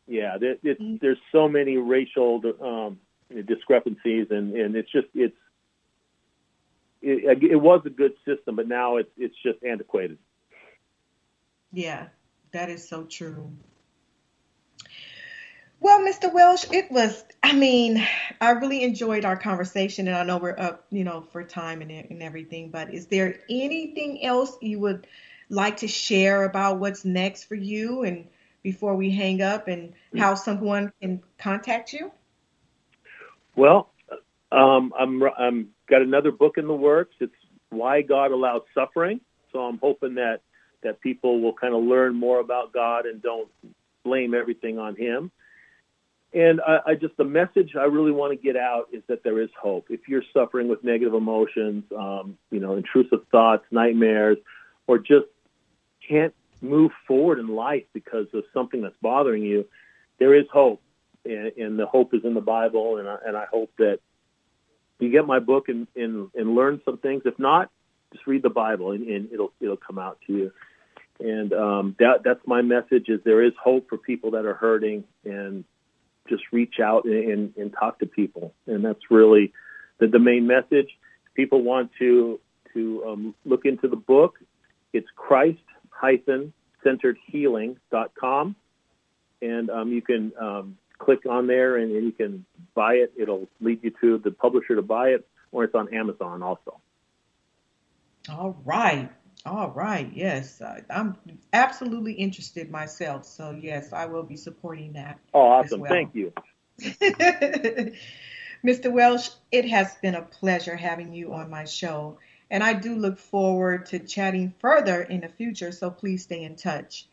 Yeah, 0.07 0.37
there, 0.39 0.55
mm-hmm. 0.55 0.95
there's 1.01 1.17
so 1.31 1.49
many 1.49 1.77
racial 1.77 2.41
um, 2.61 2.99
discrepancies, 3.45 4.27
and, 4.29 4.55
and 4.55 4.75
it's 4.75 4.91
just 4.91 5.07
it's 5.13 5.35
it, 7.01 7.43
it 7.43 7.55
was 7.55 7.81
a 7.85 7.89
good 7.89 8.13
system, 8.25 8.55
but 8.55 8.67
now 8.67 8.97
it's 8.97 9.09
it's 9.17 9.35
just 9.43 9.63
antiquated. 9.63 10.17
Yeah, 11.73 12.07
that 12.53 12.69
is 12.69 12.87
so 12.87 13.03
true. 13.03 13.51
Well, 15.79 15.99
Mr. 15.99 16.33
Wielsch, 16.33 16.73
it 16.73 16.91
was, 16.91 17.23
I 17.43 17.53
mean, 17.53 18.03
I 18.41 18.51
really 18.51 18.83
enjoyed 18.83 19.25
our 19.25 19.37
conversation, 19.37 20.07
and 20.07 20.17
I 20.17 20.23
know 20.23 20.37
we're 20.37 20.57
up, 20.57 20.87
you 20.89 21.03
know, 21.03 21.21
for 21.21 21.43
time 21.43 21.81
and, 21.83 21.91
and 21.91 22.23
everything, 22.23 22.71
but 22.71 22.91
is 22.91 23.05
there 23.07 23.41
anything 23.47 24.23
else 24.23 24.57
you 24.59 24.79
would 24.79 25.05
like 25.49 25.77
to 25.77 25.87
share 25.87 26.43
about 26.45 26.79
what's 26.79 27.05
next 27.05 27.43
for 27.43 27.53
you 27.53 28.03
and 28.03 28.27
before 28.67 28.97
we 28.97 29.09
hang 29.09 29.41
up 29.41 29.69
and 29.69 29.93
how 30.17 30.35
someone 30.35 30.91
can 30.99 31.23
contact 31.37 31.93
you? 31.93 32.11
Well, 33.55 33.93
um, 34.51 34.91
I'm, 34.99 35.23
I'm 35.39 35.69
got 35.89 36.01
another 36.01 36.33
book 36.33 36.57
in 36.57 36.67
the 36.67 36.73
works. 36.73 37.15
It's 37.21 37.31
Why 37.69 38.01
God 38.01 38.33
Allows 38.33 38.63
Suffering. 38.75 39.21
So 39.53 39.59
I'm 39.59 39.77
hoping 39.77 40.15
that, 40.15 40.41
that 40.83 40.99
people 40.99 41.39
will 41.39 41.53
kind 41.53 41.73
of 41.73 41.81
learn 41.81 42.13
more 42.13 42.41
about 42.41 42.73
God 42.73 43.05
and 43.05 43.21
don't 43.21 43.47
blame 44.03 44.33
everything 44.33 44.77
on 44.77 44.97
him. 44.97 45.31
And 46.33 46.59
I, 46.59 46.79
I 46.87 46.95
just 46.95 47.15
the 47.15 47.23
message 47.23 47.71
I 47.79 47.85
really 47.85 48.11
want 48.11 48.37
to 48.37 48.37
get 48.37 48.57
out 48.57 48.89
is 48.91 49.01
that 49.07 49.23
there 49.23 49.41
is 49.41 49.49
hope. 49.57 49.85
If 49.89 50.09
you're 50.09 50.23
suffering 50.33 50.67
with 50.67 50.83
negative 50.83 51.13
emotions, 51.13 51.85
um, 51.97 52.37
you 52.51 52.59
know, 52.59 52.75
intrusive 52.75 53.21
thoughts, 53.31 53.63
nightmares, 53.71 54.37
or 54.87 54.97
just 54.97 55.27
can't 56.05 56.33
move 56.61 56.91
forward 57.07 57.39
in 57.39 57.47
life 57.47 57.83
because 57.93 58.27
of 58.33 58.43
something 58.53 58.81
that's 58.81 58.95
bothering 59.01 59.43
you, 59.43 59.65
there 60.19 60.33
is 60.33 60.45
hope, 60.51 60.81
and, 61.25 61.51
and 61.57 61.79
the 61.79 61.85
hope 61.85 62.13
is 62.13 62.21
in 62.23 62.33
the 62.33 62.41
Bible. 62.41 62.97
And 62.97 63.07
I, 63.07 63.17
and 63.25 63.37
I 63.37 63.45
hope 63.51 63.71
that 63.77 63.99
you 64.99 65.11
get 65.11 65.27
my 65.27 65.39
book 65.39 65.69
and, 65.69 65.87
and 65.95 66.29
and 66.35 66.55
learn 66.55 66.81
some 66.83 66.97
things. 66.97 67.23
If 67.25 67.37
not, 67.37 67.69
just 68.13 68.25
read 68.25 68.43
the 68.43 68.49
Bible, 68.49 68.91
and, 68.91 69.07
and 69.07 69.31
it'll 69.31 69.53
it'll 69.59 69.77
come 69.77 69.99
out 69.99 70.19
to 70.27 70.33
you. 70.33 70.51
And 71.19 71.53
um, 71.53 71.95
that 71.99 72.21
that's 72.23 72.41
my 72.45 72.61
message: 72.61 73.05
is 73.07 73.19
there 73.23 73.43
is 73.43 73.53
hope 73.61 73.89
for 73.89 73.97
people 73.97 74.31
that 74.31 74.45
are 74.45 74.55
hurting, 74.55 75.03
and 75.23 75.63
just 76.27 76.43
reach 76.51 76.75
out 76.83 77.05
and, 77.05 77.31
and, 77.31 77.53
and 77.57 77.73
talk 77.73 77.99
to 77.99 78.05
people. 78.05 78.53
And 78.65 78.83
that's 78.83 79.09
really 79.09 79.53
the, 79.99 80.07
the 80.07 80.19
main 80.19 80.47
message. 80.47 80.89
If 81.27 81.33
people 81.35 81.61
want 81.61 81.91
to 81.99 82.39
to 82.73 83.03
um, 83.07 83.35
look 83.45 83.65
into 83.65 83.87
the 83.87 83.95
book, 83.95 84.39
it's 84.93 85.07
Christ 85.15 85.59
centeredhealing.com. 86.03 88.55
And 89.41 89.69
um, 89.69 89.91
you 89.91 90.01
can 90.01 90.31
um, 90.39 90.77
click 90.97 91.25
on 91.29 91.47
there 91.47 91.77
and, 91.77 91.91
and, 91.91 92.05
you 92.05 92.11
can 92.11 92.45
buy 92.73 92.95
it. 92.95 93.13
It'll 93.15 93.47
lead 93.61 93.83
you 93.83 93.91
to 94.01 94.17
the 94.17 94.31
publisher 94.31 94.75
to 94.75 94.81
buy 94.81 95.09
it, 95.09 95.27
or 95.51 95.63
it's 95.63 95.75
on 95.75 95.93
Amazon 95.93 96.41
also. 96.41 96.81
All 98.29 98.57
right. 98.65 99.09
All 99.45 99.71
right. 99.71 100.11
Yes. 100.13 100.61
I'm 100.89 101.15
absolutely 101.53 102.13
interested 102.13 102.71
myself. 102.71 103.25
So, 103.25 103.51
yes, 103.51 103.93
I 103.93 104.05
will 104.05 104.23
be 104.23 104.35
supporting 104.35 104.93
that. 104.93 105.19
Oh, 105.33 105.41
awesome. 105.41 105.81
Well. 105.81 105.89
Thank 105.89 106.15
you. 106.15 106.33
Mr. 108.65 108.91
Wielsch, 108.91 109.35
it 109.51 109.69
has 109.69 109.95
been 109.95 110.15
a 110.15 110.21
pleasure 110.21 110.75
having 110.75 111.13
you 111.13 111.33
on 111.33 111.49
my 111.49 111.63
show. 111.63 112.17
And 112.49 112.63
I 112.63 112.73
do 112.73 112.95
look 112.95 113.19
forward 113.19 113.87
to 113.87 113.99
chatting 113.99 114.53
further 114.59 115.01
in 115.01 115.21
the 115.21 115.27
future, 115.27 115.71
so 115.71 115.89
please 115.89 116.23
stay 116.23 116.43
in 116.43 116.55
touch. 116.55 117.07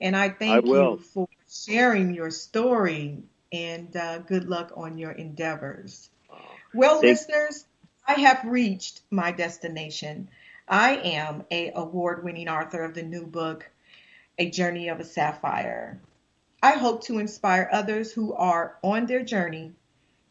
And 0.00 0.16
I 0.16 0.30
thank 0.30 0.64
I 0.64 0.68
you 0.68 0.98
for 0.98 1.28
sharing 1.50 2.14
your 2.14 2.30
story 2.30 3.22
and 3.52 3.94
uh, 3.96 4.18
good 4.18 4.48
luck 4.48 4.72
on 4.76 4.98
your 4.98 5.10
endeavors. 5.10 6.08
Well, 6.72 7.00
listeners, 7.00 7.66
I 8.06 8.14
have 8.14 8.44
reached 8.44 9.02
my 9.10 9.32
destination. 9.32 10.28
I 10.66 10.96
am 10.96 11.44
a 11.50 11.72
award-winning 11.74 12.48
author 12.48 12.82
of 12.82 12.94
the 12.94 13.02
new 13.02 13.26
book, 13.26 13.68
A 14.38 14.50
Journey 14.50 14.88
of 14.88 15.00
a 15.00 15.04
Sapphire. 15.04 16.00
I 16.62 16.72
hope 16.72 17.04
to 17.04 17.18
inspire 17.18 17.68
others 17.72 18.12
who 18.12 18.34
are 18.34 18.78
on 18.82 19.06
their 19.06 19.22
journey 19.22 19.72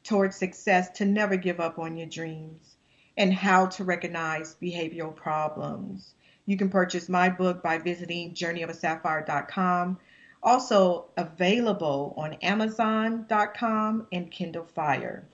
towards 0.03 0.35
success 0.35 0.89
to 0.97 1.05
never 1.05 1.35
give 1.35 1.59
up 1.59 1.79
on 1.79 1.97
your 1.97 2.07
dreams 2.07 2.76
and 3.17 3.33
how 3.33 3.65
to 3.65 3.83
recognize 3.83 4.55
behavioral 4.61 5.15
problems. 5.15 6.13
You 6.45 6.55
can 6.55 6.69
purchase 6.69 7.09
my 7.09 7.29
book 7.29 7.63
by 7.63 7.79
visiting 7.79 8.33
journeyofasapphire.com. 8.33 9.97
Also 10.41 11.07
available 11.17 12.13
on 12.15 12.33
amazon.com 12.35 14.07
and 14.13 14.31
Kindle 14.31 14.65
Fire. 14.65 15.27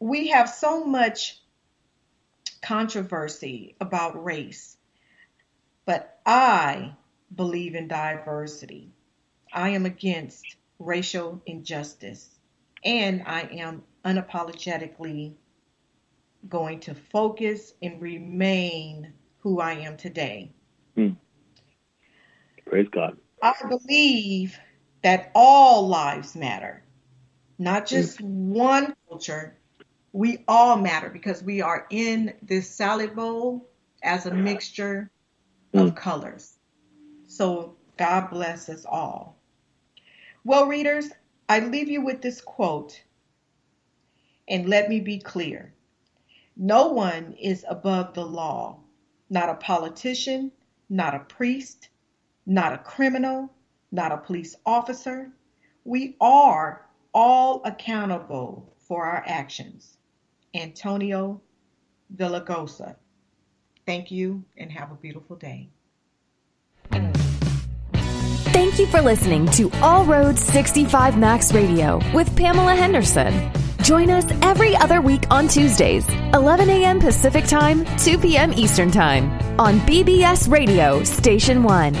We 0.00 0.28
have 0.28 0.48
so 0.48 0.84
much 0.84 1.38
controversy 2.62 3.76
about 3.80 4.24
race, 4.24 4.76
but 5.84 6.18
I 6.26 6.94
believe 7.34 7.74
in 7.74 7.86
diversity. 7.86 8.90
I 9.52 9.70
am 9.70 9.86
against 9.86 10.56
racial 10.78 11.40
injustice, 11.46 12.28
and 12.82 13.22
I 13.24 13.42
am 13.42 13.84
unapologetically 14.04 15.34
going 16.48 16.80
to 16.80 16.94
focus 16.94 17.74
and 17.82 18.00
remain 18.00 19.12
who 19.38 19.60
I 19.60 19.74
am 19.74 19.96
today. 19.96 20.52
Hmm. 20.94 21.10
Praise 22.66 22.88
God. 22.90 23.16
I 23.42 23.54
believe 23.68 24.58
that 25.02 25.30
all 25.34 25.86
lives 25.88 26.34
matter, 26.34 26.82
not 27.58 27.86
just 27.86 28.20
hmm. 28.20 28.50
one 28.50 28.94
culture. 29.08 29.56
We 30.12 30.44
all 30.48 30.76
matter 30.78 31.10
because 31.10 31.42
we 31.42 31.60
are 31.60 31.86
in 31.90 32.32
this 32.42 32.70
salad 32.70 33.14
bowl 33.14 33.68
as 34.02 34.26
a 34.26 34.34
mixture 34.34 35.10
hmm. 35.72 35.78
of 35.78 35.94
colors. 35.94 36.56
So 37.26 37.76
God 37.96 38.30
bless 38.30 38.68
us 38.68 38.84
all. 38.84 39.36
Well, 40.44 40.66
readers, 40.66 41.10
I 41.48 41.60
leave 41.60 41.88
you 41.88 42.02
with 42.02 42.22
this 42.22 42.40
quote, 42.40 43.02
and 44.48 44.68
let 44.68 44.88
me 44.88 45.00
be 45.00 45.18
clear. 45.18 45.72
No 46.56 46.88
one 46.88 47.34
is 47.34 47.64
above 47.68 48.14
the 48.14 48.24
law, 48.24 48.80
not 49.28 49.50
a 49.50 49.54
politician, 49.54 50.52
not 50.88 51.14
a 51.14 51.20
priest, 51.20 51.90
not 52.46 52.72
a 52.72 52.78
criminal, 52.78 53.52
not 53.92 54.12
a 54.12 54.16
police 54.16 54.56
officer. 54.64 55.30
We 55.84 56.16
are 56.20 56.86
all 57.12 57.60
accountable 57.64 58.72
for 58.78 59.04
our 59.04 59.22
actions. 59.26 59.98
Antonio 60.54 61.42
Villaraigosa. 62.14 62.96
Thank 63.84 64.10
you 64.10 64.44
and 64.56 64.72
have 64.72 64.90
a 64.90 64.94
beautiful 64.94 65.36
day. 65.36 65.68
Thank 68.56 68.78
you 68.78 68.86
for 68.86 69.02
listening 69.02 69.46
to 69.50 69.70
All 69.82 70.04
Roads 70.06 70.42
65 70.42 71.18
Max 71.18 71.52
Radio 71.52 72.00
with 72.14 72.34
Pamela 72.36 72.74
Henderson. 72.74 73.52
Join 73.86 74.10
us 74.10 74.26
every 74.42 74.74
other 74.74 75.00
week 75.00 75.22
on 75.30 75.46
Tuesdays, 75.46 76.04
11 76.34 76.68
a.m. 76.70 76.98
Pacific 76.98 77.44
Time, 77.44 77.84
2 77.98 78.18
p.m. 78.18 78.52
Eastern 78.52 78.90
Time 78.90 79.30
on 79.60 79.78
BBS 79.78 80.50
Radio 80.50 81.04
Station 81.04 81.62
1. 81.62 81.94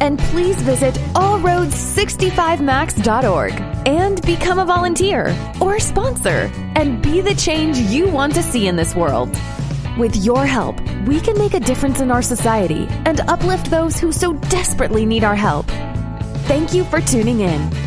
And 0.00 0.20
please 0.30 0.62
visit 0.62 0.94
allroads65max.org 1.14 3.52
and 3.84 4.22
become 4.22 4.60
a 4.60 4.64
volunteer 4.64 5.36
or 5.60 5.80
sponsor 5.80 6.52
and 6.76 7.02
be 7.02 7.20
the 7.20 7.34
change 7.34 7.78
you 7.78 8.08
want 8.08 8.32
to 8.34 8.42
see 8.44 8.68
in 8.68 8.76
this 8.76 8.94
world. 8.94 9.36
With 9.98 10.14
your 10.14 10.46
help, 10.46 10.80
we 11.04 11.20
can 11.20 11.36
make 11.36 11.54
a 11.54 11.60
difference 11.60 11.98
in 11.98 12.12
our 12.12 12.22
society 12.22 12.86
and 13.06 13.18
uplift 13.22 13.72
those 13.72 13.98
who 13.98 14.12
so 14.12 14.34
desperately 14.34 15.04
need 15.04 15.24
our 15.24 15.34
help. 15.34 15.66
Thank 16.46 16.72
you 16.72 16.84
for 16.84 17.00
tuning 17.00 17.40
in. 17.40 17.83